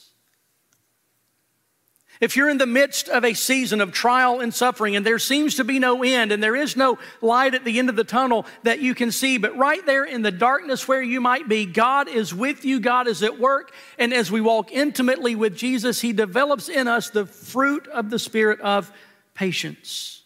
If 2.23 2.37
you're 2.37 2.47
in 2.47 2.57
the 2.57 2.65
midst 2.65 3.09
of 3.09 3.25
a 3.25 3.33
season 3.33 3.81
of 3.81 3.91
trial 3.91 4.39
and 4.39 4.53
suffering 4.53 4.95
and 4.95 5.05
there 5.05 5.19
seems 5.19 5.55
to 5.55 5.65
be 5.65 5.77
no 5.77 6.03
end 6.03 6.31
and 6.31 6.41
there 6.41 6.55
is 6.55 6.77
no 6.77 6.97
light 7.19 7.53
at 7.53 7.65
the 7.65 7.79
end 7.79 7.89
of 7.89 7.97
the 7.97 8.05
tunnel 8.05 8.45
that 8.63 8.79
you 8.79 8.95
can 8.95 9.11
see, 9.11 9.37
but 9.37 9.57
right 9.57 9.85
there 9.85 10.05
in 10.05 10.21
the 10.21 10.31
darkness 10.31 10.87
where 10.87 11.01
you 11.01 11.19
might 11.19 11.49
be, 11.49 11.65
God 11.65 12.07
is 12.07 12.33
with 12.33 12.63
you, 12.63 12.79
God 12.79 13.09
is 13.09 13.23
at 13.23 13.41
work. 13.41 13.73
And 13.99 14.13
as 14.13 14.31
we 14.31 14.39
walk 14.39 14.71
intimately 14.71 15.35
with 15.35 15.57
Jesus, 15.57 15.99
He 15.99 16.13
develops 16.13 16.69
in 16.69 16.87
us 16.87 17.09
the 17.09 17.25
fruit 17.25 17.89
of 17.89 18.09
the 18.09 18.19
Spirit 18.19 18.61
of 18.61 18.89
patience. 19.33 20.23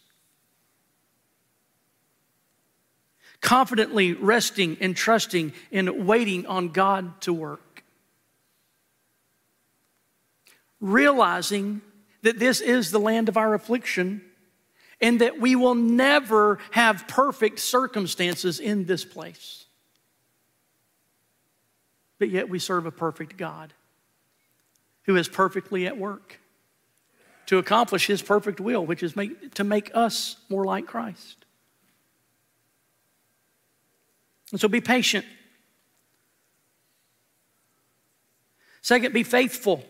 Confidently 3.40 4.12
resting 4.12 4.76
and 4.80 4.94
trusting 4.94 5.52
and 5.72 6.06
waiting 6.06 6.46
on 6.46 6.68
God 6.68 7.20
to 7.22 7.32
work. 7.32 7.68
realizing 10.80 11.80
that 12.28 12.38
this 12.38 12.60
is 12.60 12.90
the 12.90 13.00
land 13.00 13.30
of 13.30 13.38
our 13.38 13.54
affliction 13.54 14.20
and 15.00 15.22
that 15.22 15.40
we 15.40 15.56
will 15.56 15.74
never 15.74 16.58
have 16.72 17.08
perfect 17.08 17.58
circumstances 17.58 18.60
in 18.60 18.84
this 18.84 19.02
place. 19.02 19.64
But 22.18 22.28
yet 22.28 22.50
we 22.50 22.58
serve 22.58 22.84
a 22.84 22.90
perfect 22.90 23.38
God 23.38 23.72
who 25.04 25.16
is 25.16 25.26
perfectly 25.26 25.86
at 25.86 25.96
work 25.96 26.38
to 27.46 27.56
accomplish 27.56 28.06
his 28.06 28.20
perfect 28.20 28.60
will, 28.60 28.84
which 28.84 29.02
is 29.02 29.16
make, 29.16 29.54
to 29.54 29.64
make 29.64 29.90
us 29.94 30.36
more 30.50 30.66
like 30.66 30.86
Christ. 30.86 31.46
And 34.52 34.60
so 34.60 34.68
be 34.68 34.82
patient. 34.82 35.24
Second, 38.82 39.14
be 39.14 39.22
faithful. 39.22 39.82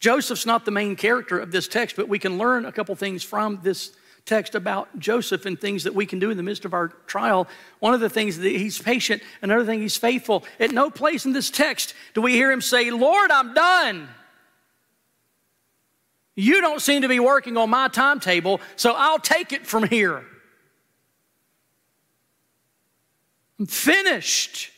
Joseph's 0.00 0.46
not 0.46 0.64
the 0.64 0.70
main 0.70 0.96
character 0.96 1.38
of 1.38 1.50
this 1.50 1.68
text, 1.68 1.96
but 1.96 2.08
we 2.08 2.18
can 2.18 2.38
learn 2.38 2.64
a 2.64 2.72
couple 2.72 2.94
things 2.94 3.22
from 3.22 3.60
this 3.62 3.92
text 4.26 4.54
about 4.54 4.98
Joseph 4.98 5.46
and 5.46 5.58
things 5.58 5.84
that 5.84 5.94
we 5.94 6.04
can 6.04 6.18
do 6.18 6.30
in 6.30 6.36
the 6.36 6.42
midst 6.42 6.64
of 6.64 6.74
our 6.74 6.88
trial. 7.06 7.46
One 7.78 7.94
of 7.94 8.00
the 8.00 8.10
things 8.10 8.38
that 8.38 8.48
he's 8.48 8.78
patient, 8.78 9.22
another 9.40 9.64
thing 9.64 9.80
he's 9.80 9.96
faithful. 9.96 10.44
At 10.58 10.72
no 10.72 10.90
place 10.90 11.24
in 11.24 11.32
this 11.32 11.48
text 11.48 11.94
do 12.12 12.20
we 12.20 12.32
hear 12.32 12.50
him 12.50 12.60
say, 12.60 12.90
Lord, 12.90 13.30
I'm 13.30 13.54
done. 13.54 14.08
You 16.34 16.60
don't 16.60 16.82
seem 16.82 17.02
to 17.02 17.08
be 17.08 17.20
working 17.20 17.56
on 17.56 17.70
my 17.70 17.88
timetable, 17.88 18.60
so 18.74 18.94
I'll 18.94 19.18
take 19.18 19.52
it 19.52 19.66
from 19.66 19.84
here. 19.84 20.22
I'm 23.58 23.66
finished 23.66 24.70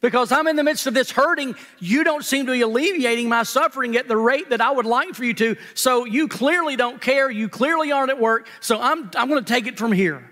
because 0.00 0.32
I'm 0.32 0.46
in 0.46 0.56
the 0.56 0.64
midst 0.64 0.86
of 0.86 0.94
this 0.94 1.10
hurting. 1.10 1.54
You 1.78 2.04
don't 2.04 2.24
seem 2.24 2.46
to 2.46 2.52
be 2.52 2.62
alleviating 2.62 3.28
my 3.28 3.42
suffering 3.42 3.96
at 3.96 4.08
the 4.08 4.16
rate 4.16 4.50
that 4.50 4.60
I 4.60 4.70
would 4.70 4.86
like 4.86 5.14
for 5.14 5.24
you 5.24 5.34
to. 5.34 5.56
So 5.74 6.04
you 6.04 6.28
clearly 6.28 6.76
don't 6.76 7.00
care. 7.00 7.30
You 7.30 7.48
clearly 7.48 7.92
aren't 7.92 8.10
at 8.10 8.18
work. 8.18 8.48
So 8.60 8.80
I'm, 8.80 9.10
I'm 9.14 9.28
going 9.28 9.44
to 9.44 9.52
take 9.52 9.66
it 9.66 9.78
from 9.78 9.92
here. 9.92 10.30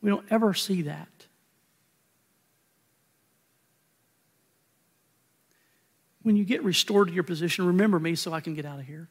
We 0.00 0.10
don't 0.10 0.26
ever 0.30 0.54
see 0.54 0.82
that. 0.82 1.08
When 6.22 6.36
you 6.36 6.44
get 6.44 6.64
restored 6.64 7.08
to 7.08 7.14
your 7.14 7.24
position, 7.24 7.66
remember 7.66 8.00
me 8.00 8.16
so 8.16 8.32
I 8.32 8.40
can 8.40 8.54
get 8.54 8.64
out 8.64 8.80
of 8.80 8.84
here. 8.84 9.08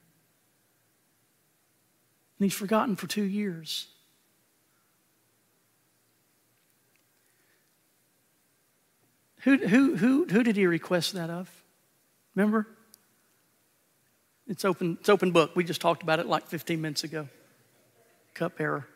And 2.38 2.46
he's 2.46 2.54
forgotten 2.54 2.98
for 2.98 3.08
two 3.08 3.24
years. 3.24 3.88
Who, 9.46 9.58
who, 9.58 9.96
who, 9.96 10.26
who 10.26 10.42
did 10.42 10.56
he 10.56 10.66
request 10.66 11.14
that 11.14 11.30
of? 11.30 11.48
Remember? 12.34 12.66
It's 14.48 14.66
open, 14.66 14.98
it's 15.00 15.08
open 15.08 15.32
book. 15.32 15.56
We 15.56 15.64
just 15.64 15.82
talked 15.82 16.02
about 16.02 16.20
it 16.20 16.26
like 16.26 16.48
15 16.48 16.82
minutes 16.82 17.04
ago. 17.04 17.30
Cupbearer. 18.34 18.88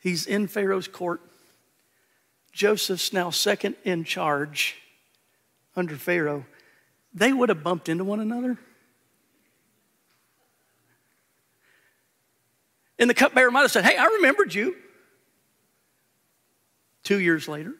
He's 0.00 0.26
in 0.26 0.48
Pharaoh's 0.48 0.88
court. 0.88 1.20
Joseph's 2.52 3.12
now 3.12 3.30
second 3.30 3.76
in 3.84 4.02
charge 4.02 4.74
under 5.76 5.94
Pharaoh. 5.94 6.44
They 7.14 7.32
would 7.32 7.50
have 7.50 7.62
bumped 7.62 7.88
into 7.88 8.02
one 8.02 8.18
another. 8.18 8.58
And 12.98 13.08
the 13.08 13.14
cupbearer 13.14 13.52
might 13.52 13.60
have 13.60 13.70
said, 13.70 13.84
Hey, 13.84 13.96
I 13.96 14.06
remembered 14.06 14.52
you. 14.52 14.74
Two 17.04 17.20
years 17.20 17.46
later, 17.46 17.74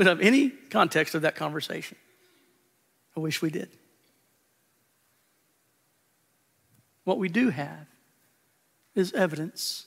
Don't 0.00 0.16
have 0.16 0.26
any 0.26 0.48
context 0.48 1.14
of 1.14 1.22
that 1.22 1.36
conversation. 1.36 1.98
I 3.14 3.20
wish 3.20 3.42
we 3.42 3.50
did. 3.50 3.68
What 7.04 7.18
we 7.18 7.28
do 7.28 7.50
have 7.50 7.86
is 8.94 9.12
evidence 9.12 9.84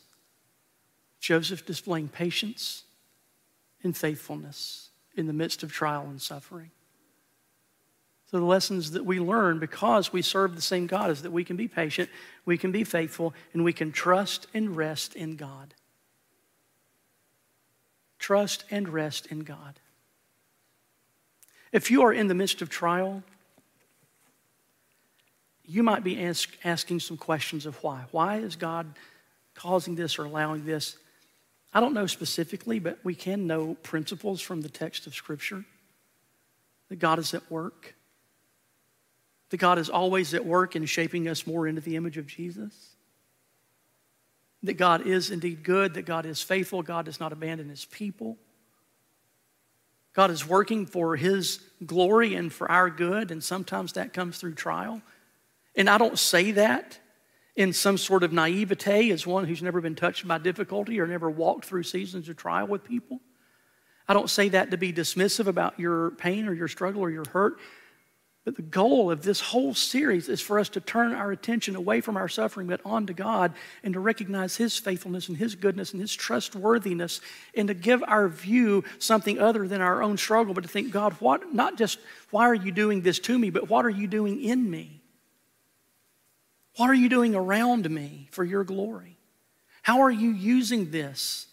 Joseph 1.19 1.65
displaying 1.65 2.09
patience 2.09 2.83
and 3.81 3.97
faithfulness 3.97 4.91
in 5.15 5.25
the 5.25 5.33
midst 5.33 5.63
of 5.63 5.71
trial 5.71 6.03
and 6.03 6.21
suffering. 6.21 6.69
So, 8.29 8.37
the 8.37 8.45
lessons 8.45 8.91
that 8.91 9.07
we 9.07 9.19
learn 9.19 9.57
because 9.57 10.13
we 10.13 10.21
serve 10.21 10.55
the 10.55 10.61
same 10.61 10.85
God 10.85 11.09
is 11.09 11.23
that 11.23 11.31
we 11.31 11.43
can 11.43 11.57
be 11.57 11.67
patient, 11.67 12.07
we 12.45 12.59
can 12.59 12.71
be 12.71 12.83
faithful, 12.83 13.33
and 13.51 13.63
we 13.63 13.73
can 13.73 13.91
trust 13.91 14.45
and 14.53 14.77
rest 14.77 15.15
in 15.15 15.37
God. 15.37 15.73
Trust 18.19 18.63
and 18.69 18.87
rest 18.87 19.25
in 19.25 19.39
God. 19.39 19.79
If 21.73 21.89
you 21.89 22.03
are 22.03 22.13
in 22.13 22.27
the 22.27 22.35
midst 22.35 22.61
of 22.61 22.69
trial, 22.69 23.23
you 25.65 25.81
might 25.81 26.03
be 26.03 26.23
ask, 26.23 26.55
asking 26.63 26.99
some 26.99 27.17
questions 27.17 27.65
of 27.65 27.75
why. 27.83 28.05
Why 28.11 28.37
is 28.37 28.55
God 28.55 28.93
causing 29.55 29.95
this 29.95 30.19
or 30.19 30.25
allowing 30.25 30.65
this? 30.65 30.97
I 31.73 31.79
don't 31.79 31.95
know 31.95 32.05
specifically, 32.05 32.77
but 32.77 32.99
we 33.03 33.15
can 33.15 33.47
know 33.47 33.73
principles 33.81 34.39
from 34.39 34.61
the 34.61 34.69
text 34.69 35.07
of 35.07 35.15
Scripture 35.15 35.65
that 36.89 36.99
God 36.99 37.17
is 37.17 37.33
at 37.33 37.49
work, 37.49 37.95
that 39.49 39.57
God 39.57 39.79
is 39.79 39.89
always 39.89 40.35
at 40.35 40.45
work 40.45 40.75
in 40.75 40.85
shaping 40.85 41.27
us 41.27 41.47
more 41.47 41.67
into 41.67 41.81
the 41.81 41.95
image 41.95 42.17
of 42.17 42.27
Jesus, 42.27 42.91
that 44.61 44.75
God 44.75 45.07
is 45.07 45.31
indeed 45.31 45.63
good, 45.63 45.95
that 45.95 46.05
God 46.05 46.27
is 46.27 46.39
faithful, 46.39 46.83
God 46.83 47.05
does 47.05 47.19
not 47.19 47.33
abandon 47.33 47.69
his 47.69 47.85
people. 47.85 48.37
God 50.13 50.29
is 50.31 50.47
working 50.47 50.85
for 50.85 51.15
His 51.15 51.59
glory 51.85 52.35
and 52.35 52.53
for 52.53 52.71
our 52.71 52.89
good, 52.89 53.31
and 53.31 53.43
sometimes 53.43 53.93
that 53.93 54.13
comes 54.13 54.37
through 54.37 54.53
trial. 54.53 55.01
And 55.75 55.89
I 55.89 55.97
don't 55.97 56.19
say 56.19 56.51
that 56.51 56.99
in 57.55 57.73
some 57.73 57.97
sort 57.97 58.23
of 58.23 58.31
naivete 58.31 59.11
as 59.11 59.27
one 59.27 59.45
who's 59.45 59.61
never 59.61 59.81
been 59.81 59.95
touched 59.95 60.27
by 60.27 60.37
difficulty 60.37 60.99
or 60.99 61.07
never 61.07 61.29
walked 61.29 61.65
through 61.65 61.83
seasons 61.83 62.29
of 62.29 62.37
trial 62.37 62.67
with 62.67 62.83
people. 62.83 63.19
I 64.07 64.13
don't 64.13 64.29
say 64.29 64.49
that 64.49 64.71
to 64.71 64.77
be 64.77 64.91
dismissive 64.91 65.47
about 65.47 65.79
your 65.79 66.11
pain 66.11 66.47
or 66.47 66.53
your 66.53 66.67
struggle 66.67 67.01
or 67.01 67.09
your 67.09 67.25
hurt. 67.31 67.59
But 68.45 68.57
the 68.57 68.61
goal 68.61 69.09
of 69.09 69.21
this 69.21 69.39
whole 69.39 69.73
series 69.73 70.27
is 70.27 70.41
for 70.41 70.59
us 70.59 70.67
to 70.69 70.81
turn 70.81 71.13
our 71.13 71.31
attention 71.31 71.77
away 71.77 72.01
from 72.01 72.17
our 72.17 72.27
suffering, 72.27 72.67
but 72.67 72.81
onto 72.83 73.13
God, 73.13 73.53
and 73.83 73.93
to 73.93 74.01
recognize 74.01 74.57
His 74.57 74.77
faithfulness 74.77 75.29
and 75.29 75.37
His 75.37 75.55
goodness 75.55 75.93
and 75.93 76.01
His 76.01 76.13
trustworthiness, 76.13 77.21
and 77.55 77.69
to 77.69 77.73
give 77.73 78.03
our 78.05 78.27
view 78.27 78.83
something 78.99 79.39
other 79.39 79.65
than 79.65 79.79
our 79.79 80.03
own 80.03 80.17
struggle, 80.17 80.53
but 80.53 80.63
to 80.63 80.69
think, 80.69 80.91
God, 80.91 81.13
what, 81.19 81.53
not 81.53 81.77
just 81.77 81.99
why 82.31 82.43
are 82.43 82.53
you 82.53 82.73
doing 82.73 83.01
this 83.01 83.19
to 83.19 83.39
me, 83.39 83.49
but 83.49 83.69
what 83.69 83.85
are 83.85 83.89
you 83.89 84.07
doing 84.07 84.43
in 84.43 84.69
me? 84.69 85.01
What 86.75 86.89
are 86.89 86.95
you 86.95 87.07
doing 87.07 87.35
around 87.35 87.89
me 87.89 88.27
for 88.31 88.43
your 88.43 88.65
glory? 88.65 89.17
How 89.83 90.01
are 90.01 90.11
you 90.11 90.31
using 90.31 90.91
this? 90.91 91.47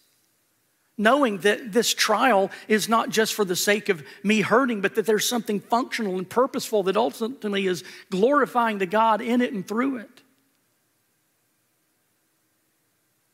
Knowing 1.00 1.38
that 1.38 1.72
this 1.72 1.92
trial 1.92 2.50
is 2.68 2.88
not 2.88 3.08
just 3.08 3.34
for 3.34 3.44
the 3.44 3.56
sake 3.56 3.88
of 3.88 4.04
me 4.22 4.40
hurting, 4.42 4.80
but 4.80 4.94
that 4.94 5.06
there's 5.06 5.28
something 5.28 5.58
functional 5.58 6.18
and 6.18 6.28
purposeful 6.28 6.84
that 6.84 6.96
ultimately 6.96 7.66
is 7.66 7.82
glorifying 8.10 8.78
to 8.78 8.86
God 8.86 9.20
in 9.20 9.40
it 9.40 9.52
and 9.52 9.66
through 9.66 9.96
it. 9.96 10.20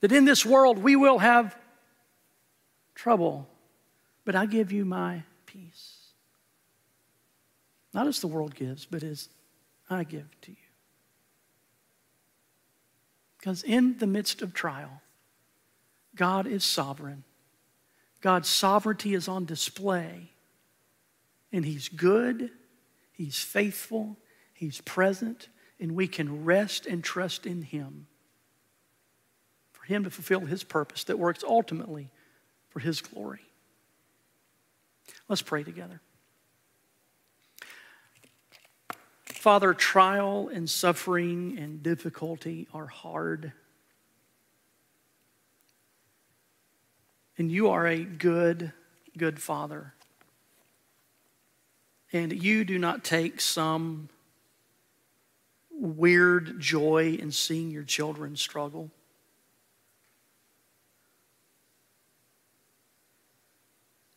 that 0.00 0.12
in 0.12 0.24
this 0.24 0.46
world 0.46 0.78
we 0.78 0.94
will 0.96 1.18
have 1.18 1.56
trouble, 2.94 3.48
but 4.24 4.36
I 4.36 4.46
give 4.46 4.70
you 4.70 4.84
my 4.84 5.22
peace. 5.46 6.12
Not 7.92 8.06
as 8.06 8.20
the 8.20 8.28
world 8.28 8.54
gives, 8.54 8.86
but 8.86 9.02
as 9.02 9.28
I 9.88 10.04
give 10.04 10.28
to 10.42 10.52
you. 10.52 10.56
Because 13.38 13.62
in 13.62 13.98
the 13.98 14.06
midst 14.06 14.42
of 14.42 14.54
trial, 14.54 15.02
God 16.14 16.46
is 16.46 16.62
sovereign. 16.62 17.24
God's 18.20 18.48
sovereignty 18.48 19.14
is 19.14 19.28
on 19.28 19.44
display. 19.44 20.30
And 21.52 21.64
He's 21.64 21.88
good, 21.88 22.50
He's 23.12 23.38
faithful, 23.38 24.16
He's 24.52 24.80
present, 24.80 25.48
and 25.78 25.94
we 25.94 26.08
can 26.08 26.44
rest 26.44 26.86
and 26.86 27.04
trust 27.04 27.46
in 27.46 27.62
Him 27.62 28.06
for 29.72 29.84
Him 29.84 30.04
to 30.04 30.10
fulfill 30.10 30.40
His 30.40 30.64
purpose 30.64 31.04
that 31.04 31.18
works 31.18 31.44
ultimately 31.44 32.10
for 32.70 32.80
His 32.80 33.00
glory. 33.00 33.40
Let's 35.28 35.42
pray 35.42 35.62
together. 35.62 36.00
Father, 39.24 39.74
trial 39.74 40.50
and 40.52 40.68
suffering 40.68 41.56
and 41.58 41.82
difficulty 41.82 42.66
are 42.74 42.86
hard. 42.86 43.52
And 47.38 47.50
you 47.50 47.68
are 47.68 47.86
a 47.86 48.02
good, 48.02 48.72
good 49.16 49.40
Father. 49.40 49.92
And 52.12 52.32
you 52.42 52.64
do 52.64 52.78
not 52.78 53.04
take 53.04 53.40
some 53.40 54.08
weird 55.70 56.58
joy 56.58 57.18
in 57.20 57.30
seeing 57.30 57.70
your 57.70 57.82
children 57.82 58.36
struggle. 58.36 58.90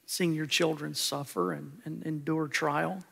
Seeing 0.06 0.34
your 0.34 0.46
children 0.46 0.94
suffer 0.94 1.52
and, 1.52 1.82
and 1.86 2.04
endure 2.04 2.48
trial. 2.48 3.04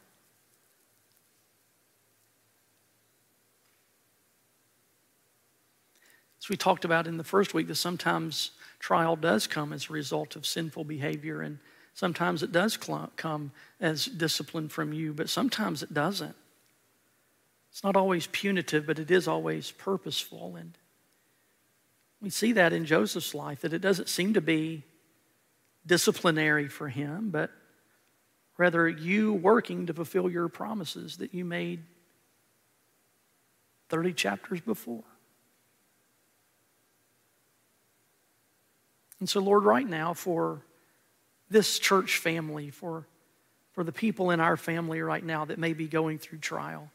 As 6.39 6.49
we 6.49 6.55
talked 6.55 6.86
about 6.86 7.08
in 7.08 7.18
the 7.18 7.24
first 7.24 7.53
week, 7.53 7.68
that 7.68 7.76
sometimes 7.76 8.51
trial 8.80 9.15
does 9.15 9.47
come 9.47 9.73
as 9.73 9.89
a 9.89 9.93
result 9.93 10.36
of 10.36 10.45
sinful 10.45 10.84
behavior, 10.86 11.41
and 11.41 11.59
sometimes 11.93 12.43
it 12.43 12.51
does 12.51 12.78
come 12.78 13.51
as 13.80 14.05
discipline 14.05 14.69
from 14.69 14.93
you, 14.93 15.13
but 15.13 15.30
sometimes 15.30 15.84
it 15.84 15.93
doesn't. 15.93 16.36
It's 17.71 17.84
not 17.84 17.95
always 17.95 18.28
punitive, 18.28 18.86
but 18.86 18.99
it 18.99 19.11
is 19.11 19.28
always 19.28 19.71
purposeful. 19.71 20.55
And 20.55 20.78
we 22.21 22.30
see 22.30 22.53
that 22.53 22.73
in 22.73 22.86
Joseph's 22.86 23.36
life, 23.36 23.61
that 23.61 23.73
it 23.73 23.82
doesn't 23.82 24.09
seem 24.09 24.34
to 24.34 24.41
be 24.41 24.84
disciplinary 25.86 26.67
for 26.67 26.89
him, 26.89 27.30
but 27.30 27.51
rather 28.57 28.88
you 28.88 29.34
working 29.34 29.86
to 29.86 29.93
fulfill 29.93 30.30
your 30.30 30.49
promises 30.49 31.17
that 31.17 31.34
you 31.34 31.45
made 31.45 31.84
30 33.89 34.13
chapters 34.13 34.59
before. 34.61 35.03
And 39.20 39.30
so, 39.30 39.39
Lord, 39.39 39.63
right 39.63 39.88
now, 39.88 40.13
for 40.13 40.61
this 41.49 41.80
church 41.80 42.18
family, 42.18 42.70
for, 42.70 43.05
for 43.72 43.84
the 43.84 43.91
people 43.91 44.32
in 44.32 44.39
our 44.39 44.57
family 44.57 45.01
right 45.01 45.24
now 45.24 45.45
that 45.45 45.57
may 45.57 45.74
be 45.74 45.88
going 45.88 46.20
through 46.20 46.39
trial, 46.39 46.91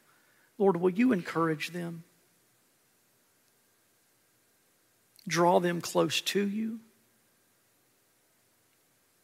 Lord, 0.58 0.76
will 0.76 0.90
you 0.90 1.12
encourage 1.12 1.70
them? 1.70 2.04
Draw 5.26 5.60
them 5.60 5.80
close 5.80 6.20
to 6.20 6.46
you. 6.46 6.80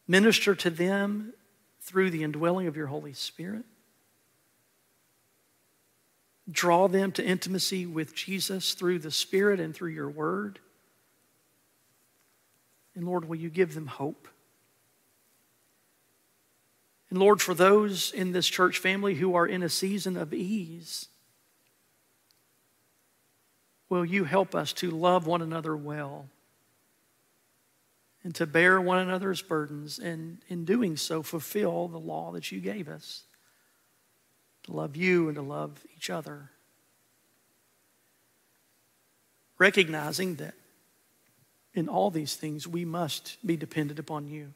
Minister 0.07 0.55
to 0.55 0.71
them 0.71 1.35
through 1.83 2.11
the 2.11 2.23
indwelling 2.23 2.67
of 2.67 2.77
your 2.77 2.87
Holy 2.87 3.13
Spirit. 3.13 3.65
Draw 6.51 6.89
them 6.89 7.13
to 7.13 7.25
intimacy 7.25 7.85
with 7.85 8.15
Jesus 8.15 8.73
through 8.73 9.01
the 9.01 9.11
Spirit 9.11 9.61
and 9.61 9.75
through 9.75 9.91
your 9.91 10.09
word. 10.09 10.61
And 12.99 13.07
Lord, 13.07 13.29
will 13.29 13.37
you 13.37 13.49
give 13.49 13.75
them 13.75 13.87
hope? 13.87 14.27
And 17.11 17.19
Lord, 17.21 17.41
for 17.41 17.55
those 17.55 18.11
in 18.11 18.33
this 18.33 18.49
church 18.49 18.79
family 18.79 19.15
who 19.15 19.37
are 19.37 19.47
in 19.47 19.63
a 19.63 19.69
season 19.69 20.17
of 20.17 20.35
ease, 20.35 21.07
will 23.89 24.05
you 24.05 24.25
help 24.25 24.53
us 24.53 24.73
to 24.73 24.91
love 24.91 25.29
one 25.29 25.43
another 25.43 25.77
well 25.77 26.27
and 28.25 28.35
to 28.35 28.47
bear 28.47 28.81
one 28.81 28.99
another's 28.99 29.43
burdens, 29.43 30.01
and 30.01 30.39
in 30.49 30.65
doing 30.65 30.97
so, 30.97 31.23
fulfill 31.23 31.87
the 31.87 32.01
law 32.01 32.33
that 32.33 32.51
you 32.51 32.59
gave 32.59 32.89
us 32.89 33.23
to 34.65 34.73
love 34.73 34.97
you 34.97 35.29
and 35.29 35.37
to 35.37 35.43
love 35.43 35.85
each 35.97 36.11
other? 36.11 36.51
Recognizing 39.57 40.35
that 40.35 40.55
in 41.79 41.89
all 41.89 42.11
these 42.11 42.35
things, 42.35 42.67
we 42.67 42.85
must 42.85 43.39
be 43.47 43.57
dependent 43.57 43.99
upon 43.99 44.27
you. 44.27 44.53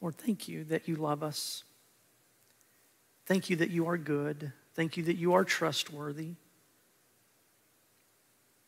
Lord, 0.00 0.16
thank 0.16 0.48
you 0.48 0.64
that 0.64 0.88
you 0.88 0.96
love 0.96 1.22
us. 1.22 1.64
Thank 3.26 3.50
you 3.50 3.56
that 3.56 3.70
you 3.70 3.88
are 3.88 3.98
good. 3.98 4.52
Thank 4.74 4.96
you 4.96 5.02
that 5.04 5.16
you 5.16 5.34
are 5.34 5.44
trustworthy. 5.44 6.34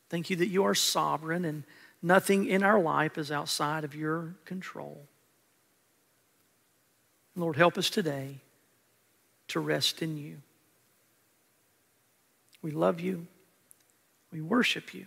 Thank 0.09 0.31
you 0.31 0.37
that 0.37 0.49
you 0.49 0.65
are 0.65 0.75
sovereign 0.75 1.45
and 1.45 1.65
nothing 2.03 2.47
in 2.47 2.63
our 2.63 2.81
life 2.81 3.19
is 3.19 3.31
outside 3.31 3.85
of 3.85 3.95
your 3.95 4.35
control. 4.45 5.07
Lord, 7.37 7.57
help 7.57 7.79
us 7.79 7.89
today 7.89 8.39
to 9.49 9.61
rest 9.61 10.03
in 10.03 10.17
you. 10.17 10.39
We 12.63 12.73
love 12.73 12.99
you. 12.99 13.27
We 14.33 14.41
worship 14.41 14.93
you. 14.93 15.07